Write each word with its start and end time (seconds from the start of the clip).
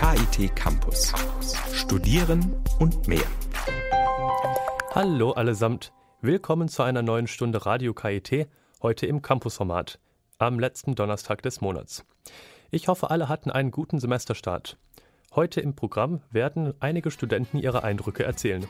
KIT 0.00 0.54
Campus. 0.54 1.12
Studieren 1.72 2.54
und 2.78 3.08
mehr. 3.08 3.26
Hallo 4.94 5.32
allesamt. 5.32 5.92
Willkommen 6.20 6.68
zu 6.68 6.84
einer 6.84 7.02
neuen 7.02 7.26
Stunde 7.26 7.66
Radio 7.66 7.94
KIT, 7.94 8.46
heute 8.80 9.06
im 9.06 9.22
Campusformat, 9.22 9.98
am 10.38 10.60
letzten 10.60 10.94
Donnerstag 10.94 11.42
des 11.42 11.60
Monats. 11.60 12.04
Ich 12.70 12.86
hoffe, 12.86 13.10
alle 13.10 13.28
hatten 13.28 13.50
einen 13.50 13.72
guten 13.72 13.98
Semesterstart. 13.98 14.78
Heute 15.34 15.60
im 15.60 15.74
Programm 15.74 16.20
werden 16.30 16.74
einige 16.78 17.10
Studenten 17.10 17.58
ihre 17.58 17.82
Eindrücke 17.82 18.22
erzählen. 18.22 18.64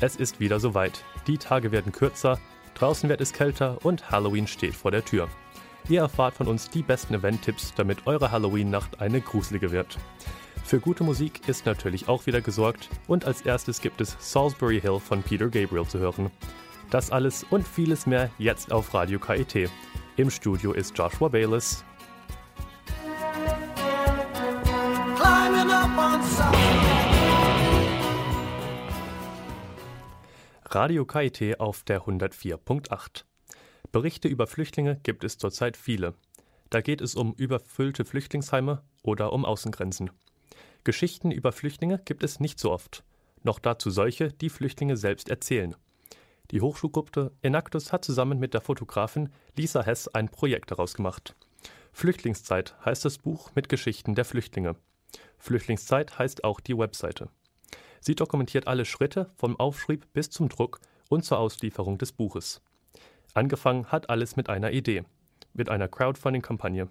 Es 0.00 0.16
ist 0.16 0.40
wieder 0.40 0.58
soweit. 0.58 1.04
Die 1.28 1.38
Tage 1.38 1.70
werden 1.70 1.92
kürzer, 1.92 2.40
draußen 2.74 3.08
wird 3.08 3.20
es 3.20 3.32
kälter 3.32 3.84
und 3.84 4.10
Halloween 4.10 4.48
steht 4.48 4.74
vor 4.74 4.90
der 4.90 5.04
Tür. 5.04 5.28
Ihr 5.88 6.00
erfahrt 6.00 6.34
von 6.34 6.46
uns 6.46 6.70
die 6.70 6.82
besten 6.82 7.14
Event-Tipps, 7.14 7.74
damit 7.74 8.06
eure 8.06 8.30
Halloween-Nacht 8.30 9.00
eine 9.00 9.20
gruselige 9.20 9.72
wird. 9.72 9.98
Für 10.64 10.78
gute 10.78 11.02
Musik 11.02 11.48
ist 11.48 11.66
natürlich 11.66 12.08
auch 12.08 12.26
wieder 12.26 12.40
gesorgt 12.40 12.88
und 13.08 13.24
als 13.24 13.42
erstes 13.42 13.80
gibt 13.80 14.00
es 14.00 14.16
Salisbury 14.20 14.80
Hill 14.80 15.00
von 15.00 15.22
Peter 15.22 15.48
Gabriel 15.48 15.86
zu 15.86 15.98
hören. 15.98 16.30
Das 16.90 17.10
alles 17.10 17.44
und 17.50 17.66
vieles 17.66 18.06
mehr 18.06 18.30
jetzt 18.38 18.72
auf 18.72 18.94
Radio 18.94 19.18
KIT. 19.18 19.70
Im 20.16 20.30
Studio 20.30 20.72
ist 20.72 20.96
Joshua 20.96 21.28
Bayless. 21.28 21.84
Radio 30.72 31.04
KIT 31.04 31.58
auf 31.58 31.82
der 31.82 32.02
104.8. 32.02 33.24
Berichte 33.92 34.28
über 34.28 34.46
Flüchtlinge 34.46 35.00
gibt 35.02 35.24
es 35.24 35.36
zurzeit 35.36 35.76
viele. 35.76 36.14
Da 36.70 36.80
geht 36.80 37.00
es 37.00 37.16
um 37.16 37.34
überfüllte 37.34 38.04
Flüchtlingsheime 38.04 38.82
oder 39.02 39.32
um 39.32 39.44
Außengrenzen. 39.44 40.10
Geschichten 40.84 41.32
über 41.32 41.50
Flüchtlinge 41.50 42.00
gibt 42.04 42.22
es 42.22 42.38
nicht 42.38 42.60
so 42.60 42.70
oft. 42.70 43.02
Noch 43.42 43.58
dazu 43.58 43.90
solche, 43.90 44.32
die 44.32 44.48
Flüchtlinge 44.48 44.96
selbst 44.96 45.28
erzählen. 45.28 45.74
Die 46.52 46.60
Hochschulgruppe 46.60 47.32
Enactus 47.42 47.92
hat 47.92 48.04
zusammen 48.04 48.38
mit 48.38 48.54
der 48.54 48.60
Fotografin 48.60 49.30
Lisa 49.56 49.82
Hess 49.82 50.08
ein 50.08 50.28
Projekt 50.28 50.70
daraus 50.70 50.94
gemacht. 50.94 51.34
Flüchtlingszeit 51.92 52.76
heißt 52.84 53.04
das 53.04 53.18
Buch 53.18 53.50
mit 53.54 53.68
Geschichten 53.68 54.14
der 54.14 54.24
Flüchtlinge. 54.24 54.76
Flüchtlingszeit 55.38 56.18
heißt 56.18 56.44
auch 56.44 56.60
die 56.60 56.78
Webseite. 56.78 57.28
Sie 58.00 58.14
dokumentiert 58.14 58.66
alle 58.68 58.84
Schritte 58.84 59.30
vom 59.36 59.58
Aufschrieb 59.58 60.06
bis 60.12 60.30
zum 60.30 60.48
Druck 60.48 60.80
und 61.08 61.24
zur 61.24 61.38
Auslieferung 61.38 61.98
des 61.98 62.12
Buches. 62.12 62.62
Angefangen 63.34 63.86
hat 63.86 64.10
alles 64.10 64.36
mit 64.36 64.48
einer 64.48 64.72
Idee, 64.72 65.04
mit 65.54 65.68
einer 65.68 65.88
Crowdfunding-Kampagne 65.88 66.88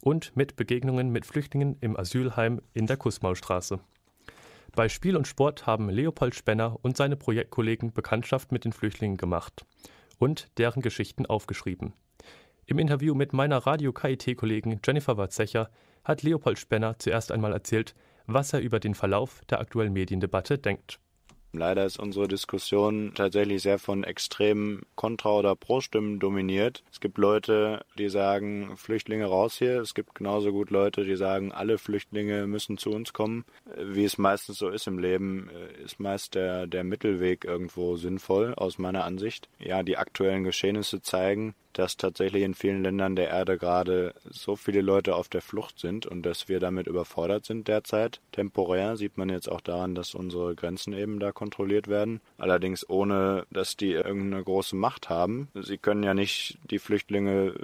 und 0.00 0.36
mit 0.36 0.56
Begegnungen 0.56 1.10
mit 1.10 1.26
Flüchtlingen 1.26 1.76
im 1.80 1.96
Asylheim 1.96 2.60
in 2.72 2.86
der 2.86 2.96
Kussmaulstraße. 2.96 3.80
Bei 4.74 4.88
Spiel 4.88 5.16
und 5.16 5.26
Sport 5.26 5.66
haben 5.66 5.88
Leopold 5.88 6.34
Spenner 6.34 6.78
und 6.82 6.96
seine 6.96 7.16
Projektkollegen 7.16 7.92
Bekanntschaft 7.92 8.52
mit 8.52 8.64
den 8.64 8.72
Flüchtlingen 8.72 9.16
gemacht 9.16 9.64
und 10.18 10.50
deren 10.58 10.82
Geschichten 10.82 11.26
aufgeschrieben. 11.26 11.92
Im 12.66 12.78
Interview 12.78 13.14
mit 13.14 13.32
meiner 13.32 13.58
Radio-KIT-Kollegin 13.58 14.80
Jennifer 14.84 15.16
Watzecher 15.16 15.70
hat 16.04 16.22
Leopold 16.22 16.58
Spenner 16.58 16.98
zuerst 16.98 17.32
einmal 17.32 17.52
erzählt, 17.52 17.94
was 18.26 18.52
er 18.52 18.60
über 18.60 18.80
den 18.80 18.94
Verlauf 18.94 19.42
der 19.48 19.60
aktuellen 19.60 19.92
Mediendebatte 19.92 20.58
denkt. 20.58 20.98
Leider 21.52 21.86
ist 21.86 21.98
unsere 21.98 22.28
Diskussion 22.28 23.12
tatsächlich 23.14 23.62
sehr 23.62 23.78
von 23.78 24.04
extremen 24.04 24.82
Kontra- 24.94 25.38
oder 25.38 25.56
Pro-Stimmen 25.56 26.18
dominiert. 26.18 26.82
Es 26.92 27.00
gibt 27.00 27.18
Leute, 27.18 27.84
die 27.98 28.08
sagen, 28.08 28.76
Flüchtlinge 28.76 29.26
raus 29.26 29.56
hier. 29.56 29.80
Es 29.80 29.94
gibt 29.94 30.14
genauso 30.14 30.52
gut 30.52 30.70
Leute, 30.70 31.04
die 31.04 31.16
sagen, 31.16 31.52
alle 31.52 31.78
Flüchtlinge 31.78 32.46
müssen 32.46 32.78
zu 32.78 32.90
uns 32.90 33.12
kommen. 33.12 33.44
Wie 33.76 34.04
es 34.04 34.18
meistens 34.18 34.58
so 34.58 34.68
ist 34.68 34.86
im 34.86 34.98
Leben, 34.98 35.50
ist 35.84 35.98
meist 35.98 36.34
der, 36.34 36.66
der 36.66 36.84
Mittelweg 36.84 37.44
irgendwo 37.44 37.96
sinnvoll, 37.96 38.54
aus 38.54 38.78
meiner 38.78 39.04
Ansicht. 39.04 39.48
Ja, 39.58 39.82
die 39.82 39.96
aktuellen 39.96 40.44
Geschehnisse 40.44 41.00
zeigen, 41.00 41.54
dass 41.78 41.96
tatsächlich 41.96 42.42
in 42.42 42.54
vielen 42.54 42.82
Ländern 42.82 43.16
der 43.16 43.28
Erde 43.28 43.58
gerade 43.58 44.14
so 44.30 44.56
viele 44.56 44.80
Leute 44.80 45.14
auf 45.14 45.28
der 45.28 45.42
Flucht 45.42 45.78
sind 45.78 46.06
und 46.06 46.22
dass 46.24 46.48
wir 46.48 46.58
damit 46.58 46.86
überfordert 46.86 47.44
sind 47.44 47.68
derzeit. 47.68 48.20
Temporär 48.32 48.96
sieht 48.96 49.18
man 49.18 49.28
jetzt 49.28 49.50
auch 49.50 49.60
daran, 49.60 49.94
dass 49.94 50.14
unsere 50.14 50.54
Grenzen 50.54 50.94
eben 50.94 51.20
da 51.20 51.32
kontrolliert 51.32 51.88
werden. 51.88 52.20
Allerdings 52.38 52.88
ohne, 52.88 53.46
dass 53.50 53.76
die 53.76 53.92
irgendeine 53.92 54.42
große 54.42 54.74
Macht 54.74 55.10
haben. 55.10 55.48
Sie 55.54 55.76
können 55.76 56.02
ja 56.02 56.14
nicht 56.14 56.58
die 56.70 56.78
Flüchtlinge 56.78 57.54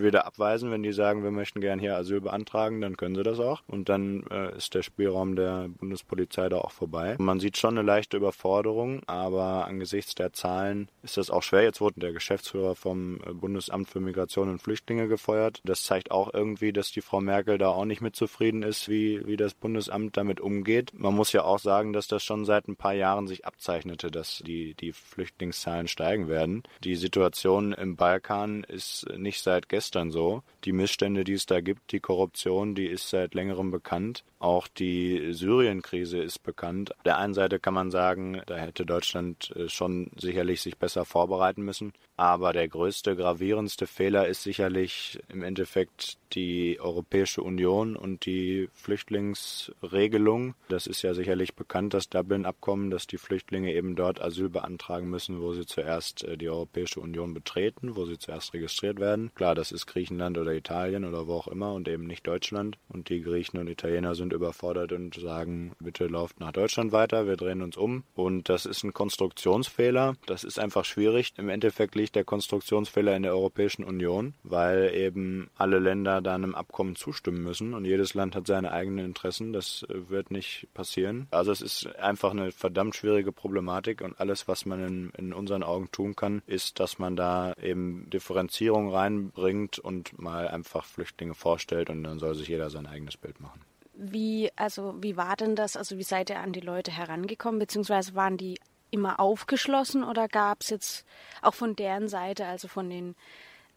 wieder 0.00 0.26
abweisen, 0.26 0.70
wenn 0.70 0.82
die 0.82 0.92
sagen, 0.92 1.24
wir 1.24 1.30
möchten 1.30 1.60
gern 1.60 1.78
hier 1.78 1.96
Asyl 1.96 2.20
beantragen, 2.20 2.82
dann 2.82 2.98
können 2.98 3.14
sie 3.14 3.22
das 3.22 3.40
auch. 3.40 3.62
Und 3.68 3.88
dann 3.88 4.24
äh, 4.30 4.54
ist 4.56 4.74
der 4.74 4.82
Spielraum 4.82 5.34
der 5.34 5.68
Bundespolizei 5.78 6.50
da 6.50 6.58
auch 6.58 6.72
vorbei. 6.72 7.16
Man 7.18 7.40
sieht 7.40 7.56
schon 7.56 7.78
eine 7.78 7.86
leichte 7.86 8.18
Überforderung, 8.18 9.00
aber 9.06 9.66
angesichts 9.66 10.14
der 10.14 10.32
Zahlen 10.34 10.88
ist 11.02 11.16
das 11.16 11.30
auch 11.30 11.42
schwer. 11.42 11.62
Jetzt 11.62 11.80
wurde 11.80 12.00
der 12.00 12.12
Geschäftsführer 12.12 12.74
vom 12.74 13.18
Bundes 13.32 13.61
Bundesamt 13.62 13.88
für 13.88 14.00
Migration 14.00 14.48
und 14.48 14.60
Flüchtlinge 14.60 15.06
gefeuert. 15.06 15.60
Das 15.64 15.84
zeigt 15.84 16.10
auch 16.10 16.34
irgendwie, 16.34 16.72
dass 16.72 16.90
die 16.90 17.00
Frau 17.00 17.20
Merkel 17.20 17.58
da 17.58 17.68
auch 17.68 17.84
nicht 17.84 18.00
mit 18.00 18.16
zufrieden 18.16 18.62
ist, 18.62 18.88
wie, 18.88 19.24
wie 19.26 19.36
das 19.36 19.54
Bundesamt 19.54 20.16
damit 20.16 20.40
umgeht. 20.40 20.90
Man 20.94 21.14
muss 21.14 21.32
ja 21.32 21.44
auch 21.44 21.60
sagen, 21.60 21.92
dass 21.92 22.08
das 22.08 22.24
schon 22.24 22.44
seit 22.44 22.66
ein 22.66 22.76
paar 22.76 22.94
Jahren 22.94 23.28
sich 23.28 23.46
abzeichnete, 23.46 24.10
dass 24.10 24.42
die, 24.44 24.74
die 24.74 24.92
Flüchtlingszahlen 24.92 25.86
steigen 25.86 26.28
werden. 26.28 26.64
Die 26.82 26.96
Situation 26.96 27.72
im 27.72 27.94
Balkan 27.94 28.64
ist 28.64 29.06
nicht 29.16 29.42
seit 29.42 29.68
gestern 29.68 30.10
so. 30.10 30.42
Die 30.64 30.72
Missstände, 30.72 31.22
die 31.22 31.34
es 31.34 31.46
da 31.46 31.60
gibt, 31.60 31.92
die 31.92 32.00
Korruption, 32.00 32.74
die 32.74 32.86
ist 32.86 33.10
seit 33.10 33.34
längerem 33.34 33.70
bekannt. 33.70 34.24
Auch 34.42 34.66
die 34.66 35.32
Syrien-Krise 35.32 36.18
ist 36.18 36.42
bekannt. 36.42 36.96
Auf 36.96 37.02
der 37.04 37.18
einen 37.18 37.32
Seite 37.32 37.60
kann 37.60 37.74
man 37.74 37.92
sagen, 37.92 38.42
da 38.46 38.56
hätte 38.56 38.84
Deutschland 38.84 39.52
äh, 39.54 39.68
schon 39.68 40.10
sicherlich 40.16 40.60
sich 40.60 40.78
besser 40.78 41.04
vorbereiten 41.04 41.62
müssen. 41.62 41.92
Aber 42.16 42.52
der 42.52 42.66
größte, 42.66 43.16
gravierendste 43.52 43.86
Fehler 43.86 44.28
ist 44.28 44.42
sicherlich 44.44 45.18
im 45.28 45.42
Endeffekt 45.42 46.16
die 46.32 46.80
Europäische 46.80 47.42
Union 47.42 47.96
und 47.96 48.24
die 48.24 48.70
Flüchtlingsregelung. 48.72 50.54
Das 50.70 50.86
ist 50.86 51.02
ja 51.02 51.12
sicherlich 51.12 51.54
bekannt, 51.54 51.92
das 51.92 52.08
Dublin-Abkommen, 52.08 52.90
dass 52.90 53.06
die 53.06 53.18
Flüchtlinge 53.18 53.74
eben 53.74 53.94
dort 53.94 54.22
Asyl 54.22 54.48
beantragen 54.48 55.10
müssen, 55.10 55.42
wo 55.42 55.52
sie 55.52 55.66
zuerst 55.66 56.24
äh, 56.24 56.38
die 56.38 56.48
Europäische 56.48 57.00
Union 57.00 57.34
betreten, 57.34 57.94
wo 57.94 58.06
sie 58.06 58.18
zuerst 58.18 58.54
registriert 58.54 58.98
werden. 58.98 59.30
Klar, 59.34 59.54
das 59.54 59.72
ist 59.72 59.86
Griechenland 59.86 60.38
oder 60.38 60.54
Italien 60.54 61.04
oder 61.04 61.26
wo 61.26 61.34
auch 61.34 61.48
immer 61.48 61.74
und 61.74 61.86
eben 61.88 62.06
nicht 62.06 62.26
Deutschland. 62.26 62.78
Und 62.88 63.10
die 63.10 63.20
Griechen 63.20 63.58
und 63.58 63.68
Italiener 63.68 64.14
sind 64.14 64.32
überfordert 64.32 64.92
und 64.92 65.14
sagen, 65.14 65.72
bitte 65.78 66.06
lauft 66.06 66.40
nach 66.40 66.52
Deutschland 66.52 66.92
weiter, 66.92 67.26
wir 67.26 67.36
drehen 67.36 67.60
uns 67.60 67.76
um. 67.76 68.04
Und 68.14 68.48
das 68.48 68.64
ist 68.64 68.82
ein 68.82 68.94
Konstruktionsfehler. 68.94 70.16
Das 70.24 70.44
ist 70.44 70.58
einfach 70.58 70.86
schwierig. 70.86 71.34
Im 71.36 71.50
Endeffekt 71.50 71.94
liegt 71.94 72.16
der 72.16 72.24
Konstruktionsfehler 72.24 73.14
in 73.14 73.24
der 73.24 73.31
Europäischen 73.32 73.84
Union, 73.84 74.34
weil 74.42 74.92
eben 74.94 75.50
alle 75.56 75.78
Länder 75.78 76.20
da 76.20 76.34
einem 76.34 76.54
Abkommen 76.54 76.96
zustimmen 76.96 77.42
müssen 77.42 77.74
und 77.74 77.84
jedes 77.84 78.14
Land 78.14 78.34
hat 78.34 78.46
seine 78.46 78.72
eigenen 78.72 79.04
Interessen. 79.04 79.52
Das 79.52 79.84
äh, 79.88 80.08
wird 80.08 80.30
nicht 80.30 80.68
passieren. 80.74 81.26
Also 81.30 81.52
es 81.52 81.60
ist 81.60 81.86
einfach 81.96 82.30
eine 82.30 82.52
verdammt 82.52 82.94
schwierige 82.94 83.32
Problematik 83.32 84.00
und 84.00 84.18
alles, 84.20 84.48
was 84.48 84.66
man 84.66 84.80
in, 84.86 85.10
in 85.16 85.32
unseren 85.32 85.62
Augen 85.62 85.90
tun 85.90 86.16
kann, 86.16 86.42
ist, 86.46 86.80
dass 86.80 86.98
man 86.98 87.16
da 87.16 87.54
eben 87.60 88.08
Differenzierung 88.10 88.90
reinbringt 88.90 89.78
und 89.78 90.18
mal 90.18 90.48
einfach 90.48 90.84
Flüchtlinge 90.84 91.34
vorstellt 91.34 91.90
und 91.90 92.04
dann 92.04 92.18
soll 92.18 92.34
sich 92.34 92.48
jeder 92.48 92.70
sein 92.70 92.86
eigenes 92.86 93.16
Bild 93.16 93.40
machen. 93.40 93.60
Wie, 93.94 94.50
also, 94.56 94.94
wie 95.00 95.16
war 95.16 95.36
denn 95.36 95.54
das? 95.54 95.76
Also, 95.76 95.98
wie 95.98 96.02
seid 96.02 96.30
ihr 96.30 96.40
an 96.40 96.52
die 96.52 96.60
Leute 96.60 96.90
herangekommen? 96.90 97.58
Beziehungsweise 97.58 98.14
waren 98.14 98.36
die 98.36 98.58
immer 98.92 99.18
aufgeschlossen 99.18 100.04
oder 100.04 100.28
gab 100.28 100.60
es 100.60 100.70
jetzt 100.70 101.06
auch 101.40 101.54
von 101.54 101.74
deren 101.74 102.08
Seite, 102.08 102.46
also 102.46 102.68
von 102.68 102.88
den 102.88 103.16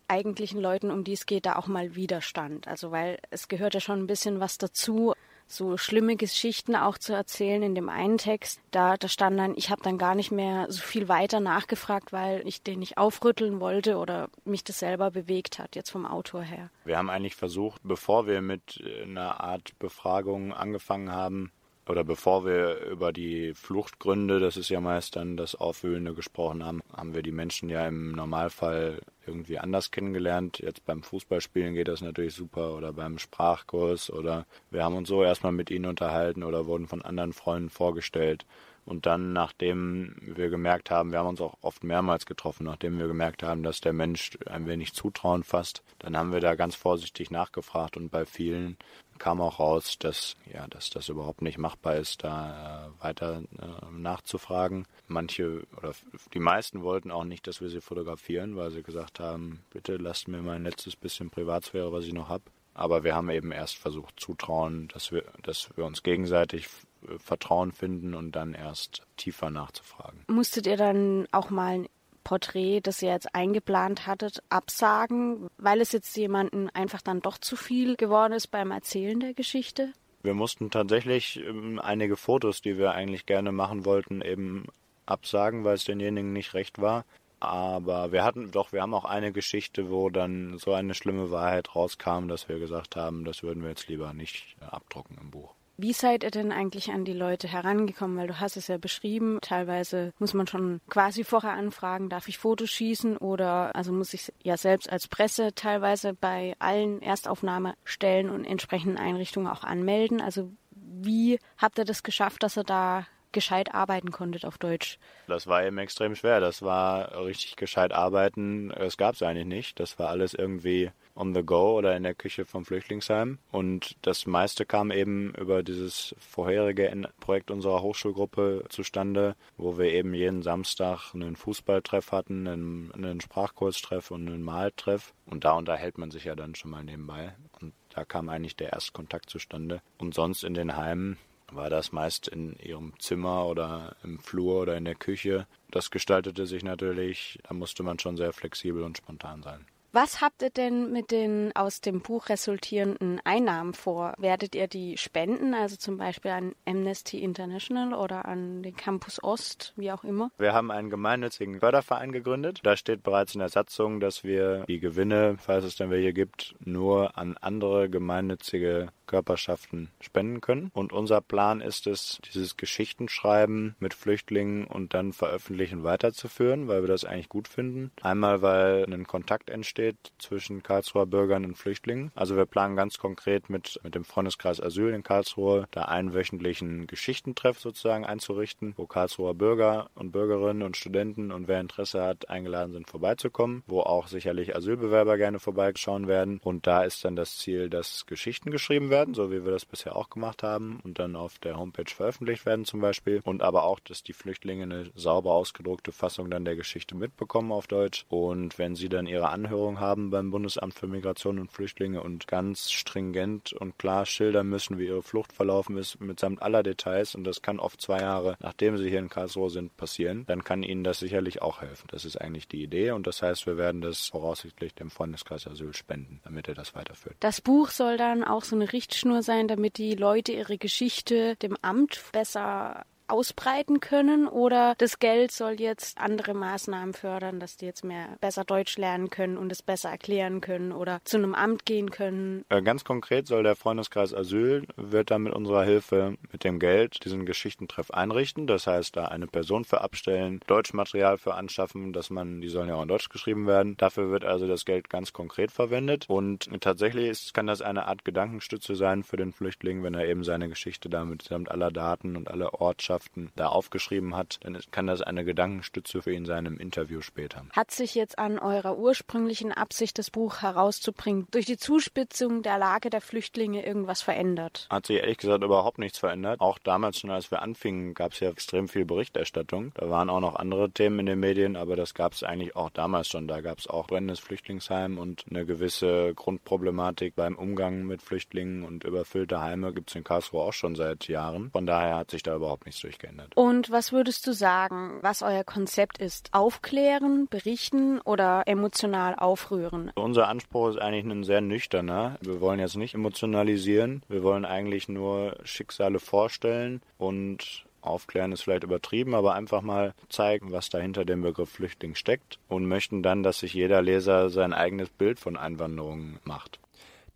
eigentlichen 0.08 0.62
Leuten, 0.62 0.92
um 0.92 1.04
die 1.04 1.14
es 1.14 1.26
geht, 1.26 1.46
da 1.46 1.56
auch 1.56 1.68
mal 1.68 1.96
Widerstand. 1.96 2.68
Also 2.68 2.92
weil 2.92 3.18
es 3.32 3.48
gehört 3.48 3.74
ja 3.74 3.80
schon 3.80 4.00
ein 4.00 4.08
bisschen 4.08 4.40
was 4.40 4.58
dazu, 4.58 5.14
so 5.48 5.78
schlimme 5.78 6.16
Geschichten 6.16 6.76
auch 6.76 6.98
zu 6.98 7.14
erzählen 7.14 7.62
in 7.62 7.76
dem 7.76 7.90
einen 7.90 8.18
Text. 8.18 8.60
Da, 8.72 8.98
da 8.98 9.08
stand 9.08 9.38
dann, 9.38 9.54
ich 9.56 9.70
habe 9.70 9.84
dann 9.84 9.98
gar 9.98 10.16
nicht 10.16 10.32
mehr 10.32 10.66
so 10.70 10.82
viel 10.82 11.08
weiter 11.08 11.40
nachgefragt, 11.40 12.12
weil 12.12 12.48
ich 12.48 12.64
den 12.64 12.80
nicht 12.80 12.98
aufrütteln 12.98 13.60
wollte 13.60 13.98
oder 13.98 14.30
mich 14.44 14.64
das 14.64 14.80
selber 14.80 15.12
bewegt 15.12 15.60
hat, 15.60 15.76
jetzt 15.76 15.92
vom 15.92 16.06
Autor 16.06 16.42
her. 16.42 16.70
Wir 16.84 16.98
haben 16.98 17.10
eigentlich 17.10 17.36
versucht, 17.36 17.82
bevor 17.84 18.28
wir 18.28 18.42
mit 18.42 18.84
einer 19.04 19.42
Art 19.42 19.78
Befragung 19.80 20.54
angefangen 20.54 21.12
haben, 21.12 21.52
oder 21.88 22.04
bevor 22.04 22.46
wir 22.46 22.80
über 22.86 23.14
die 23.14 23.54
Fluchtgründe, 23.54 24.40
das 24.40 24.58
ist 24.58 24.70
ja 24.70 24.82
meist 24.82 25.16
dann 25.16 25.38
das 25.38 25.56
Aufwühlende 25.56 26.14
gesprochen 26.14 26.66
haben, 26.66 26.82
haben 26.96 27.14
wir 27.14 27.22
die 27.22 27.32
Menschen 27.32 27.70
ja 27.70 27.88
im 27.88 28.12
Normalfall 28.12 29.00
irgendwie 29.28 29.60
anders 29.60 29.92
kennengelernt. 29.92 30.60
Jetzt 30.60 30.86
beim 30.86 31.04
Fußballspielen 31.04 31.76
geht 31.76 31.88
das 31.88 32.02
natürlich 32.02 32.34
super 32.34 32.76
oder 32.76 32.94
beim 32.94 33.20
Sprachkurs 33.20 34.10
oder 34.10 34.46
wir 34.72 34.84
haben 34.84 34.96
uns 34.96 35.10
so 35.10 35.24
erstmal 35.24 35.52
mit 35.52 35.70
ihnen 35.70 35.86
unterhalten 35.86 36.44
oder 36.44 36.66
wurden 36.66 36.88
von 36.88 37.02
anderen 37.02 37.34
Freunden 37.34 37.70
vorgestellt. 37.70 38.46
Und 38.86 39.08
dann, 39.08 39.34
nachdem 39.34 40.16
wir 40.22 40.50
gemerkt 40.50 40.92
haben, 40.92 41.12
wir 41.12 41.20
haben 41.20 41.30
uns 41.30 41.42
auch 41.42 41.58
oft 41.62 41.84
mehrmals 41.84 42.28
getroffen, 42.28 42.66
nachdem 42.66 43.00
wir 43.00 43.08
gemerkt 43.08 43.42
haben, 43.42 43.64
dass 43.64 43.82
der 43.82 43.94
Mensch 43.94 44.38
ein 44.46 44.68
wenig 44.68 44.94
Zutrauen 44.94 45.44
fasst, 45.44 45.82
dann 45.98 46.16
haben 46.16 46.32
wir 46.32 46.40
da 46.40 46.54
ganz 46.54 46.76
vorsichtig 46.76 47.32
nachgefragt 47.32 47.98
und 47.98 48.12
bei 48.12 48.26
vielen 48.26 48.78
kam 49.18 49.42
auch 49.42 49.60
raus, 49.60 49.98
dass 50.00 50.36
ja, 50.52 50.68
dass 50.68 50.90
das 50.90 51.10
überhaupt 51.10 51.42
nicht 51.42 51.58
machbar 51.58 51.96
ist, 51.96 52.24
da 52.24 52.88
äh, 53.00 53.04
weiter 53.04 53.44
äh, 53.60 53.92
nachzufragen. 53.92 54.86
Manche 55.08 55.64
oder 55.78 55.94
die 56.34 56.40
meisten 56.40 56.84
wollten 56.84 57.12
auch 57.12 57.24
nicht, 57.24 57.48
dass 57.48 57.62
wir 57.62 57.70
sie 57.70 57.82
fotografieren, 57.82 58.56
weil 58.56 58.72
sie 58.72 58.84
gesagt 58.84 59.20
haben, 59.20 59.64
bitte 59.72 59.98
lasst 59.98 60.28
mir 60.28 60.42
mein 60.42 60.64
letztes 60.64 60.96
bisschen 60.96 61.30
Privatsphäre, 61.30 61.92
was 61.92 62.06
ich 62.06 62.14
noch 62.14 62.30
habe. 62.30 62.44
Aber 62.74 63.06
wir 63.06 63.16
haben 63.16 63.30
eben 63.30 63.52
erst 63.52 63.78
versucht, 63.78 64.20
Zutrauen, 64.20 64.90
dass 64.90 65.12
wir, 65.12 65.24
dass 65.44 65.70
wir 65.78 65.86
uns 65.86 66.04
gegenseitig 66.04 66.68
äh, 67.08 67.18
Vertrauen 67.18 67.72
finden 67.72 68.14
und 68.14 68.34
dann 68.34 68.54
erst 68.54 69.04
tiefer 69.18 69.50
nachzufragen. 69.50 70.26
Musstet 70.28 70.68
ihr 70.68 70.78
dann 70.78 71.28
auch 71.32 71.50
mal 71.50 71.86
Porträt, 72.26 72.82
das 72.82 73.02
ihr 73.02 73.12
jetzt 73.12 73.34
eingeplant 73.34 74.06
hattet, 74.06 74.44
absagen, 74.50 75.48
weil 75.58 75.80
es 75.80 75.94
jetzt 75.94 76.18
jemanden 76.18 76.70
einfach 76.72 77.02
dann 77.02 77.22
doch 77.22 77.38
zu 77.38 77.56
viel 77.56 77.96
geworden 77.96 78.34
ist 78.34 78.48
beim 78.48 78.72
Erzählen 78.72 79.22
der 79.22 79.34
Geschichte? 79.34 79.94
Wir 80.24 80.34
mussten 80.34 80.72
tatsächlich 80.72 81.40
ähm, 81.48 81.80
einige 81.80 82.18
Fotos, 82.18 82.62
die 82.62 82.78
wir 82.78 82.92
eigentlich 82.92 83.26
gerne 83.26 83.54
machen 83.54 83.86
wollten, 83.86 84.22
eben 84.22 84.66
absagen, 85.06 85.64
weil 85.64 85.76
es 85.76 85.86
denjenigen 85.86 86.34
nicht 86.34 86.54
recht 86.54 86.82
war. 86.82 87.06
Aber 87.40 88.12
wir 88.12 88.24
hatten 88.24 88.52
doch, 88.52 88.72
wir 88.74 88.82
haben 88.82 88.94
auch 88.94 89.06
eine 89.06 89.32
Geschichte, 89.32 89.90
wo 89.90 90.10
dann 90.10 90.58
so 90.58 90.74
eine 90.74 90.96
schlimme 90.96 91.32
Wahrheit 91.32 91.76
rauskam, 91.76 92.28
dass 92.28 92.50
wir 92.50 92.60
gesagt 92.60 92.96
haben, 92.96 93.24
das 93.24 93.44
würden 93.44 93.62
wir 93.62 93.70
jetzt 93.70 93.88
lieber 93.88 94.14
nicht 94.14 94.58
äh, 94.62 94.66
abdrucken 94.66 95.18
im 95.22 95.32
Buch. 95.32 95.55
Wie 95.78 95.94
seid 95.94 96.24
ihr 96.24 96.32
denn 96.32 96.52
eigentlich 96.52 96.92
an 96.92 97.04
die 97.04 97.14
Leute 97.14 97.48
herangekommen? 97.48 98.18
Weil 98.18 98.28
du 98.28 98.40
hast 98.40 98.56
es 98.56 98.68
ja 98.68 98.78
beschrieben, 98.78 99.40
teilweise 99.42 100.14
muss 100.20 100.34
man 100.34 100.48
schon 100.48 100.80
quasi 100.90 101.24
vorher 101.24 101.52
anfragen, 101.52 102.10
darf 102.10 102.28
ich 102.28 102.38
Fotos 102.38 102.70
schießen 102.70 103.18
oder 103.18 103.76
also 103.76 103.92
muss 103.92 104.14
ich 104.14 104.32
ja 104.42 104.56
selbst 104.56 104.90
als 104.90 105.08
Presse 105.08 105.54
teilweise 105.54 106.14
bei 106.14 106.56
allen 106.60 107.02
Erstaufnahmestellen 107.02 108.30
und 108.30 108.46
entsprechenden 108.46 108.98
Einrichtungen 108.98 109.48
auch 109.48 109.64
anmelden. 109.64 110.22
Also 110.22 110.50
wie 110.72 111.40
habt 111.58 111.78
ihr 111.78 111.86
das 111.86 112.04
geschafft, 112.04 112.44
dass 112.44 112.58
ihr 112.58 112.64
da 112.64 113.06
gescheit 113.34 113.76
arbeiten 113.76 114.12
konntet 114.12 114.46
auf 114.46 114.58
Deutsch? 114.58 114.98
Das 115.28 115.46
war 115.46 115.64
eben 115.66 115.78
extrem 115.78 116.16
schwer. 116.16 116.40
Das 116.40 116.62
war 116.62 117.26
richtig 117.26 117.58
gescheit 117.58 117.92
arbeiten. 117.92 118.72
Es 118.72 118.96
gab 118.96 119.16
es 119.16 119.22
eigentlich 119.22 119.46
nicht. 119.46 119.80
Das 119.80 120.00
war 120.00 120.10
alles 120.10 120.34
irgendwie 120.34 120.92
on 121.16 121.34
the 121.34 121.44
go 121.44 121.78
oder 121.78 121.96
in 121.96 122.04
der 122.04 122.16
Küche 122.16 122.46
vom 122.46 122.66
Flüchtlingsheim. 122.66 123.40
Und 123.52 123.96
das 124.02 124.26
meiste 124.26 124.66
kam 124.66 124.92
eben 124.92 125.34
über 125.36 125.64
dieses 125.64 126.16
vorherige 126.20 126.92
Projekt 127.20 127.52
unserer 127.52 127.82
Hochschulgruppe 127.82 128.66
zustande, 128.70 129.36
wo 129.58 129.78
wir 129.78 129.92
eben 129.92 130.14
jeden 130.14 130.44
Samstag 130.44 131.14
einen 131.14 131.36
Fußballtreff 131.36 132.12
hatten, 132.12 132.48
einen, 132.48 133.22
Sprachkurztreff 133.22 134.12
und 134.12 134.28
einen 134.28 134.44
Maltreff. 134.44 135.14
Und 135.26 135.46
da 135.46 135.54
unterhält 135.54 135.98
man 135.98 136.12
sich 136.12 136.26
ja 136.26 136.36
dann 136.36 136.56
schon 136.56 136.72
mal 136.72 136.84
nebenbei. 136.84 137.36
Und 137.62 137.74
da 137.90 138.06
kam 138.06 138.30
eigentlich 138.30 138.56
der 138.56 138.74
Erstkontakt 138.74 139.30
zustande. 139.30 139.82
Und 139.98 140.14
sonst 140.14 140.44
in 140.44 140.54
den 140.54 140.76
Heimen 140.76 141.18
war 141.52 141.70
das 141.70 141.92
meist 141.92 142.28
in 142.28 142.56
ihrem 142.58 142.94
Zimmer 143.00 143.46
oder 143.46 143.96
im 144.04 144.20
Flur 144.20 144.62
oder 144.62 144.78
in 144.78 144.86
der 144.86 144.96
Küche. 144.96 145.48
Das 145.72 145.92
gestaltete 145.92 146.46
sich 146.48 146.64
natürlich, 146.64 147.40
da 147.48 147.54
musste 147.54 147.84
man 147.84 148.00
schon 148.00 148.18
sehr 148.18 148.34
flexibel 148.34 148.84
und 148.84 148.98
spontan 148.98 149.44
sein. 149.44 149.66
Was 149.98 150.20
habt 150.20 150.42
ihr 150.42 150.50
denn 150.50 150.92
mit 150.92 151.10
den 151.10 151.56
aus 151.56 151.80
dem 151.80 152.02
Buch 152.02 152.28
resultierenden 152.28 153.22
Einnahmen 153.24 153.74
vor? 153.74 154.14
Werdet 154.18 154.54
ihr 154.54 154.68
die 154.68 154.98
spenden, 154.98 155.54
also 155.54 155.78
zum 155.78 155.96
Beispiel 155.96 156.32
an 156.32 156.54
Amnesty 156.66 157.24
International 157.24 157.94
oder 157.94 158.26
an 158.26 158.62
den 158.62 158.76
Campus 158.76 159.24
Ost, 159.24 159.72
wie 159.78 159.94
auch 159.94 160.04
immer? 160.04 160.32
Wir 160.38 160.52
haben 160.52 160.70
einen 160.70 160.90
gemeinnützigen 160.90 161.62
Förderverein 161.62 162.12
gegründet. 162.12 162.60
Da 162.64 162.76
steht 162.76 163.04
bereits 163.04 163.36
in 163.36 163.40
der 163.40 163.48
Satzung, 163.48 164.02
dass 164.02 164.26
wir 164.26 164.66
die 164.68 164.82
Gewinne, 164.82 165.38
falls 165.40 165.64
es 165.64 165.78
denn 165.78 165.90
welche 165.90 166.12
gibt, 166.12 166.56
nur 166.60 167.18
an 167.18 167.38
andere 167.38 167.90
gemeinnützige 167.90 168.90
Körperschaften 169.06 169.90
spenden 170.02 170.42
können. 170.42 170.72
Und 170.74 170.94
unser 170.94 171.22
Plan 171.22 171.62
ist 171.62 171.88
es, 171.88 172.20
dieses 172.34 172.58
Geschichtenschreiben 172.58 173.76
mit 173.80 173.94
Flüchtlingen 173.94 174.66
und 174.66 174.94
dann 174.94 175.14
veröffentlichen 175.14 175.84
weiterzuführen, 175.84 176.68
weil 176.68 176.82
wir 176.82 176.88
das 176.88 177.06
eigentlich 177.06 177.30
gut 177.30 177.48
finden. 177.48 177.92
Einmal, 178.02 178.42
weil 178.42 178.86
ein 178.86 179.08
Kontakt 179.08 179.50
entsteht 179.50 179.98
zwischen 180.18 180.64
Karlsruher 180.64 181.06
Bürgern 181.06 181.46
und 181.46 181.58
Flüchtlingen. 181.58 182.12
Also 182.16 182.36
wir 182.36 182.46
planen 182.46 182.76
ganz 182.76 182.98
konkret 182.98 183.50
mit, 183.50 183.80
mit 183.84 183.96
dem 183.96 184.06
Freundeskreis 184.06 184.62
Asyl 184.62 184.94
in 184.94 185.04
Karlsruhe 185.04 185.68
da 185.72 185.84
einen 185.84 186.14
wöchentlichen 186.14 186.88
Geschichtentreff 186.88 187.60
sozusagen 187.60 188.06
einzurichten, 188.06 188.74
wo 188.78 188.88
Karlsruher 188.88 189.34
Bürger 189.34 189.90
und 189.96 190.12
Bürgerinnen 190.12 190.64
und 190.64 190.78
Studenten 190.78 191.32
und 191.32 191.48
wer 191.48 191.60
Interesse 191.60 192.02
hat, 192.04 192.30
eingeladen 192.30 192.74
sind, 192.74 192.90
vorbeizukommen, 192.90 193.64
wo 193.68 193.82
auch 193.82 194.08
sicherlich 194.08 194.56
Asylbewerber 194.56 195.18
gerne 195.18 195.40
vorbeischauen 195.40 196.08
werden. 196.08 196.40
Und 196.44 196.68
da 196.68 196.84
ist 196.84 197.06
dann 197.06 197.16
das 197.16 197.38
Ziel, 197.38 197.70
dass 197.70 198.06
Geschichten 198.06 198.52
geschrieben 198.52 198.90
werden 198.90 198.95
werden, 198.96 199.14
so 199.14 199.30
wie 199.30 199.44
wir 199.44 199.52
das 199.52 199.66
bisher 199.66 199.98
auch 199.98 200.10
gemacht 200.10 200.42
haben 200.42 200.80
und 200.86 201.00
dann 201.00 201.18
auf 201.18 201.38
der 201.40 201.58
Homepage 201.58 201.94
veröffentlicht 201.94 202.46
werden 202.46 202.64
zum 202.64 202.80
Beispiel. 202.80 203.20
Und 203.26 203.44
aber 203.44 203.64
auch, 203.64 203.82
dass 203.82 204.04
die 204.04 204.14
Flüchtlinge 204.14 204.64
eine 204.64 204.90
sauber 204.96 205.34
ausgedruckte 205.34 205.92
Fassung 205.92 206.30
dann 206.30 206.46
der 206.46 206.56
Geschichte 206.56 206.96
mitbekommen 206.96 207.52
auf 207.52 207.68
Deutsch. 207.68 208.06
Und 208.08 208.58
wenn 208.58 208.78
sie 208.78 208.88
dann 208.88 209.06
ihre 209.06 209.28
Anhörung 209.30 209.82
haben 209.82 210.12
beim 210.12 210.32
Bundesamt 210.32 210.76
für 210.76 210.88
Migration 210.88 211.40
und 211.40 211.52
Flüchtlinge 211.52 212.02
und 212.02 212.28
ganz 212.28 212.72
stringent 212.72 213.52
und 213.52 213.78
klar 213.78 214.06
schildern 214.06 214.48
müssen, 214.48 214.78
wie 214.78 214.86
ihre 214.86 215.04
Flucht 215.04 215.34
verlaufen 215.34 215.78
ist, 215.78 216.00
mitsamt 216.00 216.42
aller 216.42 216.64
Details, 216.64 217.16
und 217.16 217.26
das 217.26 217.42
kann 217.42 217.60
oft 217.60 217.82
zwei 217.82 218.00
Jahre, 218.00 218.38
nachdem 218.40 218.78
sie 218.78 218.90
hier 218.90 219.00
in 219.00 219.10
Karlsruhe 219.10 219.50
sind, 219.50 219.76
passieren, 219.76 220.24
dann 220.28 220.46
kann 220.46 220.64
ihnen 220.64 220.86
das 220.86 221.00
sicherlich 221.00 221.42
auch 221.42 221.62
helfen. 221.62 221.88
Das 221.92 222.06
ist 222.06 222.16
eigentlich 222.22 222.48
die 222.48 222.64
Idee 222.64 222.92
und 222.92 223.08
das 223.08 223.22
heißt, 223.22 223.46
wir 223.46 223.58
werden 223.58 223.82
das 223.82 224.08
voraussichtlich 224.08 224.74
dem 224.74 224.90
Freundeskreis 224.90 225.48
Asyl 225.48 225.74
spenden, 225.74 226.22
damit 226.24 226.48
er 226.48 226.56
das 226.56 226.76
weiterführt. 226.76 227.18
Das 227.20 227.42
Buch 227.42 227.70
soll 227.70 227.98
dann 227.98 228.24
auch 228.24 228.44
so 228.44 228.56
eine 228.56 228.72
Richtschnur 228.86 229.24
sein, 229.24 229.48
damit 229.48 229.80
die 229.80 229.96
Leute 229.96 230.32
ihre 230.32 230.60
Geschichte 230.60 231.36
dem 231.38 231.58
Amt 231.64 232.04
besser 232.12 232.86
ausbreiten 233.08 233.80
können 233.80 234.28
oder 234.28 234.76
das 234.78 235.00
Geld 235.00 235.32
soll 235.32 235.60
jetzt 235.60 235.98
andere 235.98 236.34
Maßnahmen 236.34 236.94
fördern, 236.94 237.40
dass 237.40 237.58
die 237.58 237.66
jetzt 237.66 237.84
mehr 237.84 238.18
besser 238.20 238.44
Deutsch 238.44 238.78
lernen 238.78 239.10
können 239.10 239.38
und 239.38 239.52
es 239.52 239.62
besser 239.62 239.90
erklären 239.90 240.42
können 240.42 240.72
oder 240.72 241.00
zu 241.04 241.18
einem 241.18 241.36
Amt 241.36 241.66
gehen 241.66 241.92
können? 241.92 242.44
Äh, 242.50 242.62
ganz 242.62 242.84
konkret 242.84 243.28
soll 243.28 243.44
der 243.44 243.56
Freundeskreis 243.56 244.14
Asyl 244.14 244.66
wird 244.76 245.12
dann 245.12 245.24
mit 245.24 245.34
unserer 245.34 245.64
Hilfe 245.64 246.18
mit 246.32 246.44
dem 246.44 246.60
Geld 246.60 247.06
diesen 247.06 247.26
Geschichtentreff 247.26 247.92
einrichten. 247.92 248.48
Das 248.48 248.68
heißt, 248.68 248.96
da 248.96 249.06
eine 249.06 249.28
Person 249.28 249.66
für 249.66 249.82
abstellen, 249.82 250.40
Deutschmaterial 250.48 251.18
für 251.18 251.36
anschaffen, 251.36 251.94
dass 251.94 252.10
man, 252.10 252.42
die 252.42 252.50
sollen 252.50 252.70
ja 252.70 252.76
auch 252.76 252.84
in 252.84 252.88
Deutsch 252.88 253.10
geschrieben 253.10 253.46
werden. 253.48 253.78
Dafür 253.78 254.10
wird 254.10 254.26
also 254.26 254.48
das 254.48 254.66
Geld 254.66 254.90
ganz 254.90 255.14
konkret 255.14 255.52
verwendet 255.52 256.06
und 256.08 256.50
tatsächlich 256.62 257.08
ist, 257.08 257.34
kann 257.34 257.48
das 257.48 257.62
eine 257.62 257.88
Art 257.88 258.04
Gedankenstütze 258.04 258.76
sein 258.76 259.04
für 259.04 259.18
den 259.18 259.32
Flüchtling, 259.32 259.84
wenn 259.84 259.94
er 259.94 260.08
eben 260.08 260.24
seine 260.24 260.50
Geschichte 260.50 260.90
damit 260.90 261.24
samt 261.24 261.52
aller 261.52 261.72
Daten 261.72 262.16
und 262.16 262.30
aller 262.32 262.60
Ortschaften 262.60 262.95
Botschaften 262.96 263.32
da 263.36 263.48
aufgeschrieben 263.48 264.16
hat, 264.16 264.40
dann 264.42 264.58
kann 264.72 264.88
das 264.88 265.02
eine 265.02 265.26
Gedankenstütze 265.26 266.02
für 266.02 266.14
ihn 266.14 266.26
sein 266.26 266.46
im 266.46 266.58
Interview 266.60 267.02
später. 267.02 267.46
Hat 267.52 267.72
sich 267.72 267.96
jetzt 267.96 268.18
an 268.18 268.40
eurer 268.40 268.78
ursprünglichen 268.78 269.52
Absicht, 269.52 269.98
das 270.00 270.10
Buch 270.10 270.42
herauszubringen, 270.42 271.28
durch 271.32 271.46
die 271.46 271.58
Zuspitzung 271.58 272.42
der 272.42 272.58
Lage 272.58 272.90
der 272.90 273.02
Flüchtlinge 273.02 273.66
irgendwas 273.66 274.02
verändert? 274.02 274.68
Hat 274.70 274.86
sich 274.86 274.98
ehrlich 274.98 275.18
gesagt 275.18 275.44
überhaupt 275.44 275.78
nichts 275.78 276.00
verändert. 276.00 276.40
Auch 276.40 276.58
damals 276.60 277.00
schon, 277.00 277.12
als 277.12 277.32
wir 277.32 277.42
anfingen, 277.42 277.94
gab 277.94 278.14
es 278.14 278.20
ja 278.22 278.30
extrem 278.30 278.68
viel 278.68 278.86
Berichterstattung. 278.86 279.72
Da 279.76 279.90
waren 279.90 280.10
auch 280.10 280.22
noch 280.22 280.36
andere 280.36 280.70
Themen 280.72 281.00
in 281.00 281.06
den 281.08 281.20
Medien, 281.20 281.56
aber 281.56 281.76
das 281.76 281.94
gab 281.94 282.14
es 282.14 282.24
eigentlich 282.24 282.56
auch 282.56 282.70
damals 282.70 283.10
schon. 283.10 283.28
Da 283.28 283.42
gab 283.42 283.60
es 283.60 283.68
auch 283.68 283.88
brennendes 283.88 284.20
Flüchtlingsheim 284.20 284.98
und 284.98 285.26
eine 285.30 285.46
gewisse 285.46 286.14
Grundproblematik 286.16 287.16
beim 287.16 287.36
Umgang 287.36 287.84
mit 287.84 288.02
Flüchtlingen 288.02 288.64
und 288.64 288.84
überfüllte 288.84 289.42
Heime 289.42 289.74
gibt 289.74 289.90
es 289.90 289.96
in 289.96 290.04
Karlsruhe 290.04 290.42
auch 290.42 290.54
schon 290.54 290.76
seit 290.76 291.08
Jahren. 291.08 291.52
Von 291.52 291.66
daher 291.66 291.98
hat 291.98 292.12
sich 292.12 292.24
da 292.24 292.36
überhaupt 292.36 292.66
nichts 292.66 292.85
durchgeändert. 292.86 293.36
Und 293.36 293.72
was 293.72 293.92
würdest 293.92 294.28
du 294.28 294.34
sagen, 294.34 295.00
was 295.02 295.22
euer 295.22 295.44
Konzept 295.44 295.98
ist? 295.98 296.30
Aufklären, 296.34 297.28
berichten 297.30 298.00
oder 298.02 298.44
emotional 298.46 299.16
aufrühren? 299.16 299.92
Unser 299.96 300.28
Anspruch 300.28 300.70
ist 300.70 300.78
eigentlich 300.78 301.06
ein 301.06 301.24
sehr 301.24 301.42
nüchterner. 301.42 302.18
Wir 302.22 302.40
wollen 302.42 302.60
jetzt 302.60 302.78
nicht 302.78 302.94
emotionalisieren. 302.94 304.04
Wir 304.08 304.24
wollen 304.24 304.46
eigentlich 304.46 304.88
nur 304.88 305.38
Schicksale 305.44 306.00
vorstellen 306.00 306.82
und 306.98 307.66
Aufklären 307.82 308.32
ist 308.32 308.42
vielleicht 308.42 308.64
übertrieben, 308.64 309.14
aber 309.14 309.36
einfach 309.36 309.62
mal 309.62 309.94
zeigen, 310.10 310.52
was 310.52 310.70
da 310.70 310.80
hinter 310.80 311.06
dem 311.06 311.22
Begriff 311.22 311.52
Flüchtling 311.52 311.96
steckt 311.96 312.40
und 312.48 312.68
möchten 312.68 313.04
dann, 313.04 313.24
dass 313.24 313.40
sich 313.40 313.54
jeder 313.54 313.82
Leser 313.82 314.30
sein 314.30 314.54
eigenes 314.54 314.90
Bild 314.90 315.20
von 315.20 315.38
Einwanderung 315.38 316.18
macht. 316.24 316.60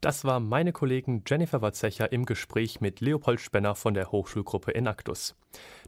Das 0.02 0.24
war 0.24 0.40
meine 0.40 0.72
Kollegin 0.72 1.24
Jennifer 1.28 1.62
Watzecher 1.62 2.14
im 2.14 2.26
Gespräch 2.26 2.80
mit 2.80 3.02
Leopold 3.02 3.42
Spenner 3.42 3.76
von 3.76 3.94
der 3.94 4.14
Hochschulgruppe 4.14 4.74
Enactus. 4.74 5.36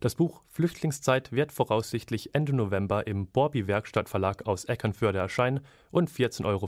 Das 0.01 0.15
Buch 0.15 0.41
Flüchtlingszeit 0.49 1.31
wird 1.31 1.53
voraussichtlich 1.53 2.35
Ende 2.35 2.51
November 2.51 3.07
im 3.07 3.27
Borby 3.27 3.67
Werkstattverlag 3.67 4.47
aus 4.47 4.65
Eckernförde 4.65 5.19
erscheinen 5.19 5.61
und 5.91 6.11
14,95 6.11 6.45
Euro 6.45 6.67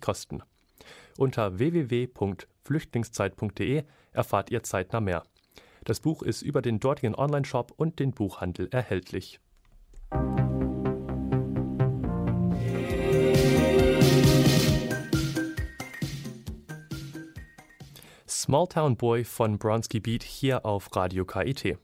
kosten. 0.00 0.42
Unter 1.18 1.58
www.flüchtlingszeit.de 1.58 3.84
erfahrt 4.12 4.50
ihr 4.50 4.62
zeitnah 4.62 5.00
mehr. 5.00 5.24
Das 5.84 6.00
Buch 6.00 6.22
ist 6.22 6.40
über 6.40 6.62
den 6.62 6.80
dortigen 6.80 7.14
Onlineshop 7.14 7.74
und 7.76 7.98
den 7.98 8.12
Buchhandel 8.12 8.70
erhältlich. 8.70 9.38
Smalltown 18.50 18.96
Boy 18.96 19.22
von 19.22 19.60
Bronski 19.60 20.00
Beat 20.00 20.24
hier 20.24 20.66
auf 20.66 20.96
Radio 20.96 21.24
KIT. 21.24 21.78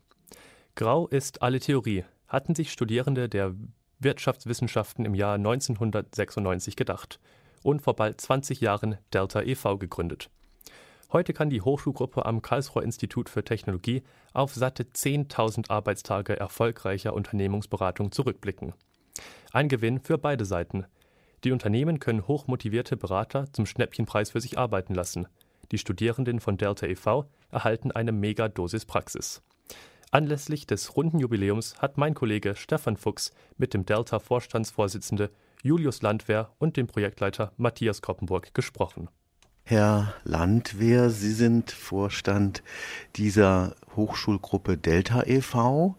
Grau 0.74 1.06
ist 1.06 1.40
alle 1.40 1.60
Theorie, 1.60 2.04
hatten 2.26 2.56
sich 2.56 2.72
Studierende 2.72 3.28
der 3.28 3.54
Wirtschaftswissenschaften 4.00 5.04
im 5.04 5.14
Jahr 5.14 5.34
1996 5.34 6.74
gedacht 6.74 7.20
und 7.62 7.82
vor 7.82 7.94
bald 7.94 8.20
20 8.20 8.60
Jahren 8.60 8.98
Delta 9.14 9.42
e.V. 9.42 9.78
gegründet. 9.78 10.28
Heute 11.12 11.32
kann 11.32 11.50
die 11.50 11.62
Hochschulgruppe 11.62 12.26
am 12.26 12.42
Karlsruher 12.42 12.82
Institut 12.82 13.28
für 13.28 13.44
Technologie 13.44 14.02
auf 14.32 14.52
satte 14.52 14.82
10.000 14.82 15.70
Arbeitstage 15.70 16.36
erfolgreicher 16.36 17.14
Unternehmensberatung 17.14 18.10
zurückblicken. 18.10 18.74
Ein 19.52 19.68
Gewinn 19.68 20.00
für 20.00 20.18
beide 20.18 20.44
Seiten. 20.44 20.84
Die 21.44 21.52
Unternehmen 21.52 22.00
können 22.00 22.26
hochmotivierte 22.26 22.96
Berater 22.96 23.44
zum 23.52 23.66
Schnäppchenpreis 23.66 24.32
für 24.32 24.40
sich 24.40 24.58
arbeiten 24.58 24.96
lassen. 24.96 25.28
Die 25.72 25.78
Studierenden 25.78 26.40
von 26.40 26.56
Delta 26.56 26.86
e.V. 26.86 27.26
erhalten 27.50 27.92
eine 27.92 28.12
Megadosis 28.12 28.84
Praxis. 28.84 29.42
Anlässlich 30.10 30.66
des 30.66 30.96
runden 30.96 31.18
Jubiläums 31.18 31.80
hat 31.80 31.98
mein 31.98 32.14
Kollege 32.14 32.54
Stefan 32.54 32.96
Fuchs 32.96 33.32
mit 33.56 33.74
dem 33.74 33.84
Delta-Vorstandsvorsitzende 33.84 35.30
Julius 35.62 36.00
Landwehr 36.02 36.52
und 36.58 36.76
dem 36.76 36.86
Projektleiter 36.86 37.52
Matthias 37.56 38.02
Koppenburg 38.02 38.54
gesprochen. 38.54 39.08
Herr 39.68 40.14
Landwehr, 40.22 41.10
Sie 41.10 41.32
sind 41.32 41.72
Vorstand 41.72 42.62
dieser 43.16 43.74
Hochschulgruppe 43.96 44.76
Delta 44.76 45.24
e.V., 45.26 45.96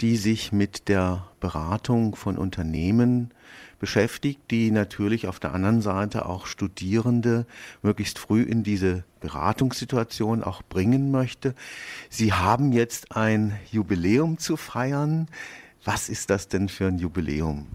die 0.00 0.16
sich 0.16 0.52
mit 0.52 0.88
der 0.88 1.26
Beratung 1.40 2.14
von 2.14 2.38
Unternehmen 2.38 3.32
beschäftigt, 3.80 4.38
die 4.52 4.70
natürlich 4.70 5.26
auf 5.26 5.40
der 5.40 5.52
anderen 5.52 5.82
Seite 5.82 6.26
auch 6.26 6.46
Studierende 6.46 7.44
möglichst 7.82 8.20
früh 8.20 8.42
in 8.42 8.62
diese 8.62 9.02
Beratungssituation 9.18 10.44
auch 10.44 10.62
bringen 10.62 11.10
möchte. 11.10 11.56
Sie 12.10 12.32
haben 12.32 12.70
jetzt 12.70 13.16
ein 13.16 13.58
Jubiläum 13.72 14.38
zu 14.38 14.56
feiern. 14.56 15.26
Was 15.84 16.08
ist 16.08 16.30
das 16.30 16.46
denn 16.46 16.68
für 16.68 16.86
ein 16.86 17.00
Jubiläum? 17.00 17.66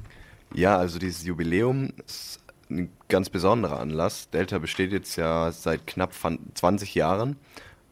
Ja, 0.53 0.77
also 0.77 0.99
dieses 0.99 1.25
Jubiläum 1.25 1.91
ist 2.07 2.42
ein 2.73 2.91
ganz 3.07 3.29
besonderer 3.29 3.79
Anlass. 3.79 4.29
Delta 4.29 4.59
besteht 4.59 4.91
jetzt 4.91 5.15
ja 5.15 5.51
seit 5.51 5.87
knapp 5.87 6.13
20 6.13 6.95
Jahren. 6.95 7.37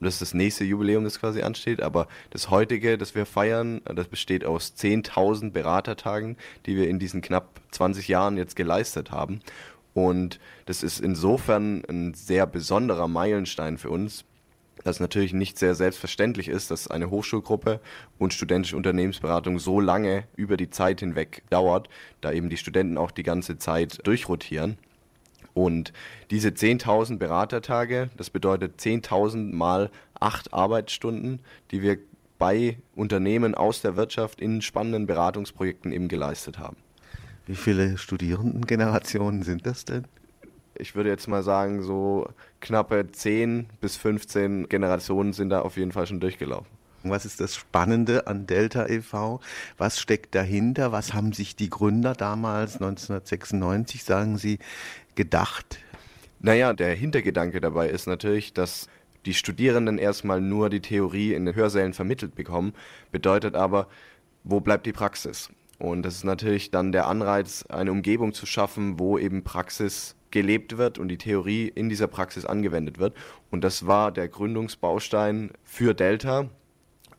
Und 0.02 0.06
das 0.06 0.16
ist 0.16 0.22
das 0.22 0.34
nächste 0.34 0.64
Jubiläum, 0.64 1.04
das 1.04 1.20
quasi 1.20 1.44
ansteht. 1.44 1.82
Aber 1.82 2.08
das 2.32 2.50
heutige, 2.50 2.98
das 2.98 3.14
wir 3.14 3.26
feiern, 3.26 3.82
das 3.86 4.08
besteht 4.08 4.44
aus 4.44 4.74
10.000 4.76 5.52
Beratertagen, 5.52 6.38
die 6.66 6.76
wir 6.76 6.90
in 6.90 6.98
diesen 6.98 7.22
knapp 7.22 7.62
20 7.72 8.08
Jahren 8.08 8.36
jetzt 8.36 8.56
geleistet 8.56 9.12
haben. 9.12 9.42
Und 9.94 10.40
das 10.66 10.84
ist 10.84 11.00
insofern 11.00 11.84
ein 11.88 12.14
sehr 12.14 12.48
besonderer 12.48 13.08
Meilenstein 13.08 13.78
für 13.78 13.90
uns, 13.90 14.26
dass 14.84 15.00
natürlich 15.00 15.34
nicht 15.34 15.58
sehr 15.58 15.76
selbstverständlich 15.76 16.48
ist, 16.48 16.72
dass 16.72 16.90
eine 16.90 17.10
Hochschulgruppe 17.10 17.80
und 18.18 18.34
studentische 18.34 18.78
Unternehmensberatung 18.78 19.60
so 19.60 19.80
lange 19.80 20.26
über 20.36 20.58
die 20.58 20.70
Zeit 20.70 21.00
hinweg 21.00 21.44
dauert, 21.50 21.90
da 22.22 22.32
eben 22.32 22.50
die 22.50 22.58
Studenten 22.58 22.98
auch 22.98 23.12
die 23.12 23.24
ganze 23.24 23.58
Zeit 23.58 24.06
durchrotieren. 24.06 24.78
Und 25.54 25.92
diese 26.30 26.50
10.000 26.50 27.18
Beratertage, 27.18 28.10
das 28.18 28.30
bedeutet 28.30 28.80
10.000 28.80 29.54
mal 29.54 29.92
acht 30.20 30.54
Arbeitsstunden, 30.54 31.40
die 31.72 31.82
wir 31.82 31.98
bei 32.38 32.78
Unternehmen 32.96 33.54
aus 33.54 33.82
der 33.82 33.96
Wirtschaft 33.98 34.42
in 34.42 34.62
spannenden 34.62 35.06
Beratungsprojekten 35.06 35.92
eben 35.92 36.08
geleistet 36.08 36.58
haben. 36.58 36.78
Wie 37.46 37.56
viele 37.56 37.98
Studierendengenerationen 37.98 39.44
sind 39.44 39.66
das 39.66 39.86
denn? 39.86 40.06
Ich 40.82 40.96
würde 40.96 41.10
jetzt 41.10 41.28
mal 41.28 41.44
sagen, 41.44 41.84
so 41.84 42.28
knappe 42.60 43.12
10 43.12 43.68
bis 43.80 43.96
15 43.98 44.68
Generationen 44.68 45.34
sind 45.34 45.50
da 45.50 45.62
auf 45.62 45.78
jeden 45.78 45.92
Fall 45.92 46.08
schon 46.08 46.20
durchgelaufen. 46.20 46.68
Was 47.04 47.26
ist 47.26 47.40
das 47.40 47.56
Spannende 47.56 48.28
an 48.28 48.46
Delta 48.46 48.88
e.V.? 48.88 49.40
Was 49.78 50.00
steckt 50.00 50.36
dahinter? 50.36 50.92
Was 50.92 51.14
haben 51.14 51.34
sich 51.34 51.56
die 51.56 51.70
Gründer 51.70 52.14
damals, 52.14 52.76
1996, 52.76 54.04
sagen 54.04 54.38
Sie, 54.38 54.60
gedacht? 55.16 55.80
Naja, 56.40 56.74
der 56.74 56.94
Hintergedanke 56.94 57.62
dabei 57.62 57.90
ist 57.90 58.08
natürlich, 58.08 58.54
dass 58.54 58.88
die 59.26 59.34
Studierenden 59.34 59.98
erstmal 59.98 60.42
nur 60.42 60.70
die 60.70 60.82
Theorie 60.82 61.34
in 61.34 61.46
den 61.46 61.56
Hörsälen 61.56 61.94
vermittelt 61.94 62.36
bekommen, 62.36 62.74
bedeutet 63.12 63.56
aber, 63.56 63.88
wo 64.44 64.60
bleibt 64.60 64.86
die 64.86 64.94
Praxis? 64.94 65.50
Und 65.78 66.04
das 66.04 66.16
ist 66.16 66.24
natürlich 66.24 66.70
dann 66.70 66.92
der 66.92 67.08
Anreiz, 67.08 67.66
eine 67.70 67.92
Umgebung 67.92 68.34
zu 68.34 68.46
schaffen, 68.46 69.00
wo 69.00 69.18
eben 69.18 69.44
Praxis 69.44 70.16
gelebt 70.32 70.78
wird 70.78 70.98
und 70.98 71.10
die 71.10 71.18
Theorie 71.18 71.72
in 71.74 71.90
dieser 71.90 72.08
Praxis 72.08 72.46
angewendet 72.46 73.00
wird. 73.00 73.16
Und 73.50 73.64
das 73.64 73.86
war 73.86 74.12
der 74.12 74.28
Gründungsbaustein 74.28 75.52
für 75.64 75.94
Delta. 75.94 76.50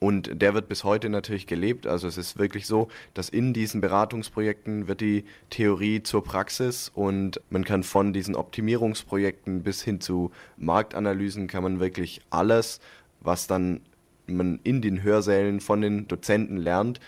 Und 0.03 0.43
der 0.43 0.53
wird 0.53 0.69
bis 0.69 0.83
heute 0.83 1.09
natürlich 1.09 1.47
gelebt. 1.47 1.87
Also 1.87 2.09
es 2.09 2.19
ist 2.19 2.37
wirklich 2.37 2.67
so, 2.67 2.89
dass 3.15 3.29
in 3.29 3.53
diesen 3.53 3.81
Beratungsprojekten 3.81 4.89
wird 4.89 5.01
die 5.01 5.25
Theorie 5.49 6.03
zur 6.03 6.25
Praxis 6.25 6.91
und 6.93 7.41
man 7.51 7.65
kann 7.65 7.85
von 7.85 8.13
diesen 8.13 8.35
Optimierungsprojekten 8.35 9.63
bis 9.63 9.83
hin 9.83 10.01
zu 10.01 10.33
Marktanalysen 10.57 11.47
kann 11.47 11.63
man 11.63 11.79
wirklich 11.79 12.21
alles, 12.31 12.81
was 13.21 13.47
dann 13.47 13.81
man 14.27 14.59
in 14.65 14.83
den 14.83 15.05
Hörsälen 15.05 15.61
von 15.61 15.81
den 15.81 16.09
Dozenten 16.09 16.57
lernt, 16.57 16.99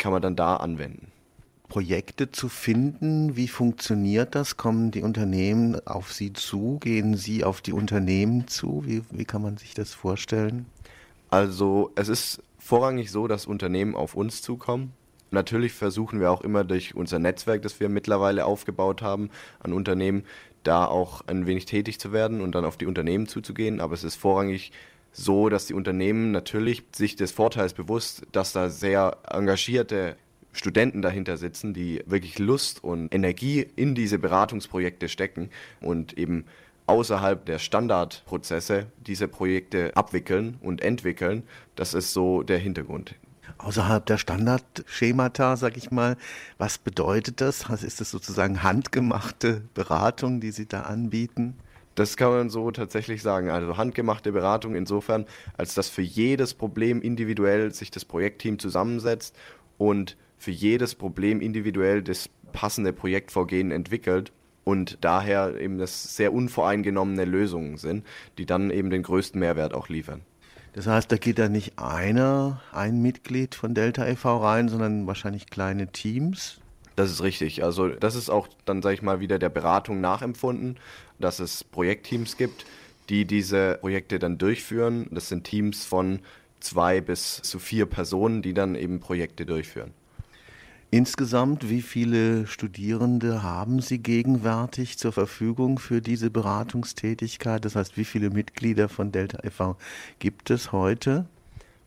kann 0.00 0.10
man 0.10 0.22
dann 0.22 0.34
da 0.34 0.56
anwenden. 0.56 1.12
Projekte 1.70 2.30
zu 2.30 2.50
finden? 2.50 3.36
Wie 3.36 3.48
funktioniert 3.48 4.34
das? 4.34 4.58
Kommen 4.58 4.90
die 4.90 5.02
Unternehmen 5.02 5.80
auf 5.86 6.12
Sie 6.12 6.34
zu? 6.34 6.78
Gehen 6.80 7.16
Sie 7.16 7.44
auf 7.44 7.62
die 7.62 7.72
Unternehmen 7.72 8.46
zu? 8.48 8.82
Wie, 8.84 9.02
wie 9.10 9.24
kann 9.24 9.40
man 9.40 9.56
sich 9.56 9.72
das 9.72 9.94
vorstellen? 9.94 10.66
Also 11.30 11.92
es 11.94 12.08
ist 12.08 12.42
vorrangig 12.58 13.10
so, 13.10 13.26
dass 13.28 13.46
Unternehmen 13.46 13.94
auf 13.94 14.14
uns 14.14 14.42
zukommen. 14.42 14.92
Natürlich 15.30 15.72
versuchen 15.72 16.20
wir 16.20 16.32
auch 16.32 16.40
immer 16.42 16.64
durch 16.64 16.96
unser 16.96 17.20
Netzwerk, 17.20 17.62
das 17.62 17.78
wir 17.78 17.88
mittlerweile 17.88 18.44
aufgebaut 18.44 19.00
haben, 19.00 19.30
an 19.60 19.72
Unternehmen 19.72 20.24
da 20.64 20.84
auch 20.84 21.22
ein 21.28 21.46
wenig 21.46 21.66
tätig 21.66 22.00
zu 22.00 22.12
werden 22.12 22.40
und 22.40 22.54
dann 22.54 22.64
auf 22.64 22.76
die 22.76 22.86
Unternehmen 22.86 23.28
zuzugehen. 23.28 23.80
Aber 23.80 23.94
es 23.94 24.04
ist 24.04 24.16
vorrangig 24.16 24.72
so, 25.12 25.48
dass 25.48 25.66
die 25.66 25.74
Unternehmen 25.74 26.32
natürlich 26.32 26.82
sich 26.94 27.14
des 27.14 27.30
Vorteils 27.30 27.74
bewusst, 27.74 28.26
dass 28.32 28.52
da 28.52 28.68
sehr 28.70 29.18
engagierte 29.28 30.16
Studenten 30.52 31.02
dahinter 31.02 31.36
sitzen, 31.36 31.74
die 31.74 32.02
wirklich 32.06 32.38
Lust 32.38 32.82
und 32.82 33.14
Energie 33.14 33.66
in 33.76 33.94
diese 33.94 34.18
Beratungsprojekte 34.18 35.08
stecken 35.08 35.50
und 35.80 36.18
eben 36.18 36.44
außerhalb 36.86 37.46
der 37.46 37.58
Standardprozesse 37.58 38.86
diese 39.06 39.28
Projekte 39.28 39.96
abwickeln 39.96 40.58
und 40.60 40.82
entwickeln. 40.82 41.44
Das 41.76 41.94
ist 41.94 42.12
so 42.12 42.42
der 42.42 42.58
Hintergrund. 42.58 43.14
Außerhalb 43.58 44.04
der 44.06 44.18
Standardschemata, 44.18 45.56
sag 45.56 45.76
ich 45.76 45.90
mal, 45.90 46.16
was 46.58 46.78
bedeutet 46.78 47.40
das? 47.40 47.68
Ist 47.82 48.00
das 48.00 48.10
sozusagen 48.10 48.62
handgemachte 48.62 49.62
Beratung, 49.74 50.40
die 50.40 50.50
Sie 50.50 50.66
da 50.66 50.82
anbieten? 50.82 51.58
Das 51.94 52.16
kann 52.16 52.30
man 52.30 52.50
so 52.50 52.70
tatsächlich 52.70 53.22
sagen. 53.22 53.50
Also 53.50 53.76
handgemachte 53.76 54.32
Beratung 54.32 54.74
insofern, 54.74 55.26
als 55.56 55.74
dass 55.74 55.88
für 55.88 56.02
jedes 56.02 56.54
Problem 56.54 57.02
individuell 57.02 57.72
sich 57.72 57.90
das 57.90 58.04
Projektteam 58.04 58.58
zusammensetzt 58.58 59.36
und 59.76 60.16
für 60.40 60.50
jedes 60.50 60.94
Problem 60.94 61.40
individuell 61.40 62.02
das 62.02 62.30
passende 62.52 62.92
Projektvorgehen 62.92 63.70
entwickelt 63.70 64.32
und 64.64 64.98
daher 65.02 65.60
eben 65.60 65.78
das 65.78 66.16
sehr 66.16 66.32
unvoreingenommene 66.32 67.26
Lösungen 67.26 67.76
sind, 67.76 68.04
die 68.38 68.46
dann 68.46 68.70
eben 68.70 68.90
den 68.90 69.02
größten 69.02 69.38
Mehrwert 69.38 69.74
auch 69.74 69.88
liefern. 69.88 70.22
Das 70.72 70.86
heißt, 70.86 71.12
da 71.12 71.16
geht 71.16 71.38
da 71.38 71.48
nicht 71.48 71.78
einer, 71.78 72.62
ein 72.72 73.02
Mitglied 73.02 73.54
von 73.54 73.74
Delta 73.74 74.06
e.V. 74.06 74.38
rein, 74.38 74.68
sondern 74.68 75.06
wahrscheinlich 75.06 75.46
kleine 75.46 75.88
Teams? 75.88 76.60
Das 76.96 77.10
ist 77.10 77.22
richtig. 77.22 77.62
Also 77.62 77.88
das 77.88 78.14
ist 78.14 78.30
auch 78.30 78.48
dann, 78.64 78.80
sage 78.80 78.94
ich 78.94 79.02
mal, 79.02 79.20
wieder 79.20 79.38
der 79.38 79.48
Beratung 79.50 80.00
nachempfunden, 80.00 80.78
dass 81.18 81.38
es 81.38 81.64
Projektteams 81.64 82.36
gibt, 82.36 82.64
die 83.10 83.26
diese 83.26 83.78
Projekte 83.80 84.18
dann 84.18 84.38
durchführen. 84.38 85.06
Das 85.10 85.28
sind 85.28 85.44
Teams 85.44 85.84
von 85.84 86.20
zwei 86.60 87.00
bis 87.00 87.42
zu 87.42 87.58
vier 87.58 87.86
Personen, 87.86 88.40
die 88.40 88.54
dann 88.54 88.74
eben 88.74 89.00
Projekte 89.00 89.44
durchführen. 89.44 89.92
Insgesamt, 90.92 91.70
wie 91.70 91.82
viele 91.82 92.48
Studierende 92.48 93.44
haben 93.44 93.80
Sie 93.80 93.98
gegenwärtig 93.98 94.98
zur 94.98 95.12
Verfügung 95.12 95.78
für 95.78 96.00
diese 96.00 96.30
Beratungstätigkeit? 96.30 97.64
Das 97.64 97.76
heißt, 97.76 97.96
wie 97.96 98.04
viele 98.04 98.30
Mitglieder 98.30 98.88
von 98.88 99.12
Delta 99.12 99.38
e.V. 99.44 99.76
gibt 100.18 100.50
es 100.50 100.72
heute? 100.72 101.26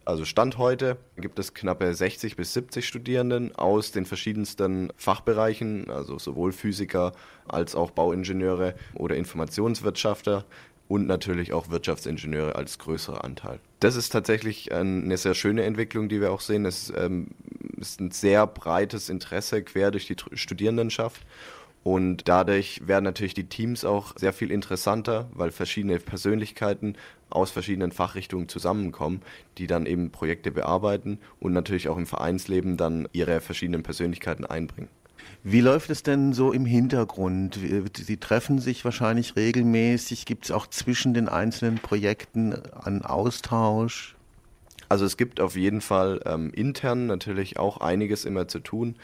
Also 0.05 0.23
Stand 0.23 0.57
heute 0.57 0.97
gibt 1.17 1.37
es 1.37 1.53
knappe 1.53 1.93
60 1.93 2.37
bis 2.37 2.53
70 2.53 2.87
Studierenden 2.87 3.53
aus 3.55 3.91
den 3.91 4.05
verschiedensten 4.05 4.91
Fachbereichen, 4.95 5.89
also 5.89 6.17
sowohl 6.17 6.53
Physiker 6.53 7.11
als 7.45 7.75
auch 7.75 7.91
Bauingenieure 7.91 8.75
oder 8.95 9.17
Informationswirtschafter. 9.17 10.45
Und 10.87 11.07
natürlich 11.07 11.53
auch 11.53 11.69
Wirtschaftsingenieure 11.69 12.55
als 12.55 12.77
größerer 12.77 13.23
Anteil. 13.23 13.59
Das 13.79 13.95
ist 13.95 14.09
tatsächlich 14.09 14.71
eine 14.71 15.17
sehr 15.17 15.33
schöne 15.33 15.63
Entwicklung, 15.63 16.09
die 16.09 16.21
wir 16.21 16.31
auch 16.31 16.41
sehen. 16.41 16.65
Es 16.65 16.91
ähm, 16.95 17.27
ist 17.77 17.99
ein 17.99 18.11
sehr 18.11 18.47
breites 18.47 19.09
Interesse 19.09 19.63
quer 19.63 19.91
durch 19.91 20.07
die 20.07 20.15
Studierendenschaft. 20.33 21.21
Und 21.83 22.29
dadurch 22.29 22.87
werden 22.87 23.03
natürlich 23.03 23.33
die 23.33 23.49
Teams 23.49 23.83
auch 23.83 24.13
sehr 24.15 24.31
viel 24.31 24.51
interessanter, 24.51 25.29
weil 25.33 25.51
verschiedene 25.51 25.99
Persönlichkeiten 25.99 26.95
aus 27.29 27.51
verschiedenen 27.51 27.91
Fachrichtungen 27.91 28.47
zusammenkommen, 28.47 29.21
die 29.57 29.67
dann 29.67 29.85
eben 29.85 30.11
Projekte 30.11 30.51
bearbeiten 30.51 31.19
und 31.41 31.51
natürlich 31.51 31.89
auch 31.89 31.97
im 31.97 32.07
Vereinsleben 32.07 32.77
dann 32.77 33.09
ihre 33.11 33.41
verschiedenen 33.41 33.83
Persönlichkeiten 33.83 34.45
einbringen. 34.45 34.89
Wie 35.43 35.61
läuft 35.61 35.89
es 35.89 36.03
denn 36.03 36.33
so 36.33 36.51
im 36.51 36.65
Hintergrund? 36.65 37.59
Sie 37.97 38.17
treffen 38.17 38.59
sich 38.59 38.85
wahrscheinlich 38.85 39.35
regelmäßig. 39.35 40.25
Gibt 40.25 40.45
es 40.45 40.51
auch 40.51 40.67
zwischen 40.67 41.13
den 41.13 41.27
einzelnen 41.27 41.79
Projekten 41.79 42.53
einen 42.73 43.03
Austausch? 43.03 44.15
Also 44.89 45.05
es 45.05 45.17
gibt 45.17 45.41
auf 45.41 45.55
jeden 45.55 45.81
Fall 45.81 46.21
ähm, 46.25 46.51
intern 46.53 47.07
natürlich 47.07 47.57
auch 47.57 47.77
einiges 47.77 48.25
immer 48.25 48.47
zu 48.47 48.59
tun 48.59 48.95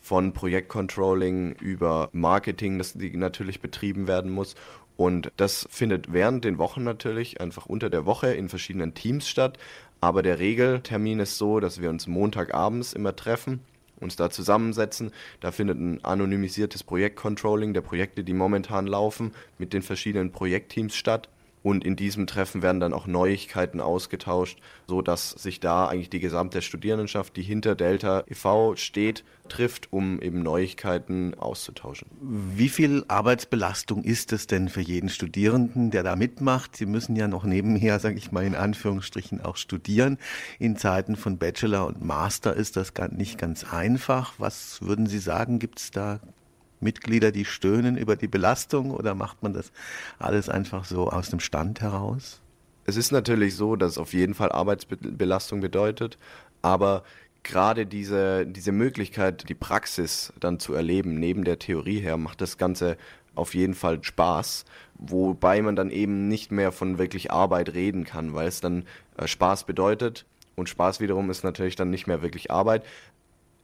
von 0.00 0.32
Projektcontrolling 0.32 1.52
über 1.52 2.10
Marketing, 2.12 2.78
das 2.78 2.94
natürlich 2.94 3.60
betrieben 3.60 4.06
werden 4.06 4.30
muss. 4.30 4.54
Und 4.96 5.32
das 5.36 5.66
findet 5.70 6.12
während 6.12 6.44
den 6.44 6.58
Wochen 6.58 6.84
natürlich 6.84 7.40
einfach 7.40 7.66
unter 7.66 7.90
der 7.90 8.06
Woche 8.06 8.32
in 8.32 8.48
verschiedenen 8.48 8.94
Teams 8.94 9.28
statt. 9.28 9.58
Aber 10.00 10.22
der 10.22 10.38
Regeltermin 10.38 11.20
ist 11.20 11.38
so, 11.38 11.58
dass 11.58 11.80
wir 11.80 11.88
uns 11.88 12.06
Montagabends 12.06 12.92
immer 12.92 13.16
treffen, 13.16 13.60
uns 14.04 14.14
da 14.16 14.30
zusammensetzen. 14.30 15.10
Da 15.40 15.50
findet 15.50 15.78
ein 15.78 16.04
anonymisiertes 16.04 16.84
Projektcontrolling 16.84 17.74
der 17.74 17.80
Projekte, 17.80 18.22
die 18.22 18.34
momentan 18.34 18.86
laufen, 18.86 19.32
mit 19.58 19.72
den 19.72 19.82
verschiedenen 19.82 20.30
Projektteams 20.30 20.94
statt. 20.94 21.28
Und 21.64 21.82
in 21.82 21.96
diesem 21.96 22.26
Treffen 22.26 22.60
werden 22.60 22.78
dann 22.78 22.92
auch 22.92 23.06
Neuigkeiten 23.06 23.80
ausgetauscht, 23.80 24.58
so 24.86 25.00
dass 25.00 25.30
sich 25.30 25.60
da 25.60 25.88
eigentlich 25.88 26.10
die 26.10 26.20
gesamte 26.20 26.60
Studierendenschaft, 26.60 27.34
die 27.38 27.42
hinter 27.42 27.74
Delta 27.74 28.22
e.V. 28.28 28.76
steht, 28.76 29.24
trifft, 29.48 29.90
um 29.90 30.20
eben 30.20 30.42
Neuigkeiten 30.42 31.32
auszutauschen. 31.32 32.08
Wie 32.20 32.68
viel 32.68 33.06
Arbeitsbelastung 33.08 34.04
ist 34.04 34.34
es 34.34 34.46
denn 34.46 34.68
für 34.68 34.82
jeden 34.82 35.08
Studierenden, 35.08 35.90
der 35.90 36.02
da 36.02 36.16
mitmacht? 36.16 36.76
Sie 36.76 36.84
müssen 36.84 37.16
ja 37.16 37.28
noch 37.28 37.44
nebenher, 37.44 37.98
sage 37.98 38.18
ich 38.18 38.30
mal 38.30 38.44
in 38.44 38.56
Anführungsstrichen, 38.56 39.40
auch 39.40 39.56
studieren. 39.56 40.18
In 40.58 40.76
Zeiten 40.76 41.16
von 41.16 41.38
Bachelor 41.38 41.86
und 41.86 42.04
Master 42.04 42.54
ist 42.54 42.76
das 42.76 42.92
nicht 43.12 43.38
ganz 43.38 43.64
einfach. 43.72 44.34
Was 44.36 44.82
würden 44.82 45.06
Sie 45.06 45.18
sagen? 45.18 45.60
Gibt 45.60 45.80
es 45.80 45.90
da 45.90 46.20
Mitglieder, 46.80 47.32
die 47.32 47.44
stöhnen 47.44 47.96
über 47.96 48.16
die 48.16 48.28
Belastung 48.28 48.90
oder 48.90 49.14
macht 49.14 49.42
man 49.42 49.52
das 49.52 49.72
alles 50.18 50.48
einfach 50.48 50.84
so 50.84 51.08
aus 51.08 51.30
dem 51.30 51.40
Stand 51.40 51.80
heraus? 51.80 52.40
Es 52.86 52.96
ist 52.96 53.12
natürlich 53.12 53.56
so, 53.56 53.76
dass 53.76 53.92
es 53.92 53.98
auf 53.98 54.12
jeden 54.12 54.34
Fall 54.34 54.52
Arbeitsbelastung 54.52 55.60
bedeutet, 55.60 56.18
aber 56.60 57.02
gerade 57.42 57.86
diese, 57.86 58.46
diese 58.46 58.72
Möglichkeit, 58.72 59.48
die 59.48 59.54
Praxis 59.54 60.32
dann 60.40 60.58
zu 60.58 60.74
erleben, 60.74 61.14
neben 61.14 61.44
der 61.44 61.58
Theorie 61.58 62.00
her, 62.00 62.16
macht 62.16 62.40
das 62.40 62.58
Ganze 62.58 62.96
auf 63.34 63.54
jeden 63.54 63.74
Fall 63.74 64.02
Spaß, 64.02 64.64
wobei 64.94 65.60
man 65.62 65.76
dann 65.76 65.90
eben 65.90 66.28
nicht 66.28 66.52
mehr 66.52 66.72
von 66.72 66.98
wirklich 66.98 67.30
Arbeit 67.30 67.74
reden 67.74 68.04
kann, 68.04 68.34
weil 68.34 68.48
es 68.48 68.60
dann 68.60 68.84
äh, 69.16 69.26
Spaß 69.26 69.64
bedeutet. 69.64 70.24
Und 70.56 70.68
Spaß 70.68 71.00
wiederum 71.00 71.30
ist 71.30 71.42
natürlich 71.42 71.74
dann 71.74 71.90
nicht 71.90 72.06
mehr 72.06 72.22
wirklich 72.22 72.50
Arbeit, 72.50 72.84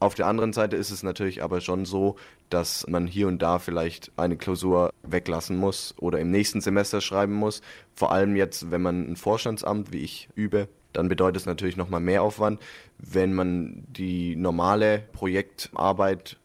auf 0.01 0.15
der 0.15 0.27
anderen 0.27 0.55
Seite 0.55 0.77
ist 0.77 0.91
es 0.91 1.03
natürlich 1.03 1.43
aber 1.43 1.61
schon 1.61 1.85
so, 1.85 2.17
dass 2.49 2.87
man 2.89 3.07
hier 3.07 3.29
und 3.29 3.43
da 3.43 3.59
vielleicht 3.59 4.11
eine 4.17 4.39
Klausur 4.39 4.95
weglassen 5.03 5.59
muss 5.59 5.95
oder 5.99 6.19
im 6.19 6.31
nächsten 6.31 6.63
Semester 6.63 7.03
schreiben 7.03 7.35
muss. 7.35 7.61
Vor 7.95 8.11
allem 8.11 8.35
jetzt, 8.35 8.71
wenn 8.71 8.81
man 8.81 9.11
ein 9.11 9.17
Vorstandsamt 9.17 9.93
wie 9.93 9.99
ich 9.99 10.31
übe, 10.35 10.69
dann 10.95 11.09
bedeutet 11.09 11.43
es 11.43 11.47
natürlich 11.47 11.77
nochmal 11.77 12.01
mehr 12.01 12.23
Aufwand. 12.23 12.61
Wenn 12.97 13.35
man 13.35 13.85
die 13.89 14.37
normale 14.37 15.01
Projektarbeit 15.13 16.39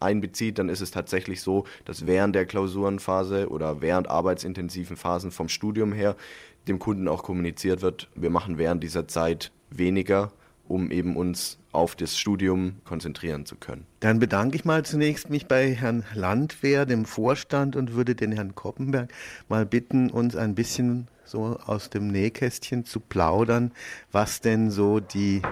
einbezieht, 0.00 0.58
dann 0.58 0.68
ist 0.68 0.82
es 0.82 0.90
tatsächlich 0.90 1.40
so, 1.40 1.64
dass 1.86 2.06
während 2.06 2.34
der 2.34 2.44
Klausurenphase 2.44 3.48
oder 3.48 3.80
während 3.80 4.10
arbeitsintensiven 4.10 4.98
Phasen 4.98 5.30
vom 5.30 5.48
Studium 5.48 5.92
her 5.92 6.14
dem 6.68 6.78
Kunden 6.78 7.08
auch 7.08 7.22
kommuniziert 7.22 7.80
wird, 7.80 8.08
wir 8.14 8.28
machen 8.28 8.58
während 8.58 8.82
dieser 8.82 9.08
Zeit 9.08 9.50
weniger 9.70 10.30
um 10.68 10.90
eben 10.90 11.16
uns 11.16 11.58
auf 11.72 11.96
das 11.96 12.18
Studium 12.18 12.76
konzentrieren 12.84 13.46
zu 13.46 13.56
können. 13.56 13.86
Dann 14.00 14.18
bedanke 14.18 14.56
ich 14.56 14.64
mal 14.64 14.84
zunächst 14.84 15.30
mich 15.30 15.46
bei 15.46 15.74
Herrn 15.74 16.04
Landwehr, 16.14 16.86
dem 16.86 17.04
Vorstand, 17.04 17.76
und 17.76 17.94
würde 17.94 18.14
den 18.14 18.32
Herrn 18.32 18.54
Koppenberg 18.54 19.12
mal 19.48 19.66
bitten, 19.66 20.10
uns 20.10 20.36
ein 20.36 20.54
bisschen 20.54 21.08
so 21.24 21.58
aus 21.66 21.90
dem 21.90 22.08
Nähkästchen 22.08 22.84
zu 22.84 23.00
plaudern, 23.00 23.72
was 24.12 24.40
denn 24.40 24.70
so 24.70 25.00
die 25.00 25.42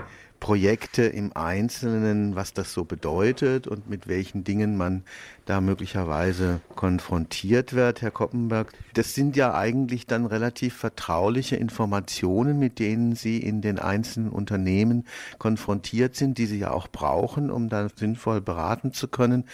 Projekte 0.41 1.03
im 1.03 1.35
Einzelnen, 1.35 2.37
was 2.37 2.53
das 2.53 2.73
so 2.73 2.85
bedeutet 2.85 3.67
und 3.67 3.89
mit 3.89 4.07
welchen 4.07 4.45
Dingen 4.45 4.77
man 4.77 5.03
da 5.47 5.61
möglicherweise 5.61 6.61
konfrontiert 6.75 7.73
wird, 7.73 8.03
Herr 8.03 8.11
Koppenberg. 8.11 8.73
Das 8.95 9.15
sind 9.15 9.37
ja 9.37 9.55
eigentlich 9.55 10.07
dann 10.07 10.27
relativ 10.27 10.75
vertrauliche 10.75 11.55
Informationen, 11.55 12.59
mit 12.59 12.81
denen 12.81 13.15
Sie 13.15 13.39
in 13.39 13.63
den 13.63 13.79
einzelnen 13.79 14.29
Unternehmen 14.29 15.07
konfrontiert 15.39 16.17
sind, 16.17 16.39
die 16.39 16.47
Sie 16.47 16.59
ja 16.59 16.73
auch 16.73 16.89
brauchen, 16.89 17.51
um 17.51 17.69
da 17.69 17.89
sinnvoll 17.95 18.41
beraten 18.41 18.93
zu 18.93 19.07
können. 19.07 19.45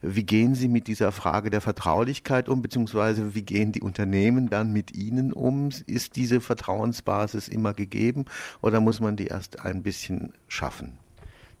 Wie 0.00 0.24
gehen 0.24 0.54
Sie 0.54 0.68
mit 0.68 0.86
dieser 0.86 1.12
Frage 1.12 1.50
der 1.50 1.60
Vertraulichkeit 1.60 2.48
um, 2.48 2.62
beziehungsweise 2.62 3.34
wie 3.34 3.42
gehen 3.42 3.72
die 3.72 3.82
Unternehmen 3.82 4.48
dann 4.48 4.72
mit 4.72 4.96
Ihnen 4.96 5.34
um? 5.34 5.68
Ist 5.86 6.16
diese 6.16 6.40
Vertrauensbasis 6.40 7.48
immer 7.48 7.74
gegeben 7.74 8.24
oder 8.62 8.80
muss 8.80 9.00
man 9.00 9.16
die 9.16 9.26
erst 9.26 9.60
ein 9.60 9.82
bisschen 9.82 10.32
schaffen? 10.48 10.98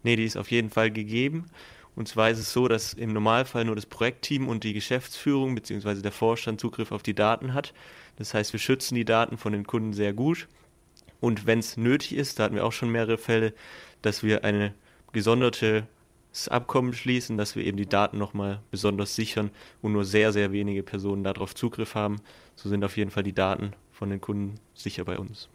Nee, 0.02 0.16
die 0.16 0.24
ist 0.24 0.36
auf 0.36 0.50
jeden 0.50 0.70
Fall 0.70 0.90
gegeben. 0.90 1.46
Und 1.94 2.08
zwar 2.08 2.30
ist 2.30 2.38
es 2.38 2.52
so, 2.52 2.68
dass 2.68 2.94
im 2.94 3.12
Normalfall 3.12 3.64
nur 3.64 3.76
das 3.76 3.86
Projektteam 3.86 4.48
und 4.48 4.64
die 4.64 4.72
Geschäftsführung 4.72 5.54
bzw. 5.54 6.00
der 6.00 6.12
Vorstand 6.12 6.60
Zugriff 6.60 6.90
auf 6.90 7.02
die 7.02 7.14
Daten 7.14 7.52
hat. 7.52 7.74
Das 8.16 8.34
heißt, 8.34 8.52
wir 8.52 8.60
schützen 8.60 8.94
die 8.94 9.04
Daten 9.04 9.36
von 9.36 9.52
den 9.52 9.66
Kunden 9.66 9.92
sehr 9.92 10.12
gut. 10.12 10.48
Und 11.20 11.46
wenn 11.46 11.58
es 11.58 11.76
nötig 11.76 12.14
ist, 12.14 12.38
da 12.38 12.44
hatten 12.44 12.54
wir 12.54 12.64
auch 12.64 12.72
schon 12.72 12.90
mehrere 12.90 13.18
Fälle, 13.18 13.52
dass 14.00 14.22
wir 14.22 14.42
ein 14.44 14.74
gesondertes 15.12 15.84
Abkommen 16.48 16.94
schließen, 16.94 17.36
dass 17.36 17.56
wir 17.56 17.64
eben 17.64 17.76
die 17.76 17.88
Daten 17.88 18.18
nochmal 18.18 18.60
besonders 18.70 19.14
sichern 19.14 19.50
und 19.82 19.92
nur 19.92 20.04
sehr, 20.04 20.32
sehr 20.32 20.50
wenige 20.50 20.82
Personen 20.82 21.22
darauf 21.22 21.54
Zugriff 21.54 21.94
haben. 21.94 22.16
So 22.56 22.68
sind 22.68 22.84
auf 22.84 22.96
jeden 22.96 23.10
Fall 23.10 23.22
die 23.22 23.34
Daten 23.34 23.72
von 23.92 24.08
den 24.10 24.20
Kunden 24.20 24.54
sicher 24.74 25.04
bei 25.04 25.18
uns. 25.18 25.48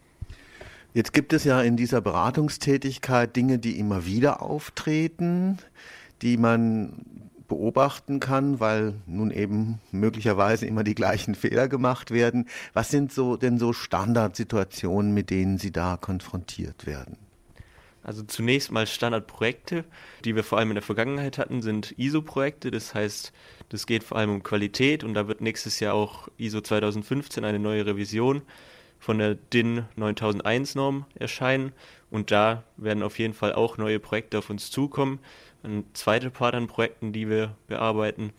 Jetzt 0.93 1.13
gibt 1.13 1.33
es 1.33 1.43
ja 1.43 1.61
in 1.61 1.75
dieser 1.77 1.99
Beratungstätigkeit 1.99 3.35
Dinge, 3.35 3.59
die 3.59 3.77
immer 3.77 4.05
wieder 4.05 4.41
auftreten 4.41 5.57
die 6.21 6.37
man 6.37 7.29
beobachten 7.47 8.19
kann, 8.19 8.59
weil 8.59 8.95
nun 9.05 9.31
eben 9.31 9.79
möglicherweise 9.91 10.65
immer 10.65 10.83
die 10.83 10.95
gleichen 10.95 11.35
Fehler 11.35 11.67
gemacht 11.67 12.11
werden. 12.11 12.47
Was 12.73 12.89
sind 12.89 13.11
so 13.11 13.37
denn 13.37 13.57
so 13.57 13.73
Standardsituationen, 13.73 15.13
mit 15.13 15.29
denen 15.29 15.57
Sie 15.57 15.71
da 15.71 15.97
konfrontiert 15.97 16.85
werden? 16.85 17.17
Also 18.03 18.23
zunächst 18.23 18.71
mal 18.71 18.87
Standardprojekte, 18.87 19.83
die 20.23 20.33
wir 20.33 20.45
vor 20.45 20.57
allem 20.57 20.69
in 20.71 20.75
der 20.75 20.81
Vergangenheit 20.81 21.37
hatten, 21.37 21.61
sind 21.61 21.93
ISO-Projekte. 21.97 22.71
Das 22.71 22.93
heißt, 22.95 23.33
das 23.67 23.85
geht 23.85 24.05
vor 24.05 24.17
allem 24.17 24.29
um 24.29 24.43
Qualität 24.43 25.03
und 25.03 25.13
da 25.13 25.27
wird 25.27 25.41
nächstes 25.41 25.81
Jahr 25.81 25.93
auch 25.93 26.29
ISO 26.37 26.61
2015 26.61 27.43
eine 27.43 27.59
neue 27.59 27.85
Revision 27.85 28.43
von 28.97 29.17
der 29.17 29.35
DIN 29.35 29.85
9001 29.97 30.75
Norm 30.75 31.05
erscheinen 31.15 31.73
und 32.09 32.31
da 32.31 32.63
werden 32.77 33.03
auf 33.03 33.19
jeden 33.19 33.33
Fall 33.33 33.53
auch 33.53 33.77
neue 33.77 33.99
Projekte 33.99 34.37
auf 34.37 34.49
uns 34.49 34.71
zukommen. 34.71 35.19
Ein 35.63 35.85
zweiter 35.93 36.29
Part 36.29 36.55
an 36.55 36.67
Projekten, 36.67 37.13
die 37.13 37.29
wir 37.29 37.55
bearbeiten 37.67 38.31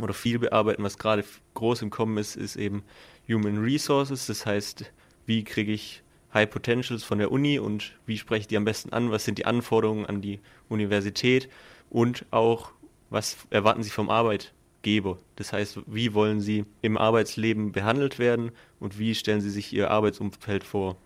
oder 0.00 0.14
viel 0.14 0.38
bearbeiten, 0.38 0.82
was 0.82 0.98
gerade 0.98 1.24
groß 1.54 1.82
im 1.82 1.90
Kommen 1.90 2.18
ist, 2.18 2.36
ist 2.36 2.56
eben 2.56 2.82
Human 3.28 3.58
Resources. 3.58 4.26
Das 4.26 4.46
heißt, 4.46 4.90
wie 5.26 5.44
kriege 5.44 5.72
ich 5.72 6.02
High 6.34 6.48
Potentials 6.48 7.04
von 7.04 7.18
der 7.18 7.30
Uni 7.30 7.58
und 7.58 7.92
wie 8.06 8.16
spreche 8.16 8.42
ich 8.42 8.46
die 8.48 8.56
am 8.56 8.64
besten 8.64 8.92
an? 8.92 9.10
Was 9.10 9.24
sind 9.24 9.38
die 9.38 9.46
Anforderungen 9.46 10.06
an 10.06 10.20
die 10.20 10.40
Universität? 10.68 11.48
Und 11.90 12.24
auch, 12.30 12.72
was 13.10 13.36
erwarten 13.50 13.82
Sie 13.82 13.90
vom 13.90 14.08
Arbeitgeber? 14.08 15.18
Das 15.36 15.52
heißt, 15.52 15.80
wie 15.86 16.14
wollen 16.14 16.40
Sie 16.40 16.64
im 16.80 16.96
Arbeitsleben 16.96 17.72
behandelt 17.72 18.18
werden 18.18 18.52
und 18.80 18.98
wie 18.98 19.14
stellen 19.14 19.42
Sie 19.42 19.50
sich 19.50 19.72
Ihr 19.72 19.90
Arbeitsumfeld 19.90 20.64
vor? 20.64 20.96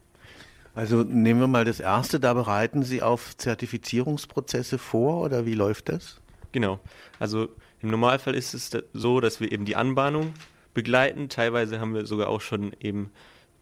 Also 0.77 1.05
nehmen 1.05 1.41
wir 1.41 1.47
mal 1.47 1.65
das 1.65 1.81
erste, 1.81 2.21
da 2.21 2.35
bereiten 2.35 2.83
Sie 2.83 3.01
auf 3.01 3.35
Zertifizierungsprozesse 3.39 4.77
vor 4.77 5.25
oder 5.25 5.47
wie 5.47 5.55
läuft 5.55 5.89
das? 5.89 6.21
Genau. 6.53 6.81
Also 7.19 7.49
im 7.81 7.89
Normalfall 7.89 8.35
ist 8.35 8.53
es 8.53 8.71
so, 8.93 9.21
dass 9.21 9.41
wir 9.41 9.51
eben 9.51 9.65
die 9.65 9.75
Anbahnung 9.75 10.35
begleiten. 10.75 11.31
Teilweise 11.31 11.81
haben 11.81 11.95
wir 11.95 12.05
sogar 12.05 12.29
auch 12.29 12.43
schon 12.43 12.75
eben 12.79 13.11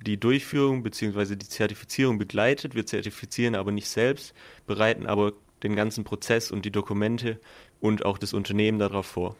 die 0.04 0.18
Durchführung 0.18 0.82
bzw. 0.82 1.36
die 1.36 1.48
Zertifizierung 1.48 2.18
begleitet. 2.18 2.74
Wir 2.74 2.84
zertifizieren 2.84 3.54
aber 3.54 3.70
nicht 3.70 3.88
selbst, 3.88 4.34
bereiten 4.66 5.06
aber 5.06 5.34
den 5.62 5.76
ganzen 5.76 6.02
Prozess 6.02 6.50
und 6.50 6.64
die 6.64 6.72
Dokumente 6.72 7.38
und 7.78 8.04
auch 8.04 8.18
das 8.18 8.32
Unternehmen 8.32 8.80
darauf 8.80 9.06
vor. 9.06 9.36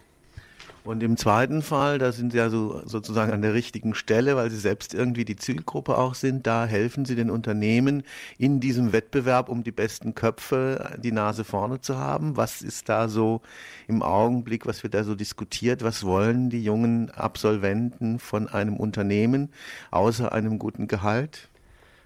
Und 0.85 1.03
im 1.03 1.16
zweiten 1.16 1.62
Fall, 1.62 1.97
da 1.99 2.12
sind 2.12 2.33
Sie 2.33 2.37
ja 2.37 2.51
so, 2.51 2.83
sozusagen 2.85 3.33
an 3.33 3.40
der 3.40 3.55
richtigen 3.55 3.94
Stelle, 3.94 4.37
weil 4.37 4.51
Sie 4.51 4.59
selbst 4.59 4.92
irgendwie 4.92 5.25
die 5.25 5.37
Zielgruppe 5.37 5.97
auch 5.97 6.14
sind. 6.14 6.47
Da 6.47 6.66
helfen 6.66 7.07
Sie 7.07 7.14
den 7.14 7.31
Unternehmen 7.31 8.03
in 8.37 8.61
diesem 8.61 8.92
Wettbewerb, 8.92 9.49
um 9.49 9.64
die 9.64 9.73
besten 9.73 10.14
Köpfe, 10.14 10.99
die 11.03 11.11
Nase 11.11 11.44
vorne 11.44 11.81
zu 11.81 11.97
haben. 11.97 12.37
Was 12.37 12.61
ist 12.61 12.90
da 12.90 13.09
so 13.09 13.40
im 13.88 14.03
Augenblick, 14.03 14.66
was 14.66 14.83
wird 14.83 14.92
da 14.92 15.05
so 15.05 15.14
diskutiert? 15.14 15.83
Was 15.83 16.05
wollen 16.05 16.51
die 16.51 16.62
jungen 16.62 17.11
Absolventen 17.11 18.18
von 18.18 18.47
einem 18.47 18.77
Unternehmen 18.77 19.49
außer 19.90 20.33
einem 20.33 20.59
guten 20.59 20.87
Gehalt? 20.87 21.49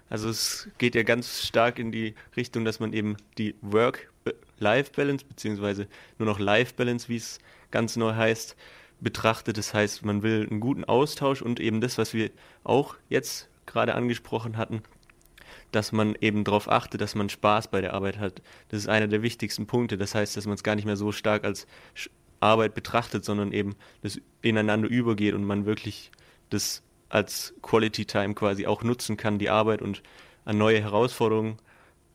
Also 0.09 0.29
es 0.29 0.69
geht 0.77 0.95
ja 0.95 1.03
ganz 1.03 1.43
stark 1.43 1.79
in 1.79 1.91
die 1.91 2.15
Richtung, 2.37 2.63
dass 2.63 2.79
man 2.79 2.93
eben 2.93 3.17
die 3.37 3.55
Work-Life-Balance, 3.61 5.25
beziehungsweise 5.27 5.87
nur 6.17 6.27
noch 6.27 6.39
Life-Balance, 6.39 7.09
wie 7.09 7.17
es 7.17 7.39
ganz 7.71 7.95
neu 7.95 8.13
heißt, 8.13 8.55
betrachtet. 8.99 9.57
Das 9.57 9.73
heißt, 9.73 10.05
man 10.05 10.23
will 10.23 10.47
einen 10.49 10.59
guten 10.59 10.83
Austausch 10.83 11.41
und 11.41 11.59
eben 11.59 11.81
das, 11.81 11.97
was 11.97 12.13
wir 12.13 12.31
auch 12.63 12.95
jetzt 13.09 13.49
gerade 13.65 13.95
angesprochen 13.95 14.57
hatten, 14.57 14.81
dass 15.71 15.91
man 15.91 16.15
eben 16.19 16.43
darauf 16.43 16.69
achtet, 16.69 17.01
dass 17.01 17.15
man 17.15 17.29
Spaß 17.29 17.69
bei 17.69 17.81
der 17.81 17.93
Arbeit 17.93 18.17
hat. 18.17 18.41
Das 18.69 18.79
ist 18.79 18.89
einer 18.89 19.07
der 19.07 19.21
wichtigsten 19.21 19.67
Punkte. 19.67 19.97
Das 19.97 20.15
heißt, 20.15 20.35
dass 20.35 20.45
man 20.45 20.55
es 20.55 20.63
gar 20.63 20.75
nicht 20.75 20.85
mehr 20.85 20.97
so 20.97 21.11
stark 21.11 21.43
als 21.43 21.67
Arbeit 22.39 22.73
betrachtet, 22.73 23.25
sondern 23.25 23.51
eben 23.51 23.75
das 24.01 24.19
ineinander 24.41 24.87
übergeht 24.87 25.33
und 25.33 25.43
man 25.43 25.65
wirklich 25.65 26.11
das 26.49 26.81
als 27.09 27.53
Quality 27.61 28.05
Time 28.05 28.33
quasi 28.33 28.65
auch 28.65 28.83
nutzen 28.83 29.17
kann, 29.17 29.39
die 29.39 29.49
Arbeit 29.49 29.81
und 29.81 30.01
an 30.45 30.57
neue 30.57 30.81
Herausforderungen 30.81 31.57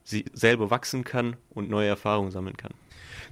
sie 0.03 0.25
selber 0.33 0.71
wachsen 0.71 1.05
kann 1.05 1.37
und 1.51 1.69
neue 1.69 1.89
Erfahrungen 1.89 2.31
sammeln 2.31 2.57
kann. 2.57 2.73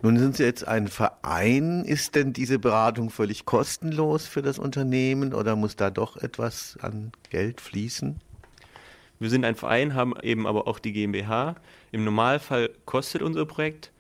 Nun 0.04 0.18
sind 0.18 0.36
Sie 0.36 0.42
jetzt 0.42 0.66
ein 0.66 0.88
Verein. 0.88 1.84
Ist 1.84 2.16
denn 2.16 2.32
diese 2.32 2.58
Beratung 2.58 3.08
völlig 3.08 3.44
kostenlos 3.44 4.26
für 4.26 4.42
das 4.42 4.58
Unternehmen 4.58 5.32
oder 5.32 5.54
muss 5.54 5.76
da 5.76 5.90
doch 5.90 6.16
etwas 6.16 6.76
an 6.82 7.12
Geld 7.30 7.60
fließen? 7.60 8.20
Wir 9.20 9.30
sind 9.30 9.44
ein 9.44 9.54
Verein, 9.54 9.94
haben 9.94 10.14
eben 10.20 10.48
aber 10.48 10.66
auch 10.66 10.80
die 10.80 10.92
GmbH. 10.92 11.54
Im 11.92 12.02
Normalfall 12.02 12.70
kostet 12.84 13.22
unser 13.22 13.46
Projekt 13.46 13.92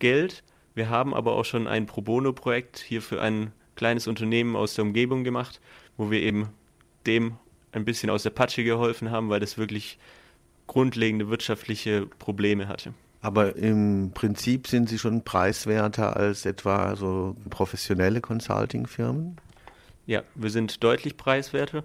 Geld. 0.00 0.44
Wir 0.74 0.90
haben 0.90 1.14
aber 1.14 1.32
auch 1.32 1.46
schon 1.46 1.66
ein 1.66 1.86
Pro 1.86 2.02
Bono-Projekt 2.02 2.78
hier 2.78 3.00
für 3.00 3.22
ein 3.22 3.52
kleines 3.74 4.06
Unternehmen 4.06 4.54
aus 4.54 4.74
der 4.74 4.84
Umgebung 4.84 5.24
gemacht, 5.24 5.62
wo 5.96 6.10
wir 6.10 6.20
eben 6.20 6.50
dem 7.06 7.36
ein 7.72 7.86
bisschen 7.86 8.10
aus 8.10 8.22
der 8.22 8.30
Patsche 8.30 8.64
geholfen 8.64 9.10
haben, 9.10 9.30
weil 9.30 9.40
das 9.40 9.56
wirklich 9.56 9.98
grundlegende 10.66 11.30
wirtschaftliche 11.30 12.04
Probleme 12.18 12.68
hatte. 12.68 12.92
Aber 13.20 13.56
im 13.56 14.12
Prinzip 14.14 14.68
sind 14.68 14.88
Sie 14.88 14.98
schon 14.98 15.24
preiswerter 15.24 16.16
als 16.16 16.46
etwa 16.46 16.94
so 16.94 17.36
professionelle 17.50 18.20
Consulting-Firmen? 18.20 19.36
Ja, 20.06 20.22
wir 20.34 20.50
sind 20.50 20.82
deutlich 20.84 21.16
preiswerter. 21.16 21.82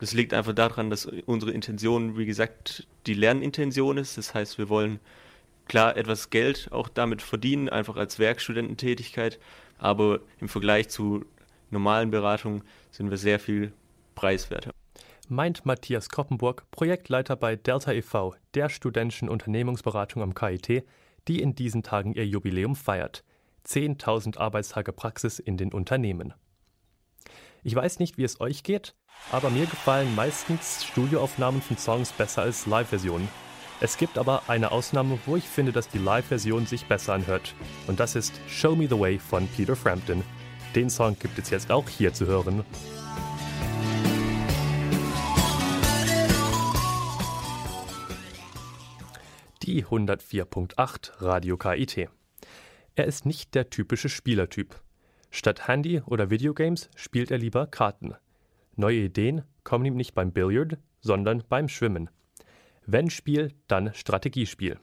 Das 0.00 0.12
liegt 0.12 0.34
einfach 0.34 0.52
daran, 0.52 0.90
dass 0.90 1.06
unsere 1.26 1.52
Intention, 1.52 2.18
wie 2.18 2.26
gesagt, 2.26 2.86
die 3.06 3.14
Lernintention 3.14 3.96
ist. 3.96 4.18
Das 4.18 4.34
heißt, 4.34 4.58
wir 4.58 4.68
wollen 4.68 4.98
klar 5.68 5.96
etwas 5.96 6.30
Geld 6.30 6.68
auch 6.72 6.88
damit 6.88 7.22
verdienen, 7.22 7.68
einfach 7.68 7.96
als 7.96 8.18
Werkstudententätigkeit. 8.18 9.38
Aber 9.78 10.20
im 10.40 10.48
Vergleich 10.48 10.88
zu 10.88 11.24
normalen 11.70 12.10
Beratungen 12.10 12.62
sind 12.90 13.10
wir 13.10 13.16
sehr 13.16 13.38
viel 13.38 13.72
preiswerter 14.14 14.72
meint 15.30 15.66
Matthias 15.66 16.08
Koppenburg, 16.08 16.70
Projektleiter 16.70 17.36
bei 17.36 17.56
Delta 17.56 17.92
e.V., 17.92 18.34
der 18.54 18.68
studentischen 18.68 19.28
Unternehmensberatung 19.28 20.22
am 20.22 20.34
KIT, 20.34 20.84
die 21.28 21.40
in 21.40 21.54
diesen 21.54 21.82
Tagen 21.82 22.12
ihr 22.12 22.26
Jubiläum 22.26 22.76
feiert. 22.76 23.24
10.000 23.66 24.38
Arbeitstage 24.38 24.92
Praxis 24.92 25.38
in 25.38 25.56
den 25.56 25.72
Unternehmen. 25.72 26.34
Ich 27.62 27.74
weiß 27.74 27.98
nicht, 27.98 28.18
wie 28.18 28.24
es 28.24 28.40
euch 28.40 28.62
geht, 28.62 28.94
aber 29.32 29.50
mir 29.50 29.66
gefallen 29.66 30.14
meistens 30.14 30.84
Studioaufnahmen 30.84 31.62
von 31.62 31.78
Songs 31.78 32.12
besser 32.12 32.42
als 32.42 32.66
Live-Versionen. 32.66 33.28
Es 33.80 33.96
gibt 33.96 34.18
aber 34.18 34.42
eine 34.48 34.70
Ausnahme, 34.70 35.18
wo 35.26 35.36
ich 35.36 35.48
finde, 35.48 35.72
dass 35.72 35.88
die 35.88 35.98
Live-Version 35.98 36.66
sich 36.66 36.86
besser 36.86 37.14
anhört. 37.14 37.54
Und 37.86 38.00
das 38.00 38.14
ist 38.14 38.38
Show 38.48 38.76
Me 38.76 38.86
the 38.88 38.98
Way 38.98 39.18
von 39.18 39.48
Peter 39.48 39.76
Frampton. 39.76 40.22
Den 40.74 40.90
Song 40.90 41.16
gibt 41.18 41.38
es 41.38 41.50
jetzt 41.50 41.70
auch 41.70 41.88
hier 41.88 42.12
zu 42.12 42.26
hören. 42.26 42.64
Die 49.64 49.82
104.8 49.82 51.22
Radio 51.22 51.56
KIT. 51.56 52.10
Er 52.96 53.04
ist 53.06 53.24
nicht 53.24 53.54
der 53.54 53.70
typische 53.70 54.10
Spielertyp. 54.10 54.78
Statt 55.30 55.66
Handy 55.66 56.02
oder 56.04 56.28
Videogames 56.28 56.90
spielt 56.96 57.30
er 57.30 57.38
lieber 57.38 57.66
Karten. 57.66 58.14
Neue 58.76 58.98
Ideen 58.98 59.42
kommen 59.62 59.86
ihm 59.86 59.96
nicht 59.96 60.14
beim 60.14 60.32
Billard, 60.32 60.76
sondern 61.00 61.42
beim 61.48 61.70
Schwimmen. 61.70 62.10
Wenn 62.84 63.08
Spiel, 63.08 63.54
dann 63.66 63.94
Strategiespiel. 63.94 64.78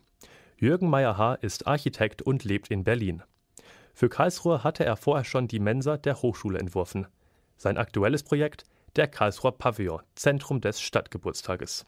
Jürgen 0.57 0.89
Meyer-Haar 0.89 1.43
ist 1.43 1.67
Architekt 1.67 2.23
und 2.23 2.43
lebt 2.43 2.69
in 2.69 2.83
Berlin. 2.83 3.21
Für 3.93 4.09
Karlsruhe 4.09 4.63
hatte 4.63 4.83
er 4.83 4.97
vorher 4.97 5.25
schon 5.25 5.47
die 5.47 5.59
Mensa 5.59 5.97
der 5.97 6.23
Hochschule 6.23 6.57
entworfen. 6.57 7.05
Sein 7.55 7.77
aktuelles 7.77 8.23
Projekt 8.23 8.63
der 8.95 9.07
Karlsruher 9.07 9.51
Pavillon, 9.51 10.01
Zentrum 10.15 10.59
des 10.59 10.81
Stadtgeburtstages 10.81 11.85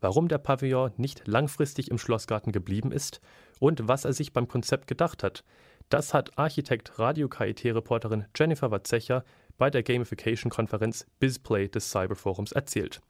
warum 0.00 0.28
der 0.28 0.38
Pavillon 0.38 0.92
nicht 0.96 1.26
langfristig 1.26 1.90
im 1.90 1.98
Schlossgarten 1.98 2.52
geblieben 2.52 2.92
ist 2.92 3.20
und 3.60 3.88
was 3.88 4.04
er 4.04 4.12
sich 4.12 4.32
beim 4.32 4.48
Konzept 4.48 4.86
gedacht 4.86 5.22
hat. 5.22 5.44
Das 5.88 6.12
hat 6.14 6.38
Architekt 6.38 6.98
Radio 6.98 7.28
KIT-Reporterin 7.28 8.26
Jennifer 8.36 8.70
Watzecher 8.70 9.24
bei 9.56 9.70
der 9.70 9.82
Gamification-Konferenz 9.82 11.06
BizPlay 11.18 11.68
des 11.68 11.90
Cyberforums 11.90 12.52
erzählt. 12.52 13.00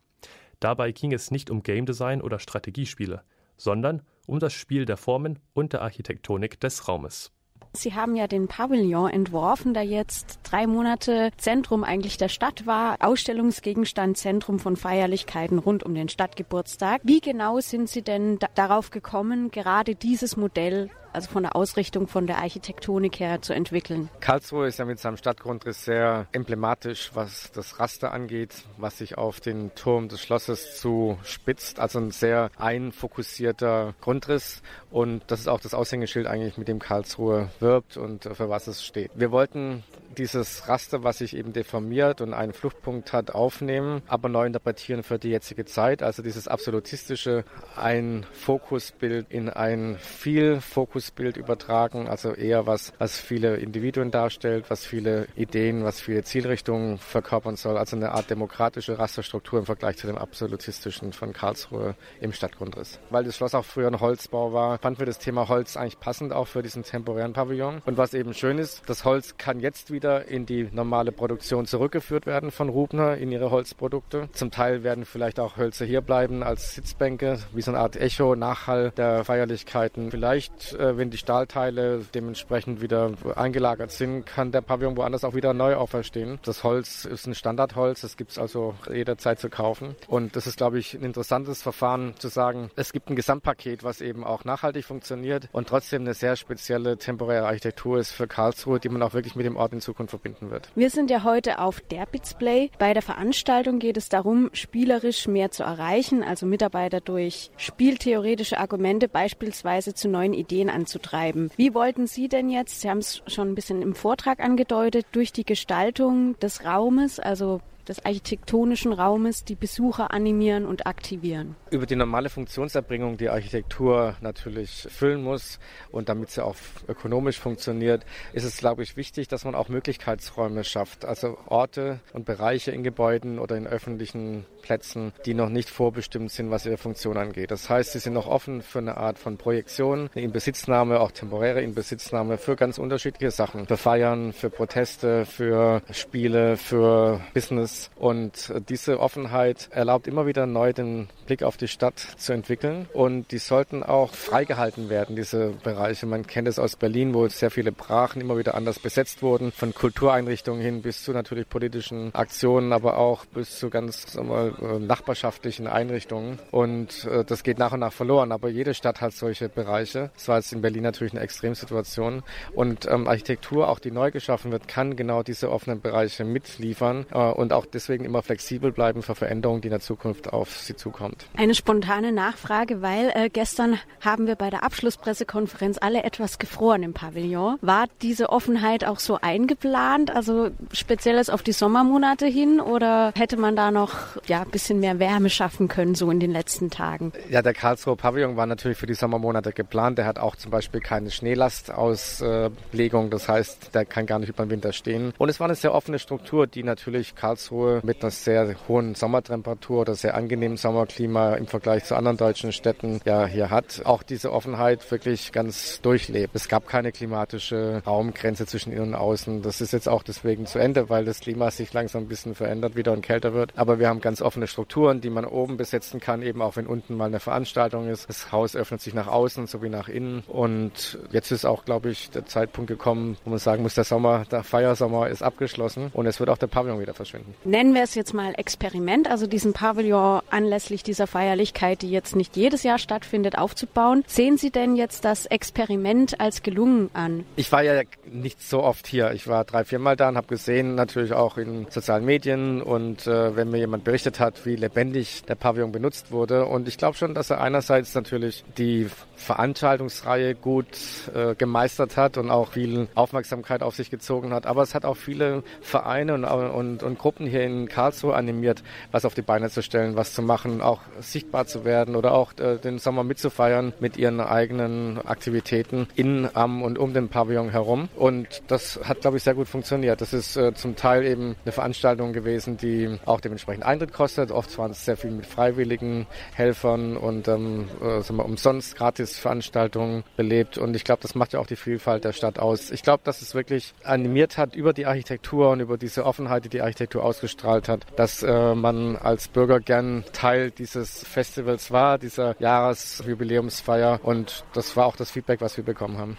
Dabei 0.60 0.92
ging 0.92 1.12
es 1.12 1.30
nicht 1.30 1.50
um 1.50 1.62
Game 1.62 1.86
Design 1.86 2.20
oder 2.20 2.38
Strategiespiele, 2.38 3.22
sondern 3.56 4.02
um 4.26 4.38
das 4.38 4.52
Spiel 4.52 4.84
der 4.84 4.96
Formen 4.96 5.38
und 5.52 5.72
der 5.72 5.82
Architektonik 5.82 6.60
des 6.60 6.88
Raumes. 6.88 7.32
Sie 7.80 7.94
haben 7.94 8.16
ja 8.16 8.26
den 8.26 8.48
Pavillon 8.48 9.08
entworfen, 9.08 9.72
der 9.72 9.84
jetzt 9.84 10.40
drei 10.42 10.66
Monate 10.66 11.30
Zentrum 11.36 11.84
eigentlich 11.84 12.16
der 12.16 12.28
Stadt 12.28 12.66
war, 12.66 12.96
Ausstellungsgegenstand, 12.98 14.16
Zentrum 14.16 14.58
von 14.58 14.74
Feierlichkeiten 14.74 15.58
rund 15.58 15.84
um 15.84 15.94
den 15.94 16.08
Stadtgeburtstag. 16.08 17.00
Wie 17.04 17.20
genau 17.20 17.60
sind 17.60 17.88
Sie 17.88 18.02
denn 18.02 18.38
darauf 18.56 18.90
gekommen, 18.90 19.52
gerade 19.52 19.94
dieses 19.94 20.36
Modell 20.36 20.90
also 21.12 21.30
von 21.30 21.42
der 21.42 21.56
Ausrichtung, 21.56 22.08
von 22.08 22.26
der 22.26 22.38
Architektonik 22.38 23.20
her 23.20 23.42
zu 23.42 23.52
entwickeln. 23.52 24.08
Karlsruhe 24.20 24.66
ist 24.66 24.78
ja 24.78 24.84
mit 24.84 24.98
seinem 24.98 25.16
Stadtgrundriss 25.16 25.84
sehr 25.84 26.26
emblematisch, 26.32 27.10
was 27.14 27.50
das 27.52 27.78
Raster 27.78 28.12
angeht, 28.12 28.64
was 28.76 28.98
sich 28.98 29.18
auf 29.18 29.40
den 29.40 29.74
Turm 29.74 30.08
des 30.08 30.20
Schlosses 30.20 30.80
zu 30.80 31.18
spitzt. 31.22 31.80
Also 31.80 31.98
ein 31.98 32.10
sehr 32.10 32.50
einfokussierter 32.58 33.94
Grundriss 34.00 34.62
und 34.90 35.22
das 35.28 35.40
ist 35.40 35.48
auch 35.48 35.60
das 35.60 35.74
Aushängeschild 35.74 36.26
eigentlich, 36.26 36.58
mit 36.58 36.68
dem 36.68 36.78
Karlsruhe 36.78 37.50
wirbt 37.60 37.96
und 37.96 38.24
für 38.24 38.48
was 38.48 38.66
es 38.66 38.84
steht. 38.84 39.10
Wir 39.14 39.30
wollten 39.30 39.84
dieses 40.18 40.68
Raster, 40.68 41.04
was 41.04 41.18
sich 41.18 41.36
eben 41.36 41.52
deformiert 41.52 42.20
und 42.20 42.34
einen 42.34 42.52
Fluchtpunkt 42.52 43.12
hat, 43.12 43.30
aufnehmen, 43.30 44.02
aber 44.08 44.28
neu 44.28 44.46
interpretieren 44.46 45.02
für 45.02 45.18
die 45.18 45.30
jetzige 45.30 45.64
Zeit. 45.64 46.02
Also 46.02 46.22
dieses 46.22 46.48
absolutistische, 46.48 47.44
ein 47.76 48.26
Fokusbild 48.32 49.26
in 49.30 49.48
ein 49.48 49.96
viel 49.98 50.60
Fokusbild 50.60 51.36
übertragen, 51.36 52.08
also 52.08 52.32
eher 52.32 52.66
was, 52.66 52.92
was 52.98 53.18
viele 53.18 53.56
Individuen 53.56 54.10
darstellt, 54.10 54.66
was 54.68 54.84
viele 54.84 55.28
Ideen, 55.36 55.84
was 55.84 56.00
viele 56.00 56.24
Zielrichtungen 56.24 56.98
verkörpern 56.98 57.56
soll. 57.56 57.78
Also 57.78 57.96
eine 57.96 58.12
Art 58.12 58.30
demokratische 58.30 58.98
Rasterstruktur 58.98 59.60
im 59.60 59.66
Vergleich 59.66 59.96
zu 59.96 60.06
dem 60.06 60.18
absolutistischen 60.18 61.12
von 61.12 61.32
Karlsruhe 61.32 61.94
im 62.20 62.32
Stadtgrundriss. 62.32 62.98
Weil 63.10 63.24
das 63.24 63.36
Schloss 63.36 63.54
auch 63.54 63.64
früher 63.64 63.88
ein 63.88 64.00
Holzbau 64.00 64.52
war, 64.52 64.78
fanden 64.78 64.98
wir 64.98 65.06
das 65.06 65.18
Thema 65.18 65.48
Holz 65.48 65.76
eigentlich 65.76 66.00
passend 66.00 66.32
auch 66.32 66.48
für 66.48 66.62
diesen 66.62 66.82
temporären 66.82 67.32
Pavillon. 67.32 67.82
Und 67.86 67.96
was 67.96 68.14
eben 68.14 68.34
schön 68.34 68.58
ist, 68.58 68.82
das 68.86 69.04
Holz 69.04 69.36
kann 69.36 69.60
jetzt 69.60 69.92
wieder 69.92 70.07
wieder 70.08 70.28
in 70.28 70.46
die 70.46 70.68
normale 70.72 71.12
Produktion 71.12 71.66
zurückgeführt 71.66 72.24
werden 72.24 72.50
von 72.50 72.70
Rubner 72.70 73.18
in 73.18 73.30
ihre 73.30 73.50
Holzprodukte. 73.50 74.28
Zum 74.32 74.50
Teil 74.50 74.82
werden 74.82 75.04
vielleicht 75.04 75.38
auch 75.38 75.58
Hölzer 75.58 75.84
hier 75.84 76.00
bleiben 76.00 76.42
als 76.42 76.74
Sitzbänke, 76.74 77.38
wie 77.52 77.60
so 77.60 77.70
eine 77.70 77.80
Art 77.80 77.96
Echo, 77.96 78.34
Nachhall 78.34 78.90
der 78.96 79.24
Feierlichkeiten. 79.24 80.10
Vielleicht, 80.10 80.72
äh, 80.74 80.96
wenn 80.96 81.10
die 81.10 81.18
Stahlteile 81.18 82.06
dementsprechend 82.14 82.80
wieder 82.80 83.12
eingelagert 83.34 83.90
sind, 83.90 84.24
kann 84.24 84.50
der 84.50 84.62
Pavillon 84.62 84.96
woanders 84.96 85.24
auch 85.24 85.34
wieder 85.34 85.52
neu 85.52 85.74
auferstehen. 85.74 86.38
Das 86.42 86.64
Holz 86.64 87.04
ist 87.04 87.26
ein 87.26 87.34
Standardholz, 87.34 88.00
das 88.00 88.16
gibt 88.16 88.30
es 88.30 88.38
also 88.38 88.74
jederzeit 88.90 89.38
zu 89.38 89.50
kaufen. 89.50 89.94
Und 90.06 90.36
das 90.36 90.46
ist, 90.46 90.56
glaube 90.56 90.78
ich, 90.78 90.94
ein 90.94 91.02
interessantes 91.02 91.60
Verfahren 91.60 92.14
zu 92.18 92.28
sagen, 92.28 92.70
es 92.76 92.92
gibt 92.92 93.10
ein 93.10 93.16
Gesamtpaket, 93.16 93.84
was 93.84 94.00
eben 94.00 94.24
auch 94.24 94.44
nachhaltig 94.44 94.86
funktioniert 94.86 95.48
und 95.52 95.68
trotzdem 95.68 96.02
eine 96.02 96.14
sehr 96.14 96.36
spezielle 96.36 96.96
temporäre 96.96 97.46
Architektur 97.46 97.98
ist 97.98 98.12
für 98.12 98.26
Karlsruhe, 98.26 98.80
die 98.80 98.88
man 98.88 99.02
auch 99.02 99.12
wirklich 99.12 99.36
mit 99.36 99.44
dem 99.44 99.56
Ort 99.56 99.72
in 99.72 99.80
Zukunft 99.80 99.97
Zukunft 99.98 100.10
verbinden 100.10 100.50
wird. 100.50 100.70
Wir 100.76 100.90
sind 100.90 101.10
ja 101.10 101.24
heute 101.24 101.58
auf 101.58 101.80
der 101.80 102.06
Display. 102.06 102.70
Bei 102.78 102.94
der 102.94 103.02
Veranstaltung 103.02 103.80
geht 103.80 103.96
es 103.96 104.08
darum, 104.08 104.50
spielerisch 104.52 105.26
mehr 105.26 105.50
zu 105.50 105.64
erreichen, 105.64 106.22
also 106.22 106.46
Mitarbeiter 106.46 107.00
durch 107.00 107.50
spieltheoretische 107.56 108.58
Argumente 108.58 109.08
beispielsweise 109.08 109.94
zu 109.94 110.08
neuen 110.08 110.34
Ideen 110.34 110.70
anzutreiben. 110.70 111.50
Wie 111.56 111.74
wollten 111.74 112.06
Sie 112.06 112.28
denn 112.28 112.48
jetzt, 112.48 112.80
Sie 112.80 112.88
haben 112.88 112.98
es 112.98 113.22
schon 113.26 113.48
ein 113.48 113.54
bisschen 113.56 113.82
im 113.82 113.94
Vortrag 113.94 114.40
angedeutet, 114.40 115.06
durch 115.12 115.32
die 115.32 115.44
Gestaltung 115.44 116.38
des 116.38 116.64
Raumes, 116.64 117.18
also 117.18 117.60
des 117.88 118.04
architektonischen 118.04 118.92
Raumes 118.92 119.44
die 119.44 119.54
Besucher 119.54 120.12
animieren 120.12 120.66
und 120.66 120.86
aktivieren. 120.86 121.56
Über 121.70 121.86
die 121.86 121.96
normale 121.96 122.28
Funktionserbringung, 122.28 123.16
die 123.16 123.28
Architektur 123.28 124.16
natürlich 124.20 124.86
füllen 124.90 125.22
muss 125.22 125.58
und 125.90 126.08
damit 126.08 126.30
sie 126.30 126.44
auch 126.44 126.56
ökonomisch 126.86 127.38
funktioniert, 127.38 128.04
ist 128.32 128.44
es, 128.44 128.58
glaube 128.58 128.82
ich, 128.82 128.96
wichtig, 128.96 129.28
dass 129.28 129.44
man 129.44 129.54
auch 129.54 129.68
Möglichkeitsräume 129.68 130.64
schafft. 130.64 131.04
Also 131.04 131.38
Orte 131.46 132.00
und 132.12 132.24
Bereiche 132.24 132.70
in 132.70 132.82
Gebäuden 132.82 133.38
oder 133.38 133.56
in 133.56 133.66
öffentlichen 133.66 134.44
Plätzen, 134.62 135.12
die 135.24 135.34
noch 135.34 135.48
nicht 135.48 135.70
vorbestimmt 135.70 136.30
sind, 136.30 136.50
was 136.50 136.66
ihre 136.66 136.76
Funktion 136.76 137.16
angeht. 137.16 137.50
Das 137.50 137.70
heißt, 137.70 137.92
sie 137.92 137.98
sind 137.98 138.12
noch 138.12 138.26
offen 138.26 138.62
für 138.62 138.78
eine 138.80 138.96
Art 138.96 139.18
von 139.18 139.38
Projektion, 139.38 140.10
eine 140.14 140.24
Inbesitznahme, 140.24 141.00
auch 141.00 141.12
temporäre 141.12 141.62
Inbesitznahme 141.62 142.38
für 142.38 142.56
ganz 142.56 142.78
unterschiedliche 142.78 143.30
Sachen. 143.30 143.66
Für 143.66 143.76
Feiern, 143.76 144.32
für 144.32 144.50
Proteste, 144.50 145.24
für 145.24 145.82
Spiele, 145.90 146.56
für 146.56 147.20
Business 147.34 147.77
und 147.96 148.52
diese 148.68 149.00
Offenheit 149.00 149.68
erlaubt 149.70 150.06
immer 150.06 150.26
wieder 150.26 150.46
neu 150.46 150.72
den 150.72 151.08
Blick 151.26 151.42
auf 151.42 151.56
die 151.56 151.68
Stadt 151.68 151.98
zu 151.98 152.32
entwickeln. 152.32 152.88
Und 152.92 153.30
die 153.32 153.38
sollten 153.38 153.82
auch 153.82 154.14
freigehalten 154.14 154.88
werden, 154.88 155.16
diese 155.16 155.50
Bereiche. 155.62 156.06
Man 156.06 156.26
kennt 156.26 156.48
es 156.48 156.58
aus 156.58 156.76
Berlin, 156.76 157.14
wo 157.14 157.28
sehr 157.28 157.50
viele 157.50 157.72
Brachen 157.72 158.20
immer 158.20 158.38
wieder 158.38 158.54
anders 158.54 158.78
besetzt 158.78 159.22
wurden, 159.22 159.52
von 159.52 159.74
Kultureinrichtungen 159.74 160.62
hin 160.62 160.82
bis 160.82 161.04
zu 161.04 161.12
natürlich 161.12 161.48
politischen 161.48 162.14
Aktionen, 162.14 162.72
aber 162.72 162.98
auch 162.98 163.24
bis 163.26 163.58
zu 163.58 163.70
ganz 163.70 164.16
wir, 164.16 164.54
äh, 164.60 164.78
nachbarschaftlichen 164.78 165.66
Einrichtungen. 165.66 166.38
Und 166.50 167.04
äh, 167.04 167.24
das 167.24 167.42
geht 167.42 167.58
nach 167.58 167.72
und 167.72 167.80
nach 167.80 167.92
verloren. 167.92 168.32
Aber 168.32 168.48
jede 168.48 168.74
Stadt 168.74 169.00
hat 169.00 169.12
solche 169.12 169.48
Bereiche. 169.48 170.10
Das 170.14 170.28
war 170.28 170.36
jetzt 170.36 170.52
in 170.52 170.62
Berlin 170.62 170.82
natürlich 170.82 171.12
eine 171.12 171.22
Extremsituation. 171.22 172.22
Und 172.54 172.86
ähm, 172.86 173.06
Architektur, 173.08 173.68
auch 173.68 173.78
die 173.78 173.90
neu 173.90 174.10
geschaffen 174.10 174.50
wird, 174.50 174.68
kann 174.68 174.96
genau 174.96 175.22
diese 175.22 175.50
offenen 175.50 175.80
Bereiche 175.80 176.24
mitliefern 176.24 177.06
äh, 177.12 177.18
und 177.18 177.52
auch 177.52 177.66
deswegen 177.74 178.04
immer 178.04 178.22
flexibel 178.22 178.72
bleiben 178.72 179.02
für 179.02 179.14
Veränderungen, 179.14 179.60
die 179.60 179.68
in 179.68 179.72
der 179.72 179.80
Zukunft 179.80 180.32
auf 180.32 180.58
sie 180.58 180.76
zukommt. 180.76 181.26
Eine 181.36 181.54
spontane 181.54 182.12
Nachfrage, 182.12 182.82
weil 182.82 183.10
äh, 183.14 183.28
gestern 183.30 183.78
haben 184.00 184.26
wir 184.26 184.36
bei 184.36 184.50
der 184.50 184.62
Abschlusspressekonferenz 184.62 185.78
alle 185.80 186.04
etwas 186.04 186.38
gefroren 186.38 186.82
im 186.82 186.94
Pavillon. 186.94 187.58
War 187.60 187.86
diese 188.02 188.30
Offenheit 188.30 188.84
auch 188.84 188.98
so 188.98 189.18
eingeplant, 189.20 190.14
also 190.14 190.50
spezielles 190.72 191.30
auf 191.30 191.42
die 191.42 191.52
Sommermonate 191.52 192.26
hin 192.26 192.60
oder 192.60 193.12
hätte 193.16 193.36
man 193.36 193.56
da 193.56 193.70
noch 193.70 194.16
ja, 194.26 194.42
ein 194.42 194.50
bisschen 194.50 194.80
mehr 194.80 194.98
Wärme 194.98 195.30
schaffen 195.30 195.68
können, 195.68 195.94
so 195.94 196.10
in 196.10 196.20
den 196.20 196.32
letzten 196.32 196.70
Tagen? 196.70 197.12
Ja, 197.28 197.42
der 197.42 197.54
Karlsruher 197.54 197.96
Pavillon 197.96 198.36
war 198.36 198.46
natürlich 198.46 198.78
für 198.78 198.86
die 198.86 198.94
Sommermonate 198.94 199.52
geplant. 199.52 199.98
Der 199.98 200.06
hat 200.06 200.18
auch 200.18 200.36
zum 200.36 200.50
Beispiel 200.50 200.80
keine 200.80 201.10
Schneelastauslegung, 201.10 203.10
das 203.10 203.28
heißt, 203.28 203.74
der 203.74 203.84
kann 203.84 204.06
gar 204.06 204.18
nicht 204.18 204.30
über 204.30 204.44
den 204.44 204.50
Winter 204.50 204.72
stehen. 204.72 205.12
Und 205.18 205.28
es 205.28 205.40
war 205.40 205.46
eine 205.46 205.54
sehr 205.54 205.74
offene 205.74 205.98
Struktur, 205.98 206.46
die 206.46 206.62
natürlich 206.62 207.14
Karlsruhe 207.14 207.47
Karlsruhe 207.48 207.80
mit 207.82 208.02
einer 208.02 208.10
sehr 208.10 208.54
hohen 208.68 208.94
Sommertemperatur 208.94 209.80
oder 209.80 209.94
sehr 209.94 210.14
angenehmen 210.14 210.56
Sommerklima 210.56 211.34
im 211.34 211.46
Vergleich 211.46 211.84
zu 211.84 211.96
anderen 211.96 212.16
deutschen 212.16 212.52
Städten 212.52 213.00
ja 213.04 213.26
hier 213.26 213.50
hat, 213.50 213.82
auch 213.84 214.02
diese 214.02 214.32
Offenheit 214.32 214.88
wirklich 214.90 215.32
ganz 215.32 215.80
durchlebt. 215.80 216.34
Es 216.34 216.48
gab 216.48 216.66
keine 216.66 216.92
klimatische 216.92 217.82
Raumgrenze 217.86 218.46
zwischen 218.46 218.72
innen 218.72 218.88
und 218.88 218.94
außen. 218.94 219.42
Das 219.42 219.60
ist 219.60 219.72
jetzt 219.72 219.88
auch 219.88 220.02
deswegen 220.02 220.46
zu 220.46 220.58
Ende, 220.58 220.88
weil 220.90 221.04
das 221.04 221.20
Klima 221.20 221.50
sich 221.50 221.72
langsam 221.72 222.04
ein 222.04 222.08
bisschen 222.08 222.34
verändert 222.34 222.76
wieder 222.76 222.92
und 222.92 223.02
kälter 223.02 223.32
wird. 223.34 223.52
Aber 223.56 223.78
wir 223.78 223.88
haben 223.88 224.00
ganz 224.00 224.20
offene 224.22 224.46
Strukturen, 224.46 225.00
die 225.00 225.10
man 225.10 225.24
oben 225.24 225.56
besetzen 225.56 226.00
kann, 226.00 226.22
eben 226.22 226.42
auch 226.42 226.56
wenn 226.56 226.66
unten 226.66 226.96
mal 226.96 227.06
eine 227.06 227.20
Veranstaltung 227.20 227.88
ist. 227.88 228.08
Das 228.08 228.32
Haus 228.32 228.56
öffnet 228.56 228.80
sich 228.80 228.94
nach 228.94 229.06
außen 229.06 229.46
sowie 229.46 229.68
nach 229.68 229.88
innen. 229.88 230.22
Und 230.26 230.98
jetzt 231.10 231.30
ist 231.30 231.44
auch, 231.44 231.64
glaube 231.64 231.90
ich, 231.90 232.10
der 232.10 232.26
Zeitpunkt 232.26 232.68
gekommen, 232.68 233.16
wo 233.24 233.30
man 233.30 233.38
sagen 233.38 233.62
muss, 233.62 233.74
der 233.74 233.84
Sommer, 233.84 234.24
der 234.30 234.42
Feiersommer 234.42 235.08
ist 235.08 235.22
abgeschlossen 235.22 235.90
und 235.92 236.06
es 236.06 236.20
wird 236.20 236.30
auch 236.30 236.38
der 236.38 236.46
Pavillon 236.46 236.80
wieder 236.80 236.94
verschwinden 236.94 237.34
nennen 237.44 237.74
wir 237.74 237.82
es 237.82 237.94
jetzt 237.94 238.14
mal 238.14 238.34
Experiment, 238.36 239.10
also 239.10 239.26
diesen 239.26 239.52
Pavillon 239.52 240.20
anlässlich 240.30 240.82
dieser 240.82 241.06
Feierlichkeit, 241.06 241.82
die 241.82 241.90
jetzt 241.90 242.16
nicht 242.16 242.36
jedes 242.36 242.62
Jahr 242.62 242.78
stattfindet, 242.78 243.38
aufzubauen. 243.38 244.04
Sehen 244.06 244.36
Sie 244.36 244.50
denn 244.50 244.76
jetzt 244.76 245.04
das 245.04 245.26
Experiment 245.26 246.20
als 246.20 246.42
gelungen 246.42 246.90
an? 246.92 247.24
Ich 247.36 247.50
war 247.52 247.62
ja 247.62 247.82
nicht 248.10 248.42
so 248.42 248.62
oft 248.62 248.86
hier. 248.86 249.12
Ich 249.12 249.28
war 249.28 249.44
drei, 249.44 249.64
vier 249.64 249.78
Mal 249.78 249.96
da 249.96 250.08
und 250.08 250.16
habe 250.16 250.26
gesehen, 250.26 250.74
natürlich 250.74 251.12
auch 251.12 251.38
in 251.38 251.66
sozialen 251.70 252.04
Medien 252.04 252.62
und 252.62 253.06
äh, 253.06 253.36
wenn 253.36 253.50
mir 253.50 253.58
jemand 253.58 253.84
berichtet 253.84 254.20
hat, 254.20 254.44
wie 254.46 254.56
lebendig 254.56 255.22
der 255.24 255.34
Pavillon 255.34 255.72
benutzt 255.72 256.10
wurde. 256.10 256.46
Und 256.46 256.68
ich 256.68 256.78
glaube 256.78 256.96
schon, 256.96 257.14
dass 257.14 257.30
er 257.30 257.40
einerseits 257.40 257.94
natürlich 257.94 258.44
die 258.56 258.88
Veranstaltungsreihe 259.16 260.34
gut 260.34 260.66
äh, 261.14 261.34
gemeistert 261.34 261.96
hat 261.96 262.16
und 262.16 262.30
auch 262.30 262.52
viel 262.52 262.88
Aufmerksamkeit 262.94 263.62
auf 263.62 263.74
sich 263.74 263.90
gezogen 263.90 264.32
hat. 264.32 264.46
Aber 264.46 264.62
es 264.62 264.74
hat 264.74 264.84
auch 264.84 264.96
viele 264.96 265.42
Vereine 265.60 266.14
und, 266.14 266.24
und, 266.24 266.82
und 266.82 266.98
Gruppen 266.98 267.27
hier 267.28 267.42
in 267.44 267.68
Karlsruhe 267.68 268.14
animiert, 268.14 268.62
was 268.92 269.04
auf 269.04 269.14
die 269.14 269.22
Beine 269.22 269.50
zu 269.50 269.62
stellen, 269.62 269.96
was 269.96 270.12
zu 270.12 270.22
machen, 270.22 270.60
auch 270.60 270.80
sichtbar 271.00 271.46
zu 271.46 271.64
werden 271.64 271.96
oder 271.96 272.12
auch 272.12 272.32
äh, 272.38 272.58
den 272.58 272.78
Sommer 272.78 273.04
mitzufeiern 273.04 273.72
mit 273.80 273.96
ihren 273.96 274.20
eigenen 274.20 274.98
Aktivitäten 275.04 275.88
in, 275.94 276.28
am 276.34 276.62
und 276.62 276.78
um 276.78 276.94
den 276.94 277.08
Pavillon 277.08 277.50
herum. 277.50 277.88
Und 277.96 278.42
das 278.48 278.80
hat, 278.84 279.00
glaube 279.00 279.16
ich, 279.16 279.22
sehr 279.22 279.34
gut 279.34 279.48
funktioniert. 279.48 280.00
Das 280.00 280.12
ist 280.12 280.36
äh, 280.36 280.54
zum 280.54 280.76
Teil 280.76 281.04
eben 281.04 281.36
eine 281.44 281.52
Veranstaltung 281.52 282.12
gewesen, 282.12 282.56
die 282.56 282.98
auch 283.04 283.20
dementsprechend 283.20 283.64
Eintritt 283.64 283.92
kostet. 283.92 284.30
Oft 284.30 284.56
waren 284.58 284.70
es 284.70 284.84
sehr 284.84 284.96
viel 284.96 285.10
mit 285.10 285.26
freiwilligen 285.26 286.06
Helfern 286.34 286.96
und 286.96 287.28
ähm, 287.28 287.68
äh, 287.80 288.00
sagen 288.02 288.16
wir, 288.16 288.24
umsonst 288.24 288.76
gratis 288.76 289.18
Veranstaltungen 289.18 290.04
belebt. 290.16 290.58
Und 290.58 290.74
ich 290.76 290.84
glaube, 290.84 291.02
das 291.02 291.14
macht 291.14 291.32
ja 291.32 291.40
auch 291.40 291.46
die 291.46 291.56
Vielfalt 291.56 292.04
der 292.04 292.12
Stadt 292.12 292.38
aus. 292.38 292.70
Ich 292.70 292.82
glaube, 292.82 293.02
dass 293.04 293.22
es 293.22 293.34
wirklich 293.34 293.74
animiert 293.84 294.38
hat 294.38 294.54
über 294.54 294.72
die 294.72 294.86
Architektur 294.86 295.50
und 295.50 295.60
über 295.60 295.78
diese 295.78 296.04
Offenheit, 296.04 296.44
die 296.44 296.48
die 296.48 296.60
Architektur 296.60 297.04
ausgestrahlt 297.04 297.17
ausgestrahlt 297.18 297.68
hat, 297.68 297.84
dass 297.96 298.22
äh, 298.22 298.54
man 298.54 298.96
als 298.96 299.26
Bürger 299.26 299.58
gern 299.58 300.04
Teil 300.12 300.52
dieses 300.52 301.02
Festivals 301.04 301.72
war, 301.72 301.98
dieser 301.98 302.40
Jahresjubiläumsfeier 302.40 304.00
und 304.04 304.44
das 304.52 304.76
war 304.76 304.86
auch 304.86 304.94
das 304.94 305.10
Feedback, 305.10 305.40
was 305.40 305.56
wir 305.56 305.64
bekommen 305.64 305.98
haben. 305.98 306.16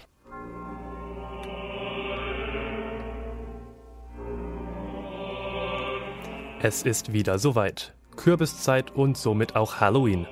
Es 6.62 6.84
ist 6.84 7.14
wieder 7.14 7.40
soweit. 7.40 7.94
Kürbiszeit 8.18 8.92
und 8.92 9.18
somit 9.18 9.56
auch 9.56 9.80
Halloween. 9.80 10.28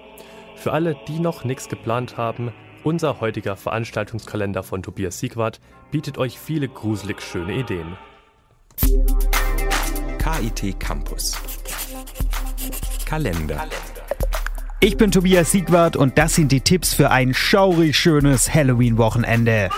Für 0.56 0.74
alle, 0.74 0.98
die 1.08 1.20
noch 1.20 1.46
nichts 1.46 1.70
geplant 1.70 2.18
haben, 2.18 2.52
unser 2.84 3.22
heutiger 3.22 3.56
Veranstaltungskalender 3.56 4.64
von 4.64 4.84
Tobias 4.84 5.20
Siegwart 5.20 5.62
bietet 5.92 6.18
euch 6.18 6.38
viele 6.38 6.68
gruselig 6.68 7.22
schöne 7.22 7.54
Ideen. 7.54 7.96
KIT 10.28 10.78
Campus. 10.78 11.38
Kalender. 13.06 13.66
Ich 14.82 14.98
bin 14.98 15.10
Tobias 15.10 15.52
Siegwart 15.52 15.96
und 15.96 16.18
das 16.18 16.36
sind 16.36 16.52
die 16.52 16.60
Tipps 16.60 16.94
für 16.94 17.12
ein 17.12 17.34
schaurig 17.34 17.98
schönes 17.98 18.54
Halloween-Wochenende. 18.54 19.70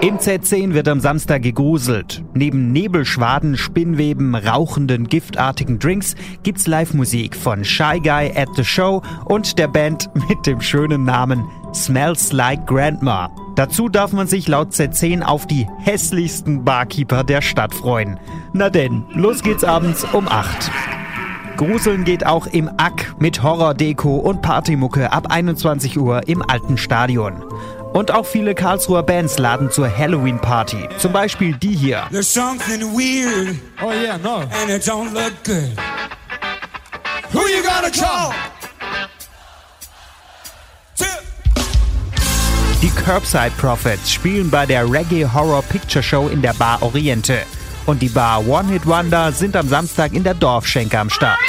Im 0.00 0.18
Z10 0.18 0.74
wird 0.74 0.88
am 0.88 0.98
Samstag 0.98 1.42
gegruselt. 1.42 2.24
Neben 2.34 2.72
Nebelschwaden, 2.72 3.56
Spinnweben, 3.56 4.34
rauchenden, 4.34 5.06
giftartigen 5.06 5.78
Drinks 5.78 6.16
gibt's 6.42 6.66
Live-Musik 6.66 7.36
von 7.36 7.64
Shy 7.64 8.00
Guy 8.00 8.32
at 8.34 8.48
the 8.56 8.64
Show 8.64 9.02
und 9.26 9.56
der 9.60 9.68
Band 9.68 10.10
mit 10.28 10.44
dem 10.46 10.60
schönen 10.60 11.04
Namen 11.04 11.44
Smells 11.72 12.32
Like 12.32 12.66
Grandma. 12.66 13.45
Dazu 13.56 13.88
darf 13.88 14.12
man 14.12 14.26
sich 14.26 14.48
laut 14.48 14.72
Z10 14.72 15.22
auf 15.22 15.46
die 15.46 15.66
hässlichsten 15.78 16.62
Barkeeper 16.62 17.24
der 17.24 17.40
Stadt 17.40 17.74
freuen. 17.74 18.20
Na 18.52 18.68
denn, 18.68 19.04
los 19.14 19.42
geht's 19.42 19.64
abends 19.64 20.04
um 20.12 20.28
8. 20.28 20.70
Gruseln 21.56 22.04
geht 22.04 22.26
auch 22.26 22.46
im 22.48 22.70
Ack 22.76 23.14
mit 23.18 23.42
Horror-Deko 23.42 24.16
und 24.16 24.42
Partymucke 24.42 25.10
ab 25.10 25.28
21 25.30 25.98
Uhr 25.98 26.28
im 26.28 26.42
alten 26.42 26.76
Stadion. 26.76 27.42
Und 27.94 28.10
auch 28.10 28.26
viele 28.26 28.54
Karlsruher 28.54 29.02
Bands 29.02 29.38
laden 29.38 29.70
zur 29.70 29.88
Halloween-Party. 29.88 30.90
Zum 30.98 31.12
Beispiel 31.14 31.56
die 31.56 31.74
hier. 31.74 32.02
There's 32.10 32.30
something 32.30 32.82
weird. 32.92 33.56
Oh 33.82 33.90
yeah, 33.90 34.18
no. 34.18 34.40
And 34.40 34.68
it 34.68 34.82
don't 34.82 35.14
look 35.14 35.32
good. 35.44 35.72
Who 37.32 37.40
you 37.48 37.62
gonna 37.62 37.90
call? 37.90 38.34
Die 42.86 42.92
Curbside 42.92 43.50
Prophets 43.58 44.12
spielen 44.12 44.48
bei 44.48 44.64
der 44.64 44.88
Reggae 44.88 45.26
Horror 45.34 45.62
Picture 45.62 46.04
Show 46.04 46.28
in 46.28 46.40
der 46.40 46.52
Bar 46.52 46.80
Oriente. 46.84 47.38
Und 47.84 48.00
die 48.00 48.08
Bar 48.08 48.46
One 48.46 48.68
Hit 48.68 48.86
Wonder 48.86 49.32
sind 49.32 49.56
am 49.56 49.66
Samstag 49.66 50.12
in 50.12 50.22
der 50.22 50.34
Dorfschenke 50.34 50.96
am 50.96 51.10
Start. 51.10 51.40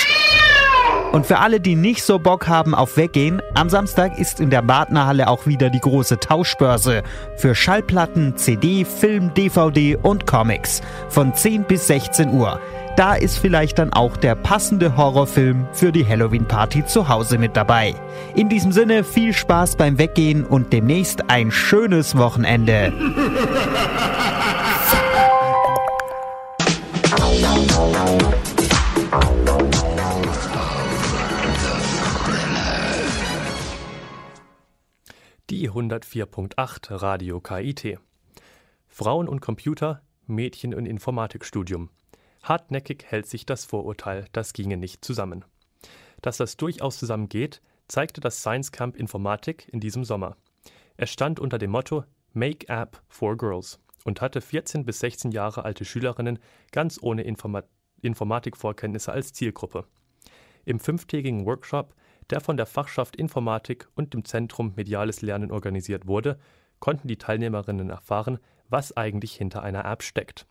Und 1.11 1.27
für 1.27 1.37
alle, 1.37 1.59
die 1.59 1.75
nicht 1.75 2.03
so 2.03 2.17
Bock 2.17 2.47
haben 2.47 2.73
auf 2.73 2.97
Weggehen, 2.97 3.39
am 3.53 3.69
Samstag 3.69 4.17
ist 4.17 4.39
in 4.39 4.49
der 4.49 4.63
Badnerhalle 4.63 5.27
auch 5.27 5.45
wieder 5.45 5.69
die 5.69 5.79
große 5.79 6.19
Tauschbörse 6.19 7.03
für 7.35 7.53
Schallplatten, 7.53 8.35
CD, 8.35 8.83
Film, 8.83 9.31
DVD 9.35 9.95
und 9.95 10.25
Comics 10.25 10.81
von 11.07 11.35
10 11.35 11.65
bis 11.65 11.85
16 11.85 12.33
Uhr. 12.33 12.59
Da 12.97 13.13
ist 13.13 13.37
vielleicht 13.37 13.77
dann 13.77 13.93
auch 13.93 14.17
der 14.17 14.33
passende 14.33 14.97
Horrorfilm 14.97 15.67
für 15.71 15.91
die 15.91 16.03
Halloween-Party 16.03 16.87
zu 16.87 17.07
Hause 17.07 17.37
mit 17.37 17.55
dabei. 17.55 17.93
In 18.33 18.49
diesem 18.49 18.71
Sinne 18.71 19.03
viel 19.03 19.33
Spaß 19.33 19.75
beim 19.75 19.99
Weggehen 19.99 20.43
und 20.43 20.73
demnächst 20.73 21.29
ein 21.29 21.51
schönes 21.51 22.17
Wochenende. 22.17 22.91
Die 35.51 35.69
104.8 35.69 37.01
Radio 37.03 37.41
KIT. 37.41 37.99
Frauen 38.87 39.27
und 39.27 39.39
Computer, 39.41 40.01
Mädchen 40.25 40.73
und 40.73 40.87
Informatikstudium. 40.87 41.91
Hartnäckig 42.47 43.05
hält 43.05 43.27
sich 43.27 43.45
das 43.45 43.65
Vorurteil, 43.65 44.25
das 44.31 44.53
ginge 44.53 44.77
nicht 44.77 45.03
zusammen. 45.03 45.43
Dass 46.21 46.37
das 46.37 46.57
durchaus 46.57 46.97
zusammengeht, 46.97 47.61
zeigte 47.87 48.21
das 48.21 48.39
Science 48.39 48.71
Camp 48.71 48.95
Informatik 48.95 49.67
in 49.71 49.79
diesem 49.79 50.03
Sommer. 50.03 50.37
Es 50.95 51.11
stand 51.11 51.39
unter 51.39 51.57
dem 51.57 51.71
Motto 51.71 52.05
Make 52.33 52.67
App 52.69 53.01
for 53.07 53.37
Girls 53.37 53.79
und 54.05 54.21
hatte 54.21 54.41
14 54.41 54.85
bis 54.85 54.99
16 54.99 55.31
Jahre 55.31 55.65
alte 55.65 55.85
Schülerinnen 55.85 56.39
ganz 56.71 56.99
ohne 57.01 57.23
Informa 57.23 57.63
Informatikvorkenntnisse 58.01 59.11
als 59.11 59.33
Zielgruppe. 59.33 59.85
Im 60.65 60.79
fünftägigen 60.79 61.45
Workshop 61.47 61.95
der 62.29 62.41
von 62.41 62.57
der 62.57 62.65
Fachschaft 62.65 63.15
Informatik 63.15 63.87
und 63.95 64.13
dem 64.13 64.25
Zentrum 64.25 64.73
Mediales 64.75 65.21
Lernen 65.21 65.51
organisiert 65.51 66.07
wurde, 66.07 66.37
konnten 66.79 67.07
die 67.07 67.17
Teilnehmerinnen 67.17 67.89
erfahren, 67.89 68.39
was 68.69 68.95
eigentlich 68.95 69.33
hinter 69.33 69.63
einer 69.63 69.85
App 69.85 70.03
steckt. 70.03 70.45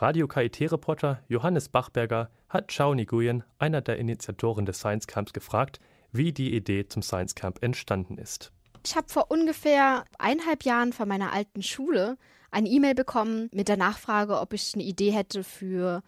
Radio 0.00 0.26
KIT-Reporter 0.26 1.22
Johannes 1.28 1.68
Bachberger 1.68 2.30
hat 2.48 2.68
Chao 2.68 2.94
Nguyen, 2.94 3.44
einer 3.58 3.82
der 3.82 3.98
Initiatoren 3.98 4.64
des 4.64 4.78
Science 4.78 5.06
Camps, 5.06 5.34
gefragt, 5.34 5.78
wie 6.10 6.32
die 6.32 6.54
Idee 6.54 6.88
zum 6.88 7.02
Science 7.02 7.34
Camp 7.34 7.62
entstanden 7.62 8.16
ist. 8.16 8.50
Ich 8.82 8.96
habe 8.96 9.10
vor 9.10 9.30
ungefähr 9.30 10.04
eineinhalb 10.18 10.64
Jahren 10.64 10.94
von 10.94 11.06
meiner 11.06 11.34
alten 11.34 11.62
Schule 11.62 12.16
eine 12.50 12.70
E-Mail 12.70 12.94
bekommen 12.94 13.50
mit 13.52 13.68
der 13.68 13.76
Nachfrage, 13.76 14.40
ob 14.40 14.54
ich 14.54 14.72
eine 14.72 14.84
Idee 14.84 15.10
hätte 15.10 15.44
für 15.44 16.02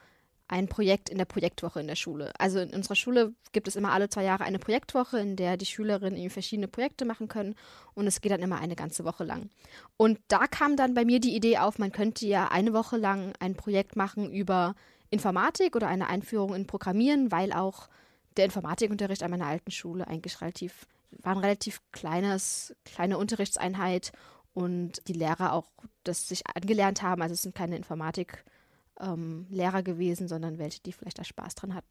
ein 0.53 0.69
Projekt 0.69 1.09
in 1.09 1.17
der 1.17 1.25
Projektwoche 1.25 1.81
in 1.81 1.87
der 1.87 1.97
Schule. 1.97 2.31
Also 2.39 2.61
in 2.61 2.75
unserer 2.75 2.95
Schule 2.95 3.33
gibt 3.53 3.69
es 3.69 3.75
immer 3.75 3.91
alle 3.93 4.11
zwei 4.11 4.23
Jahre 4.23 4.45
eine 4.45 4.59
Projektwoche, 4.59 5.19
in 5.19 5.35
der 5.35 5.57
die 5.57 5.65
Schülerinnen 5.65 6.29
verschiedene 6.29 6.69
Projekte 6.69 7.07
machen 7.07 7.27
können 7.27 7.55
und 7.95 8.07
es 8.07 8.21
geht 8.21 8.33
dann 8.33 8.43
immer 8.43 8.61
eine 8.61 8.77
ganze 8.77 9.07
Woche 9.07 9.25
lang. 9.25 9.49
Und 9.97 10.19
da 10.29 10.47
kam 10.47 10.77
dann 10.77 10.93
bei 10.93 11.07
mir 11.07 11.21
die 11.21 11.35
Idee 11.35 11.57
auf, 11.57 11.79
man 11.79 11.91
könnte 11.91 12.27
ja 12.27 12.49
eine 12.49 12.75
Woche 12.75 12.99
lang 12.99 13.33
ein 13.41 13.55
Projekt 13.55 13.97
machen 13.97 14.31
über 14.31 14.75
Informatik 15.09 15.75
oder 15.75 15.89
eine 15.89 16.09
Einführung 16.09 16.55
in 16.55 16.67
Programmieren, 16.67 17.33
weil 17.33 17.55
auch 17.55 17.89
der 18.37 18.45
Informatikunterricht 18.45 19.23
an 19.23 19.31
meiner 19.31 19.47
alten 19.47 19.71
Schule 19.71 20.07
eigentlich 20.07 20.43
relativ 20.43 20.87
war 21.23 21.33
ein 21.33 21.39
relativ 21.39 21.81
kleines 21.93 22.75
kleine 22.85 23.17
Unterrichtseinheit 23.17 24.13
und 24.53 25.01
die 25.09 25.15
Lehrer 25.15 25.55
auch 25.55 25.71
das 26.05 26.29
sich 26.29 26.47
angelernt 26.47 27.01
haben, 27.01 27.23
also 27.23 27.33
es 27.33 27.43
sind 27.43 27.55
keine 27.55 27.77
Informatik 27.77 28.45
ähm, 29.03 29.47
Lehrer 29.51 29.83
gewesen, 29.83 30.29
sondern 30.29 30.59
welche, 30.59 30.81
die 30.81 30.93
vielleicht 30.93 31.19
da 31.19 31.25
Spaß 31.25 31.55
dran 31.57 31.75
hatten. 31.75 31.89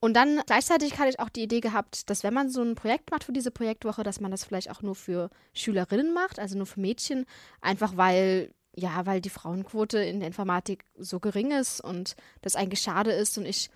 Und 0.00 0.14
dann 0.14 0.40
gleichzeitig 0.46 0.98
hatte 0.98 1.10
ich 1.10 1.20
auch 1.20 1.28
die 1.28 1.42
Idee 1.42 1.60
gehabt, 1.60 2.10
dass 2.10 2.22
wenn 2.24 2.34
man 2.34 2.50
so 2.50 2.62
ein 2.62 2.74
Projekt 2.74 3.10
macht 3.10 3.24
für 3.24 3.32
diese 3.32 3.50
Projektwoche, 3.50 4.02
dass 4.02 4.20
man 4.20 4.30
das 4.30 4.44
vielleicht 4.44 4.70
auch 4.70 4.82
nur 4.82 4.94
für 4.94 5.30
Schülerinnen 5.54 6.12
macht, 6.12 6.38
also 6.38 6.56
nur 6.56 6.66
für 6.66 6.80
Mädchen, 6.80 7.24
einfach 7.60 7.96
weil 7.96 8.52
ja, 8.74 9.06
weil 9.06 9.20
die 9.20 9.30
Frauenquote 9.30 9.98
in 9.98 10.20
der 10.20 10.28
Informatik 10.28 10.84
so 10.96 11.18
gering 11.18 11.50
ist 11.50 11.80
und 11.80 12.14
das 12.42 12.54
eigentlich 12.54 12.80
schade 12.80 13.10
ist. 13.10 13.36
Und 13.36 13.44
ich 13.44 13.70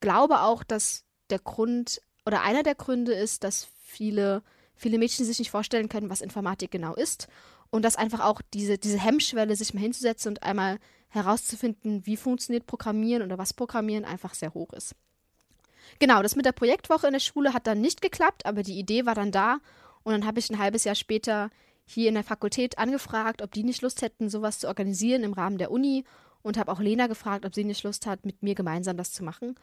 glaube 0.00 0.40
auch, 0.40 0.64
dass 0.64 1.04
der 1.30 1.38
Grund 1.38 2.00
oder 2.26 2.42
einer 2.42 2.64
der 2.64 2.74
Gründe 2.74 3.12
ist, 3.12 3.44
dass 3.44 3.68
viele, 3.84 4.42
viele 4.74 4.98
Mädchen 4.98 5.24
sich 5.24 5.38
nicht 5.38 5.52
vorstellen 5.52 5.88
können, 5.88 6.10
was 6.10 6.20
Informatik 6.20 6.72
genau 6.72 6.94
ist. 6.94 7.28
Und 7.74 7.82
dass 7.82 7.96
einfach 7.96 8.20
auch 8.20 8.40
diese, 8.52 8.78
diese 8.78 9.00
Hemmschwelle, 9.00 9.56
sich 9.56 9.74
mal 9.74 9.80
hinzusetzen 9.80 10.28
und 10.28 10.44
einmal 10.44 10.78
herauszufinden, 11.08 12.06
wie 12.06 12.16
funktioniert 12.16 12.68
Programmieren 12.68 13.24
oder 13.24 13.36
was 13.36 13.52
Programmieren 13.52 14.04
einfach 14.04 14.34
sehr 14.34 14.54
hoch 14.54 14.72
ist. 14.74 14.94
Genau, 15.98 16.22
das 16.22 16.36
mit 16.36 16.46
der 16.46 16.52
Projektwoche 16.52 17.08
in 17.08 17.14
der 17.14 17.18
Schule 17.18 17.52
hat 17.52 17.66
dann 17.66 17.80
nicht 17.80 18.00
geklappt, 18.00 18.46
aber 18.46 18.62
die 18.62 18.78
Idee 18.78 19.06
war 19.06 19.16
dann 19.16 19.32
da 19.32 19.58
und 20.04 20.12
dann 20.12 20.24
habe 20.24 20.38
ich 20.38 20.50
ein 20.50 20.60
halbes 20.60 20.84
Jahr 20.84 20.94
später 20.94 21.50
hier 21.84 22.08
in 22.10 22.14
der 22.14 22.22
Fakultät 22.22 22.78
angefragt, 22.78 23.42
ob 23.42 23.50
die 23.50 23.64
nicht 23.64 23.82
Lust 23.82 24.02
hätten, 24.02 24.30
sowas 24.30 24.60
zu 24.60 24.68
organisieren 24.68 25.24
im 25.24 25.32
Rahmen 25.32 25.58
der 25.58 25.72
Uni 25.72 26.04
und 26.42 26.58
habe 26.58 26.70
auch 26.70 26.78
Lena 26.78 27.08
gefragt, 27.08 27.44
ob 27.44 27.56
sie 27.56 27.64
nicht 27.64 27.82
Lust 27.82 28.06
hat, 28.06 28.24
mit 28.24 28.40
mir 28.44 28.54
gemeinsam 28.54 28.96
das 28.96 29.10
zu 29.10 29.24
machen. 29.24 29.56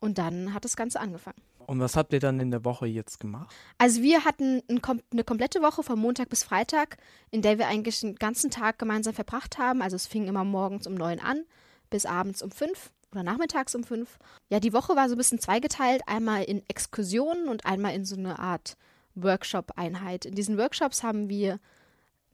Und 0.00 0.18
dann 0.18 0.52
hat 0.52 0.64
das 0.64 0.74
Ganze 0.74 0.98
angefangen. 0.98 1.40
Und 1.66 1.80
was 1.80 1.96
habt 1.96 2.12
ihr 2.12 2.20
dann 2.20 2.40
in 2.40 2.50
der 2.50 2.64
Woche 2.64 2.86
jetzt 2.86 3.20
gemacht? 3.20 3.54
Also 3.78 4.02
wir 4.02 4.24
hatten 4.24 4.62
eine 4.68 5.24
komplette 5.24 5.62
Woche 5.62 5.82
von 5.82 5.98
Montag 5.98 6.28
bis 6.28 6.44
Freitag, 6.44 6.96
in 7.30 7.42
der 7.42 7.58
wir 7.58 7.68
eigentlich 7.68 8.00
den 8.00 8.16
ganzen 8.16 8.50
Tag 8.50 8.78
gemeinsam 8.78 9.14
verbracht 9.14 9.58
haben. 9.58 9.82
Also 9.82 9.96
es 9.96 10.06
fing 10.06 10.26
immer 10.26 10.44
morgens 10.44 10.86
um 10.86 10.94
neun 10.94 11.20
an 11.20 11.44
bis 11.90 12.06
abends 12.06 12.42
um 12.42 12.50
fünf 12.50 12.90
oder 13.12 13.22
nachmittags 13.22 13.74
um 13.74 13.84
fünf. 13.84 14.18
Ja, 14.48 14.58
die 14.58 14.72
Woche 14.72 14.96
war 14.96 15.08
so 15.08 15.14
ein 15.14 15.18
bisschen 15.18 15.38
zweigeteilt, 15.38 16.02
einmal 16.06 16.44
in 16.44 16.62
Exkursionen 16.68 17.48
und 17.48 17.66
einmal 17.66 17.94
in 17.94 18.04
so 18.04 18.16
eine 18.16 18.38
Art 18.38 18.76
Workshop-Einheit. 19.14 20.24
In 20.24 20.34
diesen 20.34 20.58
Workshops 20.58 21.02
haben 21.02 21.28
wir 21.28 21.60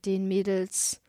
den 0.05 0.29
Mädels 0.29 1.01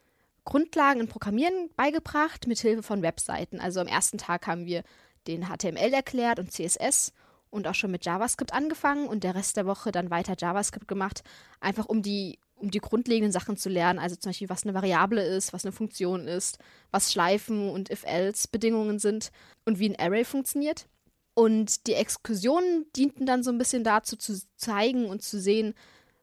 Grundlagen 0.45 0.99
in 0.99 1.07
Programmieren 1.07 1.69
beigebracht 1.75 2.47
mit 2.47 2.57
Hilfe 2.59 2.81
von 2.81 3.03
Webseiten. 3.03 3.59
Also 3.59 3.79
am 3.79 3.87
ersten 3.87 4.17
Tag 4.17 4.47
haben 4.47 4.65
wir 4.65 4.83
den 5.27 5.45
HTML 5.45 5.93
erklärt 5.93 6.39
und 6.39 6.51
CSS 6.51 7.13
und 7.49 7.67
auch 7.67 7.75
schon 7.75 7.91
mit 7.91 8.05
JavaScript 8.05 8.53
angefangen 8.53 9.07
und 9.07 9.23
der 9.23 9.35
Rest 9.35 9.57
der 9.57 9.65
Woche 9.65 9.91
dann 9.91 10.09
weiter 10.09 10.35
JavaScript 10.37 10.87
gemacht, 10.87 11.23
einfach 11.59 11.85
um 11.85 12.01
die, 12.01 12.39
um 12.55 12.71
die 12.71 12.79
grundlegenden 12.79 13.31
Sachen 13.31 13.57
zu 13.57 13.69
lernen, 13.69 13.99
also 13.99 14.15
zum 14.15 14.29
Beispiel, 14.29 14.49
was 14.49 14.63
eine 14.63 14.73
Variable 14.73 15.23
ist, 15.23 15.53
was 15.53 15.65
eine 15.65 15.71
Funktion 15.71 16.27
ist, 16.27 16.59
was 16.91 17.11
Schleifen 17.11 17.69
und 17.69 17.89
If-Else-Bedingungen 17.89 18.99
sind 18.99 19.31
und 19.65 19.79
wie 19.79 19.89
ein 19.89 19.99
Array 19.99 20.25
funktioniert. 20.25 20.87
Und 21.33 21.87
die 21.87 21.93
Exkursionen 21.93 22.85
dienten 22.95 23.25
dann 23.25 23.43
so 23.43 23.51
ein 23.51 23.57
bisschen 23.57 23.83
dazu, 23.83 24.17
zu 24.17 24.39
zeigen 24.57 25.05
und 25.05 25.21
zu 25.21 25.39
sehen, 25.39 25.73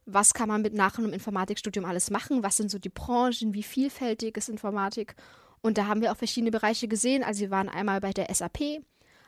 was 0.05 0.33
kann 0.33 0.47
man 0.47 0.61
mit 0.61 0.73
nach 0.73 0.97
einem 0.97 1.11
Informatikstudium 1.11 1.85
alles 1.85 2.11
machen, 2.11 2.43
was 2.43 2.57
sind 2.57 2.71
so 2.71 2.79
die 2.79 2.89
Branchen, 2.89 3.53
wie 3.53 3.63
vielfältig 3.63 4.37
ist 4.37 4.47
Informatik. 4.47 5.15
Und 5.61 5.77
da 5.77 5.87
haben 5.87 6.01
wir 6.01 6.11
auch 6.11 6.17
verschiedene 6.17 6.51
Bereiche 6.51 6.87
gesehen. 6.87 7.23
Also 7.23 7.41
wir 7.41 7.51
waren 7.51 7.67
einmal 7.67 7.99
bei 7.99 8.11
der 8.13 8.33
SAP, 8.33 8.81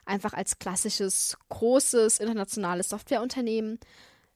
einfach 0.09 0.33
als 0.33 0.59
klassisches, 0.59 1.37
großes, 1.49 2.19
internationales 2.19 2.89
Softwareunternehmen. 2.89 3.79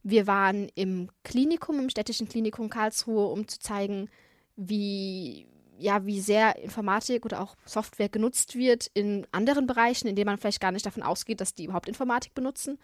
Wir 0.03 0.27
waren 0.27 0.69
im 0.75 1.09
Klinikum, 1.23 1.79
im 1.79 1.89
städtischen 1.89 2.29
Klinikum 2.29 2.69
Karlsruhe, 2.69 3.27
um 3.27 3.47
zu 3.47 3.59
zeigen, 3.59 4.09
wie, 4.55 5.47
ja, 5.77 6.05
wie 6.05 6.21
sehr 6.21 6.57
Informatik 6.59 7.25
oder 7.25 7.41
auch 7.41 7.55
Software 7.65 8.09
genutzt 8.09 8.55
wird 8.55 8.89
in 8.93 9.25
anderen 9.31 9.65
Bereichen, 9.65 10.07
in 10.07 10.15
denen 10.15 10.27
man 10.27 10.37
vielleicht 10.37 10.61
gar 10.61 10.71
nicht 10.71 10.85
davon 10.85 11.03
ausgeht, 11.03 11.41
dass 11.41 11.55
die 11.55 11.65
überhaupt 11.65 11.87
Informatik 11.87 12.33
benutzen. 12.33 12.79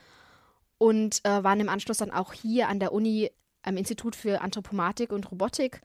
Und 0.77 1.19
äh, 1.25 1.43
waren 1.43 1.59
im 1.59 1.69
Anschluss 1.69 1.97
dann 1.97 2.11
auch 2.11 2.33
hier 2.33 2.69
an 2.69 2.79
der 2.79 2.93
Uni 2.93 3.31
am 3.63 3.75
Institut 3.75 4.15
für 4.15 4.41
Anthropomatik 4.41 5.11
und 5.11 5.29
Robotik, 5.29 5.81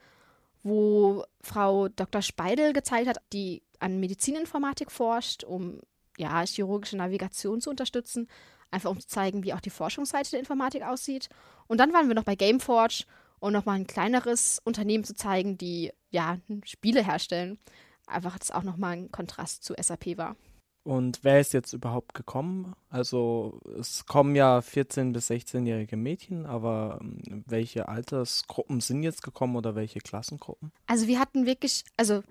wo 0.63 1.25
Frau 1.41 1.89
Dr. 1.89 2.23
Speidel 2.23 2.73
gezeigt 2.73 3.09
hat, 3.09 3.19
die 3.33 3.63
an 3.81 3.99
Medizininformatik 3.99 4.93
forscht, 4.93 5.43
um 5.43 5.81
ja, 6.19 6.45
chirurgische 6.45 6.97
Navigation 6.97 7.61
zu 7.61 7.71
unterstützen, 7.71 8.29
einfach 8.71 8.91
um 8.91 9.01
zu 9.01 9.07
zeigen, 9.07 9.45
wie 9.45 9.55
auch 9.55 9.61
die 9.61 9.71
Forschungsseite 9.71 10.33
der 10.33 10.41
Informatik 10.41 10.83
aussieht. 10.83 11.29
Und 11.67 11.79
dann 11.79 11.93
waren 11.93 12.09
wir 12.09 12.15
noch 12.15 12.25
bei 12.25 12.35
Gameforge, 12.35 13.05
um 13.41 13.53
nochmal 13.53 13.77
ein 13.77 13.87
kleineres 13.87 14.61
Unternehmen 14.65 15.05
zu 15.05 15.15
zeigen, 15.15 15.59
die 15.59 15.93
ja 16.11 16.39
Spiele 16.65 17.05
herstellen. 17.05 17.59
Einfach, 18.07 18.39
dass 18.39 18.51
auch 18.51 18.63
nochmal 18.63 18.97
ein 18.97 19.11
Kontrast 19.11 19.65
zu 19.65 19.75
SAP 19.81 20.19
war. 20.19 20.37
Und 20.85 21.21
wer 21.23 21.41
ist 21.41 21.55
jetzt 21.55 21.73
überhaupt 21.73 22.13
gekommen? 22.13 22.75
Also 22.91 23.59
es 23.79 24.05
kommen 24.05 24.37
ja 24.37 24.59
14- 24.59 25.13
bis 25.13 25.31
16-jährige 25.31 25.97
Mädchen, 25.97 26.45
aber 26.45 26.99
ähm, 27.01 27.43
welche 27.47 27.89
Altersgruppen 27.89 28.81
sind 28.81 29.03
jetzt 29.03 29.23
gekommen 29.23 29.57
oder 29.57 29.75
welche 29.75 30.01
Klassengruppen? 30.01 30.73
Also 30.87 31.07
wir 31.07 31.19
hatten 31.19 31.47
wirklich, 31.47 31.85
also 31.97 32.23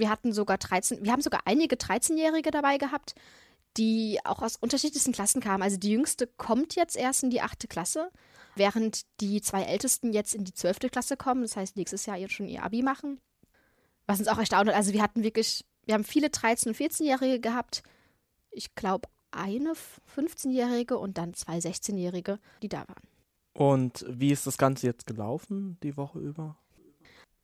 wir 0.00 0.10
hatten 0.10 0.32
sogar 0.32 0.58
13, 0.58 1.04
wir 1.04 1.12
haben 1.12 1.22
sogar 1.22 1.42
einige 1.44 1.76
13-Jährige 1.76 2.50
dabei 2.50 2.78
gehabt, 2.78 3.14
die 3.76 4.18
auch 4.24 4.42
aus 4.42 4.56
unterschiedlichsten 4.56 5.12
Klassen 5.12 5.40
kamen. 5.40 5.62
Also 5.62 5.76
die 5.76 5.90
jüngste 5.90 6.26
kommt 6.26 6.74
jetzt 6.74 6.96
erst 6.96 7.22
in 7.22 7.30
die 7.30 7.40
achte 7.40 7.68
Klasse, 7.68 8.10
während 8.56 9.02
die 9.20 9.40
zwei 9.40 9.62
ältesten 9.62 10.12
jetzt 10.12 10.34
in 10.34 10.44
die 10.44 10.54
zwölfte 10.54 10.90
Klasse 10.90 11.16
kommen. 11.16 11.42
Das 11.42 11.56
heißt, 11.56 11.76
nächstes 11.76 12.06
Jahr 12.06 12.16
jetzt 12.16 12.34
schon 12.34 12.48
ihr 12.48 12.64
Abi 12.64 12.82
machen. 12.82 13.20
Was 14.06 14.18
uns 14.18 14.28
auch 14.28 14.38
erstaunt 14.38 14.68
hat. 14.68 14.74
Also 14.74 14.92
wir 14.92 15.02
hatten 15.02 15.22
wirklich, 15.22 15.64
wir 15.84 15.94
haben 15.94 16.04
viele 16.04 16.28
13- 16.28 16.68
und 16.68 16.76
14-Jährige 16.76 17.38
gehabt. 17.38 17.84
Ich 18.50 18.74
glaube, 18.74 19.08
eine 19.30 19.74
15-Jährige 20.16 20.98
und 20.98 21.16
dann 21.16 21.34
zwei 21.34 21.58
16-Jährige, 21.58 22.40
die 22.62 22.68
da 22.68 22.80
waren. 22.80 23.08
Und 23.52 24.04
wie 24.08 24.32
ist 24.32 24.46
das 24.46 24.58
Ganze 24.58 24.86
jetzt 24.86 25.06
gelaufen, 25.06 25.78
die 25.82 25.96
Woche 25.96 26.18
über? 26.18 26.56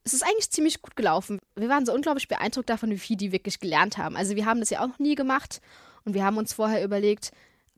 Es 0.07 0.13
ist 0.13 0.23
eigentlich 0.23 0.49
ziemlich 0.49 0.81
gut 0.81 0.95
gelaufen. 0.95 1.39
Wir 1.55 1.67
waren 1.67 1.85
so 1.85 1.93
unglaublich 1.93 2.29
beeindruckt 2.29 2.69
davon, 2.69 2.91
wie 2.91 2.97
viel 2.97 3.17
die 3.17 3.33
wirklich 3.33 3.59
gelernt 3.59 3.97
haben. 3.97 4.15
Also 4.15 4.37
wir 4.37 4.45
haben 4.45 4.61
das 4.61 4.69
ja 4.69 4.81
auch 4.81 4.87
noch 4.87 4.99
nie 4.99 5.15
gemacht 5.15 5.59
Und 6.05 6.13
wir 6.13 6.23
haben 6.23 6.37
uns 6.37 6.53
vorher 6.53 6.81
überlegt, 6.81 7.31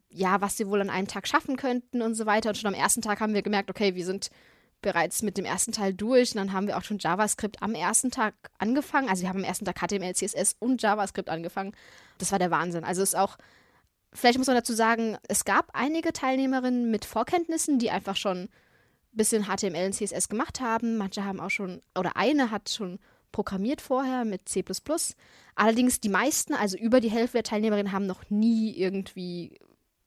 ja, 0.10 0.40
was 0.40 0.56
sie 0.56 0.68
wohl 0.68 0.82
an 0.82 0.92
einem 0.92 1.08
Tag 1.08 1.28
schaffen 1.28 1.58
könnten 1.58 2.04
und 2.04 2.14
so 2.14 2.28
weiter. 2.28 2.50
Und 2.50 2.56
schon 2.56 2.72
am 2.72 2.80
ersten 2.80 3.02
Tag 3.02 3.20
haben 3.20 3.34
wir 3.34 3.42
gemerkt, 3.42 3.72
okay, 3.72 3.96
wir 3.96 4.06
sind 4.06 4.30
bereits 4.82 5.24
mit 5.24 5.38
dem 5.38 5.46
ersten 5.46 5.72
Teil 5.72 5.92
durch. 5.92 6.32
Und 6.34 6.38
dann 6.38 6.54
haben 6.54 6.68
wir 6.68 6.78
auch 6.78 6.84
schon 6.84 7.00
JavaScript 7.00 7.64
am 7.64 7.74
ersten 7.74 8.12
Tag 8.12 8.36
angefangen. 8.60 9.10
Also 9.10 9.24
wir 9.24 9.30
haben 9.30 9.40
am 9.40 9.44
ersten 9.44 9.66
Tag 9.66 9.80
HTML, 9.80 10.14
CSS 10.14 10.56
und 10.60 10.84
JavaScript 10.84 11.30
angefangen. 11.30 11.74
Das 12.20 12.32
war 12.32 12.38
der 12.38 12.52
Wahnsinn. 12.52 12.84
Also 12.84 13.02
es 13.02 13.10
ist 13.10 13.20
auch, 13.20 13.38
vielleicht 14.14 14.38
muss 14.38 14.48
man 14.48 14.56
dazu 14.56 14.74
sagen, 14.74 15.18
es 15.28 15.46
gab 15.46 15.72
einige 15.74 16.14
Teilnehmerinnen 16.14 16.92
mit 16.92 17.06
Vorkenntnissen, 17.06 17.80
die 17.80 17.90
einfach 17.90 18.16
schon 18.16 18.50
bisschen 19.12 19.46
HTML 19.46 19.88
und 19.88 19.94
CSS 19.94 20.30
gemacht 20.30 20.62
haben. 20.62 20.98
Manche 20.98 21.26
haben 21.26 21.40
auch 21.40 21.50
schon, 21.50 21.82
oder 21.98 22.16
eine 22.16 22.52
hat 22.52 22.70
schon 22.70 23.00
programmiert 23.32 23.82
vorher 23.82 24.26
mit 24.26 24.50
C. 24.50 24.64
Allerdings 25.56 26.00
die 26.00 26.10
meisten, 26.10 26.54
also 26.54 26.78
über 26.78 27.00
die 27.00 27.12
Hälfte 27.12 27.38
der 27.38 27.44
Teilnehmerinnen, 27.44 27.92
haben 27.92 28.06
noch 28.06 28.30
nie 28.30 28.76
irgendwie 28.76 29.60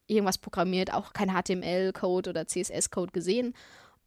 irgendwas 0.07 0.37
programmiert, 0.37 0.93
auch 0.93 1.13
kein 1.13 1.29
HTML-Code 1.29 2.29
oder 2.29 2.47
CSS-Code 2.47 3.11
gesehen. 3.11 3.53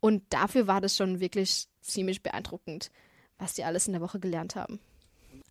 Und 0.01 0.22
dafür 0.30 0.66
war 0.66 0.80
das 0.80 0.97
schon 0.97 1.20
wirklich 1.20 1.68
ziemlich 1.80 2.22
beeindruckend, 2.22 2.90
was 3.38 3.55
die 3.55 3.64
alles 3.64 3.86
in 3.86 3.94
der 3.94 4.03
Woche 4.03 4.20
gelernt 4.20 4.57
haben. 4.57 4.78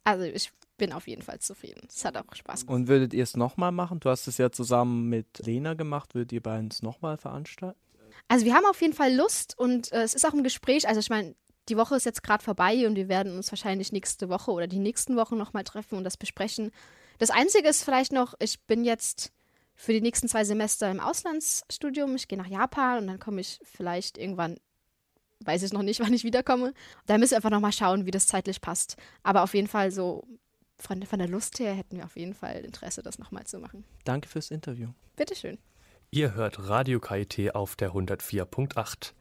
Also 0.03 0.23
ich 0.23 0.51
bin 0.77 0.91
auf 0.91 1.07
jeden 1.07 1.21
Fall 1.21 1.39
zufrieden. 1.39 1.87
Es 1.87 2.05
hat 2.05 2.17
auch 2.17 2.35
Spaß 2.35 2.65
gemacht. 2.65 2.75
Und 2.75 2.87
würdet 2.87 3.13
ihr 3.13 3.23
es 3.23 3.35
nochmal 3.35 3.71
machen? 3.71 3.99
Du 3.99 4.09
hast 4.09 4.27
es 4.27 4.37
ja 4.37 4.51
zusammen 4.51 5.09
mit 5.09 5.39
Lena 5.39 5.73
gemacht. 5.73 6.13
Würdet 6.13 6.33
ihr 6.33 6.41
beiden 6.41 6.67
es 6.69 6.83
nochmal 6.83 7.17
veranstalten? 7.17 7.79
Also 8.28 8.45
wir 8.45 8.53
haben 8.53 8.66
auf 8.66 8.82
jeden 8.82 8.93
Fall 8.93 9.13
Lust 9.13 9.57
und 9.57 9.91
äh, 9.91 10.03
es 10.03 10.13
ist 10.13 10.26
auch 10.26 10.34
im 10.34 10.43
Gespräch. 10.43 10.88
Also 10.88 10.99
ich 10.99 11.09
meine, 11.09 11.36
die 11.70 11.78
Woche 11.78 11.95
ist 11.95 12.05
jetzt 12.05 12.24
gerade 12.24 12.43
vorbei 12.43 12.88
und 12.88 12.95
wir 12.95 13.09
werden 13.09 13.36
uns 13.36 13.51
wahrscheinlich 13.51 13.91
nächste 13.91 14.30
Woche 14.30 14.51
oder 14.51 14.68
die 14.68 14.80
nächsten 14.80 15.16
Wochen 15.16 15.38
nochmal 15.38 15.63
treffen 15.63 15.97
und 15.97 16.03
das 16.03 16.18
besprechen. 16.18 16.72
Das 17.18 17.30
Einzige 17.30 17.68
ist 17.68 17.84
vielleicht 17.84 18.11
noch, 18.11 18.34
ich 18.39 18.61
bin 18.63 18.84
jetzt 18.84 19.32
für 19.76 19.93
die 19.93 20.01
nächsten 20.01 20.28
zwei 20.28 20.43
Semester 20.43 20.89
im 20.89 20.99
Auslandsstudium. 20.99 22.16
Ich 22.16 22.28
gehe 22.28 22.38
nach 22.38 22.47
Japan 22.47 22.99
und 22.99 23.07
dann 23.07 23.20
komme 23.20 23.41
ich 23.41 23.59
vielleicht 23.63 24.18
irgendwann, 24.18 24.57
weiß 25.41 25.63
ich 25.63 25.74
noch 25.74 25.84
nicht, 25.84 25.99
wann 26.01 26.13
ich 26.13 26.24
wiederkomme. 26.24 26.74
Da 27.05 27.18
müssen 27.18 27.32
wir 27.32 27.38
einfach 27.38 27.49
nochmal 27.49 27.74
schauen, 27.74 28.05
wie 28.05 28.11
das 28.11 28.28
zeitlich 28.28 28.61
passt. 28.61 28.95
Aber 29.24 29.43
auf 29.43 29.53
jeden 29.53 29.68
Fall 29.68 29.91
so 29.91 30.24
von, 30.78 31.03
von 31.03 31.20
der 31.20 31.28
Lust 31.28 31.59
her 31.59 31.74
hätten 31.74 31.97
wir 31.97 32.05
auf 32.05 32.18
jeden 32.18 32.34
Fall 32.34 32.63
Interesse, 32.66 33.01
das 33.01 33.18
nochmal 33.18 33.45
zu 33.45 33.59
machen. 33.59 33.86
Danke 34.03 34.28
fürs 34.28 34.51
Interview. 34.51 34.89
Bitteschön. 35.16 35.57
Ihr 36.12 36.34
hört 36.34 36.70
Radio 36.70 36.99
KIT 36.99 37.56
auf 37.56 37.76
der 37.76 37.91
104.8. 37.91 39.14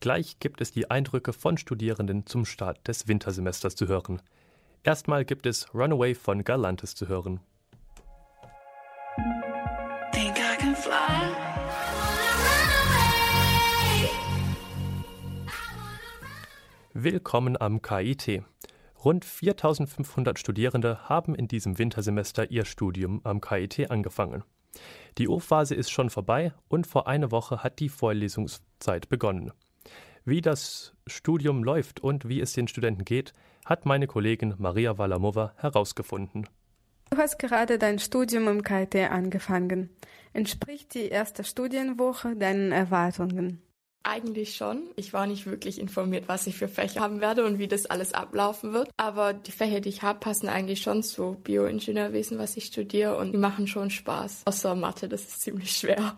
Gleich 0.00 0.38
gibt 0.38 0.60
es 0.60 0.70
die 0.70 0.90
Eindrücke 0.90 1.32
von 1.32 1.58
Studierenden 1.58 2.24
zum 2.26 2.44
Start 2.44 2.86
des 2.88 3.08
Wintersemesters 3.08 3.76
zu 3.76 3.88
hören. 3.88 4.22
Erstmal 4.82 5.24
gibt 5.24 5.44
es 5.44 5.74
Runaway 5.74 6.14
von 6.14 6.44
Galantis 6.44 6.94
zu 6.94 7.08
hören. 7.08 7.40
Willkommen 16.94 17.60
am 17.60 17.82
KIT. 17.82 18.42
Rund 19.04 19.24
4500 19.24 20.38
Studierende 20.38 21.08
haben 21.08 21.34
in 21.34 21.46
diesem 21.46 21.78
Wintersemester 21.78 22.50
ihr 22.50 22.64
Studium 22.64 23.20
am 23.24 23.40
KIT 23.40 23.90
angefangen. 23.90 24.42
Die 25.18 25.28
O-Phase 25.28 25.74
ist 25.74 25.90
schon 25.90 26.10
vorbei 26.10 26.52
und 26.68 26.86
vor 26.86 27.08
einer 27.08 27.30
Woche 27.30 27.62
hat 27.62 27.80
die 27.80 27.88
Vorlesungszeit 27.88 29.08
begonnen. 29.08 29.52
Wie 30.24 30.40
das 30.40 30.94
Studium 31.06 31.64
läuft 31.64 32.00
und 32.00 32.28
wie 32.28 32.40
es 32.40 32.52
den 32.52 32.68
Studenten 32.68 33.04
geht, 33.04 33.32
hat 33.64 33.86
meine 33.86 34.06
Kollegin 34.06 34.54
Maria 34.58 34.98
Walamova 34.98 35.54
herausgefunden. 35.56 36.46
Du 37.10 37.16
hast 37.16 37.38
gerade 37.38 37.78
dein 37.78 37.98
Studium 37.98 38.48
im 38.48 38.62
KIT 38.62 38.94
angefangen. 38.96 39.90
Entspricht 40.34 40.94
die 40.94 41.08
erste 41.08 41.42
Studienwoche 41.44 42.36
deinen 42.36 42.72
Erwartungen? 42.72 43.62
Eigentlich 44.10 44.56
schon. 44.56 44.84
Ich 44.96 45.12
war 45.12 45.26
nicht 45.26 45.44
wirklich 45.44 45.78
informiert, 45.78 46.28
was 46.28 46.46
ich 46.46 46.56
für 46.56 46.66
Fächer 46.66 47.02
haben 47.02 47.20
werde 47.20 47.44
und 47.44 47.58
wie 47.58 47.68
das 47.68 47.84
alles 47.84 48.14
ablaufen 48.14 48.72
wird. 48.72 48.88
Aber 48.96 49.34
die 49.34 49.52
Fächer, 49.52 49.80
die 49.80 49.90
ich 49.90 50.00
habe, 50.00 50.18
passen 50.18 50.48
eigentlich 50.48 50.80
schon 50.80 51.02
zu 51.02 51.36
Bioingenieurwesen, 51.44 52.38
was 52.38 52.56
ich 52.56 52.64
studiere 52.64 53.18
und 53.18 53.32
die 53.32 53.38
machen 53.38 53.66
schon 53.66 53.90
Spaß. 53.90 54.44
Außer 54.46 54.74
Mathe, 54.74 55.10
das 55.10 55.24
ist 55.24 55.42
ziemlich 55.42 55.76
schwer. 55.76 56.16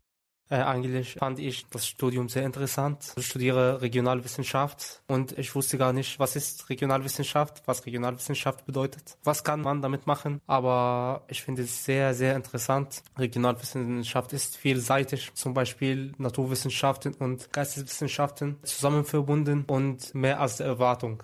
Äh, 0.51 0.57
eigentlich 0.57 1.14
fand 1.14 1.38
ich 1.38 1.66
das 1.70 1.86
Studium 1.86 2.28
sehr 2.28 2.44
interessant. 2.44 3.14
Ich 3.16 3.26
studiere 3.26 3.80
Regionalwissenschaft 3.80 5.03
und 5.07 5.38
ich 5.38 5.55
wusste 5.55 5.78
gar 5.78 5.92
nicht, 5.92 6.18
was 6.18 6.34
ist 6.34 6.68
Regionalwissenschaft, 6.68 7.62
was 7.66 7.86
Regionalwissenschaft 7.86 8.66
bedeutet, 8.66 9.16
was 9.22 9.44
kann 9.44 9.61
man 9.61 9.80
damit 9.80 10.09
machen. 10.09 10.40
Aber 10.48 11.24
ich 11.28 11.42
finde 11.42 11.62
es 11.62 11.84
sehr, 11.84 12.14
sehr 12.14 12.34
interessant. 12.34 13.03
Regionalwissenschaft 13.16 14.32
ist 14.32 14.57
vielseitig, 14.57 15.32
zum 15.34 15.55
Beispiel 15.55 16.12
Naturwissenschaften 16.18 17.14
und 17.14 17.53
Geisteswissenschaften 17.53 18.59
zusammen 18.64 19.05
verbunden 19.05 19.64
und 19.68 20.14
mehr 20.14 20.40
als 20.40 20.59
Erwartung. 20.59 21.22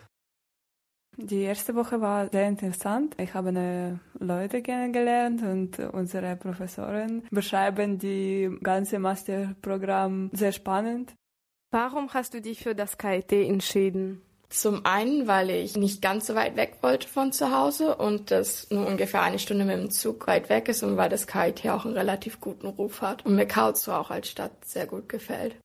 Die 1.19 1.43
erste 1.43 1.75
Woche 1.75 2.01
war 2.03 2.29
sehr 2.31 2.47
interessant. 2.47 3.14
Ich 3.19 3.33
habe 3.33 3.51
neue 3.51 4.01
Leute 4.19 4.61
kennengelernt 4.61 5.43
und 5.43 5.79
unsere 5.79 6.37
Professoren 6.37 7.27
beschreiben 7.31 7.99
die 7.99 8.51
ganze 8.62 8.99
Masterprogramm 8.99 10.31
sehr 10.35 10.53
spannend. 10.53 11.14
Warum 11.71 12.12
hast 12.12 12.35
du 12.35 12.43
dich 12.43 12.62
für 12.62 12.75
das 12.75 12.99
KIT 12.99 13.33
entschieden? 13.33 14.21
Zum 14.51 14.85
einen, 14.85 15.27
weil 15.27 15.51
ich 15.51 15.77
nicht 15.77 16.03
ganz 16.03 16.27
so 16.27 16.35
weit 16.35 16.57
weg 16.57 16.77
wollte 16.83 17.09
von 17.09 17.33
zu 17.33 17.51
Hause 17.51 17.97
und 17.97 18.31
das 18.31 18.71
nur 18.71 18.87
ungefähr 18.87 19.23
eine 19.23 19.39
Stunde 19.39 19.64
mit 19.64 19.77
dem 19.77 19.91
Zug 19.91 20.27
weit 20.29 20.49
weg 20.51 20.69
ist 20.69 20.83
und 20.83 20.97
weil 20.97 21.09
das 21.09 21.27
KIT 21.27 21.67
auch 21.69 21.85
einen 21.85 21.95
relativ 21.95 22.41
guten 22.41 22.67
Ruf 22.67 23.01
hat 23.01 23.27
und 23.27 23.35
mir 23.35 23.47
Karlsruhe 23.47 23.97
auch 23.97 24.11
als 24.11 24.29
Stadt 24.29 24.64
sehr 24.64 24.87
gut 24.87 25.09
gefällt. 25.09 25.57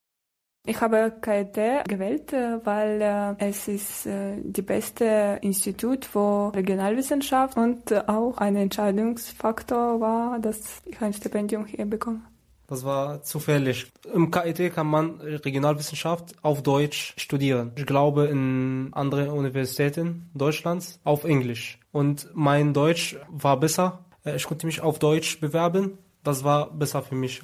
Ich 0.64 0.80
habe 0.80 1.12
KIT 1.20 1.88
gewählt, 1.88 2.32
äh, 2.32 2.64
weil 2.64 3.02
äh, 3.02 3.34
es 3.48 3.66
ist 3.66 4.06
äh, 4.06 4.36
die 4.44 4.62
beste 4.62 5.38
Institut, 5.42 6.08
wo 6.14 6.48
Regionalwissenschaft 6.48 7.56
und 7.56 7.92
auch 8.08 8.38
ein 8.38 8.54
Entscheidungsfaktor 8.54 10.00
war, 10.00 10.38
dass 10.38 10.82
ich 10.84 11.00
ein 11.00 11.12
Stipendium 11.12 11.66
hier 11.66 11.84
bekomme. 11.84 12.20
Das 12.68 12.84
war 12.84 13.22
zufällig. 13.22 13.90
Im 14.14 14.30
KIT 14.30 14.72
kann 14.72 14.86
man 14.86 15.20
Regionalwissenschaft 15.20 16.36
auf 16.42 16.62
Deutsch 16.62 17.12
studieren. 17.16 17.72
Ich 17.74 17.84
glaube 17.84 18.26
in 18.26 18.90
anderen 18.92 19.30
Universitäten 19.30 20.30
Deutschlands 20.32 21.00
auf 21.02 21.24
Englisch. 21.24 21.80
Und 21.90 22.28
mein 22.34 22.72
Deutsch 22.72 23.16
war 23.28 23.58
besser. 23.58 24.04
Ich 24.24 24.44
konnte 24.46 24.66
mich 24.66 24.80
auf 24.80 25.00
Deutsch 25.00 25.40
bewerben. 25.40 25.98
Das 26.22 26.44
war 26.44 26.70
besser 26.70 27.02
für 27.02 27.16
mich. 27.16 27.42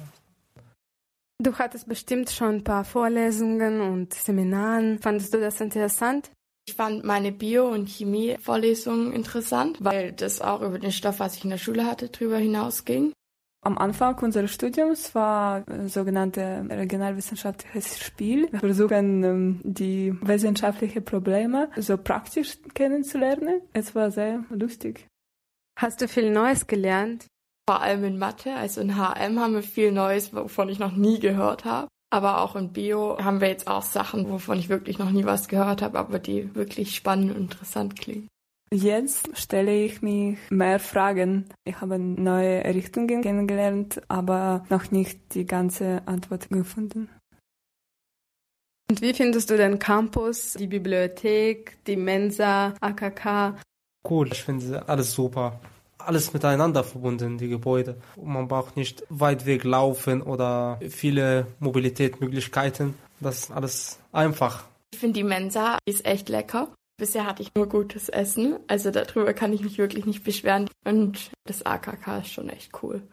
Du 1.41 1.57
hattest 1.57 1.87
bestimmt 1.87 2.29
schon 2.29 2.55
ein 2.55 2.63
paar 2.65 2.83
Vorlesungen 2.83 3.79
und 3.79 4.13
Seminaren. 4.13 4.99
Fandest 4.99 5.33
du 5.33 5.39
das 5.39 5.61
interessant? 5.61 6.31
Ich 6.67 6.75
fand 6.75 7.05
meine 7.05 7.31
Bio- 7.31 7.69
und 7.69 7.87
Chemie-Vorlesungen 7.87 9.13
interessant, 9.13 9.77
weil 9.79 10.11
das 10.11 10.41
auch 10.41 10.61
über 10.61 10.77
den 10.79 10.91
Stoff, 10.91 11.19
was 11.21 11.37
ich 11.37 11.45
in 11.45 11.49
der 11.49 11.57
Schule 11.57 11.85
hatte, 11.85 12.09
drüber 12.09 12.37
hinausging. 12.37 13.13
Am 13.61 13.77
Anfang 13.77 14.19
unseres 14.19 14.51
Studiums 14.51 15.15
war 15.15 15.67
äh, 15.69 15.87
sogenannte 15.87 16.65
regionalwissenschaftliches 16.69 17.99
Spiel. 17.99 18.49
Wir 18.51 18.59
versuchen, 18.59 19.23
ähm, 19.23 19.61
die 19.63 20.13
wissenschaftlichen 20.21 21.03
Probleme 21.03 21.69
so 21.77 21.97
praktisch 21.97 22.57
kennenzulernen. 22.73 23.61
Es 23.73 23.95
war 23.95 24.11
sehr 24.11 24.43
lustig. 24.49 25.07
Hast 25.77 26.01
du 26.01 26.07
viel 26.09 26.31
Neues 26.31 26.67
gelernt? 26.67 27.27
Vor 27.69 27.83
allem 27.83 28.03
in 28.03 28.17
Mathe, 28.17 28.55
also 28.55 28.81
in 28.81 28.95
HM 28.95 29.39
haben 29.39 29.53
wir 29.53 29.61
viel 29.61 29.91
Neues, 29.91 30.33
wovon 30.33 30.69
ich 30.69 30.79
noch 30.79 30.93
nie 30.93 31.19
gehört 31.19 31.65
habe. 31.65 31.87
Aber 32.09 32.41
auch 32.41 32.55
in 32.55 32.73
Bio 32.73 33.23
haben 33.23 33.41
wir 33.41 33.47
jetzt 33.47 33.67
auch 33.67 33.83
Sachen, 33.83 34.27
wovon 34.27 34.57
ich 34.57 34.69
wirklich 34.69 34.97
noch 34.97 35.11
nie 35.11 35.23
was 35.23 35.47
gehört 35.47 35.83
habe, 35.83 35.99
aber 35.99 36.17
die 36.17 36.55
wirklich 36.55 36.95
spannend 36.95 37.29
und 37.29 37.43
interessant 37.43 37.95
klingen. 37.95 38.27
Jetzt 38.73 39.37
stelle 39.37 39.85
ich 39.85 40.01
mich 40.01 40.39
mehr 40.49 40.79
Fragen. 40.79 41.47
Ich 41.63 41.79
habe 41.79 41.99
neue 41.99 42.65
Richtungen 42.65 43.21
kennengelernt, 43.21 44.01
aber 44.07 44.65
noch 44.71 44.89
nicht 44.89 45.35
die 45.35 45.45
ganze 45.45 46.01
Antwort 46.07 46.49
gefunden. 46.49 47.07
Und 48.89 49.03
wie 49.03 49.13
findest 49.13 49.51
du 49.51 49.57
den 49.57 49.77
Campus, 49.77 50.53
die 50.53 50.65
Bibliothek, 50.65 51.77
die 51.85 51.97
Mensa, 51.97 52.73
AKK? 52.81 53.59
Cool, 54.09 54.29
ich 54.31 54.43
finde 54.43 54.89
alles 54.89 55.11
super 55.11 55.59
alles 56.09 56.33
miteinander 56.33 56.83
verbunden, 56.83 57.37
die 57.37 57.49
Gebäude. 57.49 57.95
Man 58.21 58.47
braucht 58.47 58.75
nicht 58.75 59.03
weit 59.09 59.45
weg 59.45 59.63
laufen 59.63 60.23
oder 60.23 60.79
viele 60.89 61.45
Mobilitätsmöglichkeiten. 61.59 62.95
Das 63.19 63.43
ist 63.43 63.51
alles 63.51 63.99
einfach. 64.11 64.65
Ich 64.91 64.99
finde 64.99 65.19
die 65.19 65.23
Mensa 65.23 65.77
ist 65.85 66.05
echt 66.05 66.27
lecker. 66.27 66.73
Bisher 66.97 67.27
hatte 67.27 67.43
ich 67.43 67.53
nur 67.55 67.69
gutes 67.69 68.09
Essen, 68.09 68.57
also 68.67 68.91
darüber 68.91 69.33
kann 69.33 69.53
ich 69.53 69.61
mich 69.61 69.77
wirklich 69.77 70.05
nicht 70.05 70.23
beschweren. 70.23 70.67
Und 70.83 71.31
das 71.45 71.63
AKK 71.63 72.17
ist 72.17 72.33
schon 72.33 72.49
echt 72.49 72.71
cool. 72.81 73.03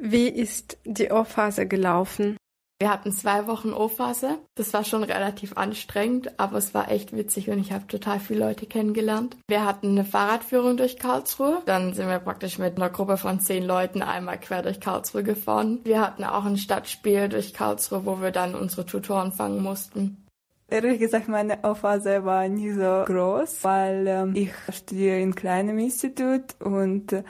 Wie 0.00 0.28
ist 0.28 0.78
die 0.84 1.10
Ohrphase 1.10 1.66
gelaufen? 1.66 2.36
Wir 2.78 2.90
hatten 2.90 3.10
zwei 3.10 3.46
Wochen 3.46 3.72
O-Phase. 3.72 4.38
Das 4.54 4.74
war 4.74 4.84
schon 4.84 5.02
relativ 5.02 5.56
anstrengend, 5.56 6.38
aber 6.38 6.58
es 6.58 6.74
war 6.74 6.90
echt 6.90 7.16
witzig 7.16 7.48
und 7.48 7.58
ich 7.58 7.72
habe 7.72 7.86
total 7.86 8.20
viele 8.20 8.40
Leute 8.40 8.66
kennengelernt. 8.66 9.38
Wir 9.48 9.64
hatten 9.64 9.92
eine 9.92 10.04
Fahrradführung 10.04 10.76
durch 10.76 10.98
Karlsruhe. 10.98 11.62
Dann 11.64 11.94
sind 11.94 12.06
wir 12.08 12.18
praktisch 12.18 12.58
mit 12.58 12.76
einer 12.76 12.90
Gruppe 12.90 13.16
von 13.16 13.40
zehn 13.40 13.64
Leuten 13.64 14.02
einmal 14.02 14.38
quer 14.38 14.60
durch 14.60 14.78
Karlsruhe 14.78 15.22
gefahren. 15.22 15.80
Wir 15.84 16.02
hatten 16.02 16.22
auch 16.22 16.44
ein 16.44 16.58
Stadtspiel 16.58 17.30
durch 17.30 17.54
Karlsruhe, 17.54 18.04
wo 18.04 18.20
wir 18.20 18.30
dann 18.30 18.54
unsere 18.54 18.84
Tutoren 18.84 19.32
fangen 19.32 19.62
mussten. 19.62 20.22
Ehrlich 20.68 20.98
gesagt, 20.98 21.28
meine 21.28 21.64
Aufphase 21.64 22.26
war 22.26 22.46
nie 22.48 22.72
so 22.72 23.04
groß, 23.06 23.64
weil 23.64 24.06
ähm, 24.06 24.34
ich 24.34 24.50
studiere 24.70 25.20
in 25.20 25.34
kleinem 25.34 25.78
Institut 25.78 26.60
und 26.60 27.12
äh, 27.12 27.22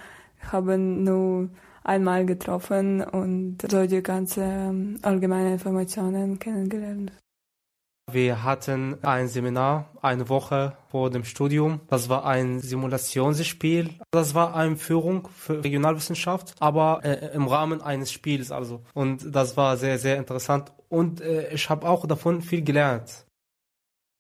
habe 0.51 0.77
nur 0.77 1.51
einmal 1.87 2.27
getroffen 2.27 3.03
und 3.03 3.59
so 3.71 3.87
die 3.87 4.03
ganze 4.03 4.43
ähm, 4.43 4.99
allgemeine 5.03 5.55
Informationen 5.55 6.39
kennengelernt. 6.39 7.13
Wir 8.13 8.45
hatten 8.45 8.99
ein 9.03 9.27
Seminar 9.27 9.91
eine 10.01 10.29
Woche 10.29 10.77
vor 10.91 11.11
dem 11.11 11.25
Studium. 11.25 11.81
Das 11.89 12.09
war 12.09 12.25
ein 12.25 12.61
Simulationsspiel. 12.61 13.91
Das 14.13 14.33
war 14.33 14.55
eine 14.55 14.77
Führung 14.77 15.29
für 15.29 15.65
Regionalwissenschaft, 15.65 16.55
aber 16.61 17.01
äh, 17.03 17.35
im 17.35 17.49
Rahmen 17.49 17.83
eines 17.83 18.13
Spiels 18.13 18.53
also. 18.53 18.85
Und 18.95 19.35
das 19.35 19.57
war 19.57 19.77
sehr, 19.77 19.99
sehr 19.99 20.19
interessant. 20.19 20.73
Und 20.89 21.21
äh, 21.21 21.53
ich 21.53 21.69
habe 21.69 21.89
auch 21.89 22.07
davon 22.07 22.43
viel 22.43 22.63
gelernt. 22.63 23.27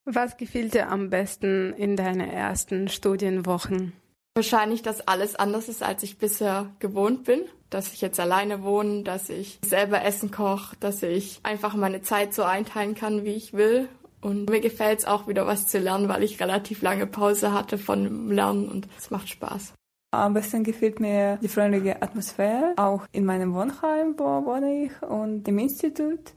Was 0.04 0.36
gefiel 0.36 0.68
dir 0.68 0.90
am 0.90 1.08
besten 1.08 1.72
in 1.72 1.94
deinen 1.94 2.28
ersten 2.28 2.88
Studienwochen? 2.88 3.92
Wahrscheinlich, 4.36 4.82
dass 4.82 5.08
alles 5.08 5.34
anders 5.34 5.66
ist, 5.66 5.82
als 5.82 6.02
ich 6.02 6.18
bisher 6.18 6.66
gewohnt 6.78 7.24
bin. 7.24 7.40
Dass 7.70 7.92
ich 7.94 8.02
jetzt 8.02 8.20
alleine 8.20 8.62
wohne, 8.62 9.02
dass 9.02 9.30
ich 9.30 9.58
selber 9.64 10.04
Essen 10.04 10.30
koche, 10.30 10.76
dass 10.78 11.02
ich 11.02 11.40
einfach 11.42 11.74
meine 11.74 12.02
Zeit 12.02 12.34
so 12.34 12.42
einteilen 12.42 12.94
kann, 12.94 13.24
wie 13.24 13.32
ich 13.32 13.54
will. 13.54 13.88
Und 14.20 14.50
mir 14.50 14.60
gefällt 14.60 14.98
es 14.98 15.04
auch 15.06 15.26
wieder 15.26 15.46
was 15.46 15.66
zu 15.66 15.78
lernen, 15.78 16.10
weil 16.10 16.22
ich 16.22 16.38
relativ 16.38 16.82
lange 16.82 17.06
Pause 17.06 17.54
hatte 17.54 17.78
von 17.78 18.28
Lernen 18.28 18.68
und 18.68 18.88
es 18.98 19.10
macht 19.10 19.30
Spaß. 19.30 19.72
Am 20.12 20.34
besten 20.34 20.64
gefällt 20.64 21.00
mir 21.00 21.38
die 21.42 21.48
freundliche 21.48 22.02
Atmosphäre, 22.02 22.74
auch 22.76 23.06
in 23.12 23.24
meinem 23.24 23.54
Wohnheim, 23.54 24.14
wo 24.18 24.44
wohne 24.44 24.84
ich, 24.84 25.02
und 25.02 25.48
im 25.48 25.58
Institut. 25.58 26.35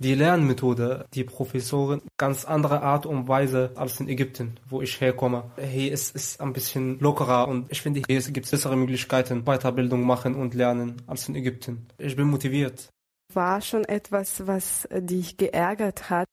Die 0.00 0.14
Lernmethode, 0.14 1.06
die 1.12 1.24
Professoren, 1.24 2.02
ganz 2.16 2.44
andere 2.44 2.82
Art 2.82 3.04
und 3.04 3.26
Weise 3.26 3.72
als 3.74 3.98
in 3.98 4.08
Ägypten, 4.08 4.60
wo 4.68 4.80
ich 4.80 5.00
herkomme. 5.00 5.50
Hier 5.56 5.90
ist 5.90 6.14
es 6.14 6.38
ein 6.38 6.52
bisschen 6.52 7.00
lockerer 7.00 7.48
und 7.48 7.66
ich 7.72 7.82
finde, 7.82 8.02
hier 8.06 8.20
gibt 8.20 8.46
es 8.46 8.52
bessere 8.52 8.76
Möglichkeiten, 8.76 9.42
Weiterbildung 9.44 10.02
machen 10.02 10.36
und 10.36 10.54
lernen 10.54 11.02
als 11.08 11.28
in 11.28 11.34
Ägypten. 11.34 11.88
Ich 11.98 12.14
bin 12.14 12.28
motiviert. 12.28 12.88
War 13.34 13.60
schon 13.60 13.84
etwas, 13.84 14.46
was 14.46 14.88
dich 14.92 15.36
geärgert 15.36 16.10
hat? 16.10 16.26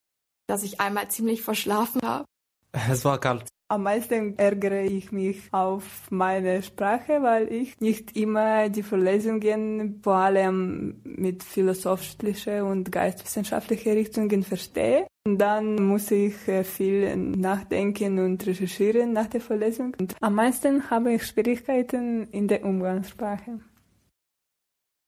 Dass 0.47 0.61
ich 0.61 0.79
einmal 0.79 1.09
ziemlich 1.09 1.41
verschlafen 1.41 2.01
habe. 2.03 2.25
Es 2.71 3.03
war 3.03 3.19
kalt. 3.19 3.47
Am 3.67 3.81
meisten 3.81 4.37
ärgere 4.37 4.83
ich 4.83 5.11
mich 5.11 5.51
auf 5.51 6.11
meine 6.11 6.61
Sprache, 6.61 7.23
weil 7.23 7.51
ich 7.51 7.79
nicht 7.81 8.15
immer 8.15 8.69
die 8.69 8.83
Vorlesungen 8.83 10.01
vor 10.03 10.17
allem 10.17 11.01
mit 11.03 11.41
philosophische 11.41 12.63
und 12.63 12.91
geistwissenschaftliche 12.91 13.95
Richtungen 13.95 14.43
verstehe. 14.43 15.07
Und 15.25 15.39
dann 15.39 15.83
muss 15.83 16.11
ich 16.11 16.47
äh, 16.47 16.63
viel 16.63 17.17
nachdenken 17.17 18.19
und 18.19 18.45
recherchieren 18.45 19.13
nach 19.13 19.27
der 19.27 19.41
Vorlesung. 19.41 19.95
Und 19.99 20.15
am 20.21 20.35
meisten 20.35 20.91
habe 20.91 21.13
ich 21.13 21.25
Schwierigkeiten 21.25 22.27
in 22.29 22.47
der 22.47 22.63
Umgangssprache. 22.63 23.61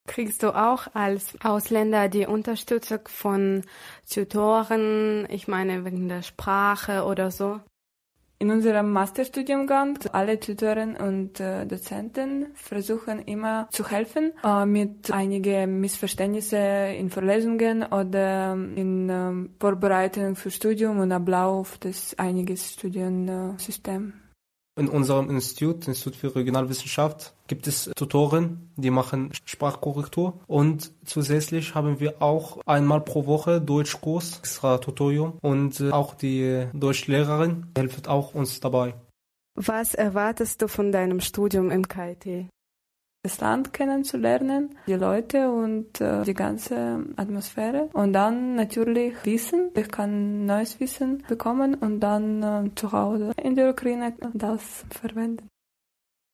Kriegst 0.07 0.41
du 0.41 0.55
auch 0.55 0.87
als 0.95 1.35
Ausländer 1.43 2.09
die 2.09 2.25
Unterstützung 2.25 3.01
von 3.05 3.61
Tutoren, 4.11 5.27
ich 5.29 5.47
meine 5.47 5.85
wegen 5.85 6.09
der 6.09 6.23
Sprache 6.23 7.03
oder 7.03 7.29
so? 7.29 7.59
In 8.39 8.51
unserem 8.51 8.93
Masterstudiengang 8.93 9.97
alle 10.11 10.39
Tutoren 10.39 10.95
und 10.95 11.39
äh, 11.39 11.65
Dozenten 11.65 12.47
versuchen 12.53 13.19
immer 13.23 13.67
zu 13.71 13.89
helfen 13.89 14.31
äh, 14.43 14.63
mit 14.63 15.11
einigen 15.11 15.79
Missverständnissen 15.79 16.93
in 16.99 17.09
Vorlesungen 17.09 17.83
oder 17.83 18.53
in 18.53 19.09
äh, 19.09 19.49
Vorbereitung 19.59 20.35
für 20.35 20.51
Studium 20.51 20.99
und 20.99 21.11
Ablauf 21.11 21.79
des 21.79 22.17
einiges 22.19 22.73
Studiensystems. 22.73 24.13
In 24.77 24.89
unserem 24.89 25.29
Institut, 25.31 25.87
Institut 25.87 26.15
für 26.15 26.35
Regionalwissenschaft, 26.35 27.33
gibt 27.47 27.65
es 27.65 27.89
Tutoren, 27.95 28.69
die 28.75 28.91
machen 28.91 29.31
Sprachkorrektur 29.45 30.39
und 30.45 30.91
zusätzlich 31.03 31.73
haben 31.73 31.99
wir 31.99 32.21
auch 32.21 32.59
einmal 32.65 33.01
pro 33.01 33.25
Woche 33.25 33.59
Deutschkurs, 33.59 34.37
extra 34.37 34.77
Tutorium 34.77 35.39
und 35.41 35.79
äh, 35.79 35.89
auch 35.89 36.13
die 36.13 36.67
Deutschlehrerin 36.73 37.65
hilft 37.75 38.07
auch 38.07 38.35
uns 38.35 38.59
dabei. 38.59 38.93
Was 39.55 39.95
erwartest 39.95 40.61
du 40.61 40.67
von 40.67 40.91
deinem 40.91 41.19
Studium 41.19 41.71
im 41.71 41.87
KIT? 41.87 42.47
Das 43.27 43.39
Land 43.41 43.73
kennenzulernen, 43.73 44.77
die 44.87 44.93
Leute 44.93 45.51
und 45.51 45.99
äh, 45.99 46.23
die 46.23 46.33
ganze 46.33 47.05
Atmosphäre. 47.17 47.89
Und 47.93 48.13
dann 48.13 48.55
natürlich 48.55 49.13
Wissen. 49.23 49.71
Ich 49.75 49.89
kann 49.89 50.45
neues 50.45 50.79
Wissen 50.79 51.23
bekommen 51.27 51.75
und 51.75 51.99
dann 51.99 52.43
äh, 52.43 52.71
zu 52.75 52.91
Hause 52.91 53.33
in 53.41 53.55
der 53.55 53.71
Ukraine 53.71 54.13
das 54.33 54.85
verwenden. 54.89 55.47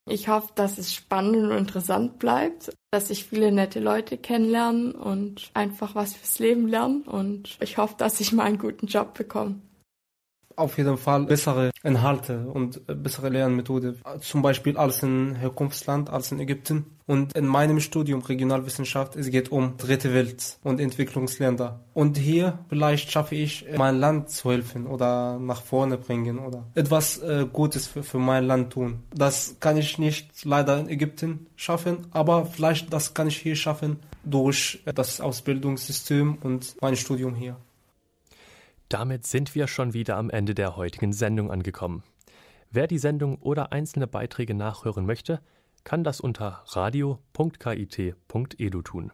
Ich 0.09 0.27
hoffe, 0.27 0.51
dass 0.55 0.77
es 0.77 0.93
spannend 0.93 1.37
und 1.37 1.57
interessant 1.57 2.19
bleibt, 2.19 2.71
dass 2.91 3.09
ich 3.09 3.25
viele 3.25 3.51
nette 3.51 3.79
Leute 3.79 4.17
kennenlerne 4.17 4.93
und 4.93 5.49
einfach 5.53 5.95
was 5.95 6.13
fürs 6.13 6.39
Leben 6.39 6.67
lerne. 6.67 7.03
Und 7.05 7.57
ich 7.61 7.77
hoffe, 7.77 7.95
dass 7.97 8.19
ich 8.19 8.33
mal 8.33 8.43
einen 8.43 8.57
guten 8.57 8.87
Job 8.87 9.13
bekomme 9.13 9.61
auf 10.55 10.77
jeden 10.77 10.97
Fall 10.97 11.25
bessere 11.25 11.71
Inhalte 11.83 12.47
und 12.47 12.81
bessere 12.85 13.29
Lernmethode. 13.29 13.95
Zum 14.21 14.41
Beispiel 14.41 14.77
als 14.77 15.03
in 15.03 15.35
Herkunftsland, 15.35 16.09
als 16.09 16.31
in 16.31 16.39
Ägypten. 16.39 16.85
Und 17.05 17.35
in 17.35 17.45
meinem 17.45 17.81
Studium 17.81 18.21
Regionalwissenschaft, 18.21 19.17
es 19.17 19.29
geht 19.29 19.51
um 19.51 19.75
dritte 19.75 20.13
Welt 20.13 20.57
und 20.63 20.79
Entwicklungsländer. 20.79 21.81
Und 21.93 22.17
hier 22.17 22.59
vielleicht 22.69 23.11
schaffe 23.11 23.35
ich, 23.35 23.65
mein 23.77 23.99
Land 23.99 24.29
zu 24.29 24.51
helfen 24.51 24.87
oder 24.87 25.37
nach 25.37 25.61
vorne 25.61 25.97
bringen 25.97 26.39
oder 26.39 26.63
etwas 26.75 27.17
äh, 27.17 27.45
Gutes 27.51 27.87
für, 27.87 28.03
für 28.03 28.19
mein 28.19 28.45
Land 28.45 28.71
tun. 28.71 29.03
Das 29.13 29.57
kann 29.59 29.75
ich 29.75 29.97
nicht 29.97 30.45
leider 30.45 30.79
in 30.79 30.87
Ägypten 30.87 31.47
schaffen, 31.57 32.07
aber 32.11 32.45
vielleicht 32.45 32.93
das 32.93 33.13
kann 33.13 33.27
ich 33.27 33.37
hier 33.37 33.57
schaffen 33.57 33.97
durch 34.23 34.81
das 34.95 35.19
Ausbildungssystem 35.19 36.37
und 36.41 36.75
mein 36.81 36.95
Studium 36.95 37.35
hier. 37.35 37.57
Damit 38.93 39.25
sind 39.25 39.55
wir 39.55 39.65
schon 39.65 39.95
wieder 39.95 40.17
am 40.17 40.29
Ende 40.29 40.53
der 40.53 40.75
heutigen 40.75 41.13
Sendung 41.13 41.49
angekommen. 41.49 42.03
Wer 42.69 42.85
die 42.85 42.99
Sendung 42.99 43.39
oder 43.39 43.71
einzelne 43.71 44.05
Beiträge 44.05 44.53
nachhören 44.53 45.07
möchte, 45.07 45.41
kann 45.83 46.03
das 46.03 46.21
unter 46.21 46.63
radio.kit.edu 46.67 48.11
tun. 48.83 49.11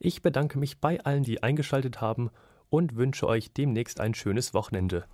Ich 0.00 0.20
bedanke 0.20 0.58
mich 0.58 0.80
bei 0.80 0.98
allen, 1.04 1.22
die 1.22 1.44
eingeschaltet 1.44 2.00
haben 2.00 2.30
und 2.70 2.96
wünsche 2.96 3.28
euch 3.28 3.52
demnächst 3.52 4.00
ein 4.00 4.14
schönes 4.14 4.52
Wochenende. 4.52 5.04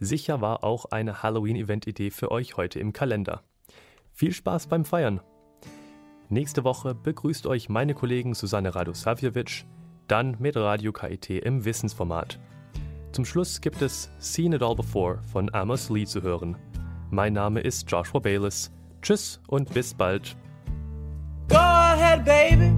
Sicher 0.00 0.40
war 0.40 0.64
auch 0.64 0.86
eine 0.86 1.22
Halloween-Event-Idee 1.22 2.10
für 2.10 2.32
euch 2.32 2.56
heute 2.56 2.80
im 2.80 2.92
Kalender. 2.92 3.44
Viel 4.10 4.32
Spaß 4.32 4.66
beim 4.66 4.84
Feiern! 4.84 5.20
Nächste 6.28 6.64
Woche 6.64 6.96
begrüßt 6.96 7.46
euch 7.46 7.68
meine 7.68 7.94
Kollegen 7.94 8.34
Susanne 8.34 8.74
Radosavjevic, 8.74 9.64
dann 10.08 10.34
mit 10.40 10.56
Radio 10.56 10.90
KIT 10.92 11.30
im 11.30 11.64
Wissensformat. 11.64 12.40
Zum 13.18 13.24
Schluss 13.24 13.60
gibt 13.60 13.82
es 13.82 14.12
Seen 14.18 14.52
It 14.52 14.62
All 14.62 14.76
Before 14.76 15.18
von 15.32 15.52
Amos 15.52 15.90
Lee 15.90 16.06
zu 16.06 16.22
hören. 16.22 16.56
Mein 17.10 17.32
Name 17.32 17.58
ist 17.58 17.90
Joshua 17.90 18.20
Bayless. 18.20 18.70
Tschüss 19.02 19.40
und 19.48 19.74
bis 19.74 19.92
bald. 19.92 20.36
Go 21.48 21.56
ahead, 21.56 22.24
baby. 22.24 22.77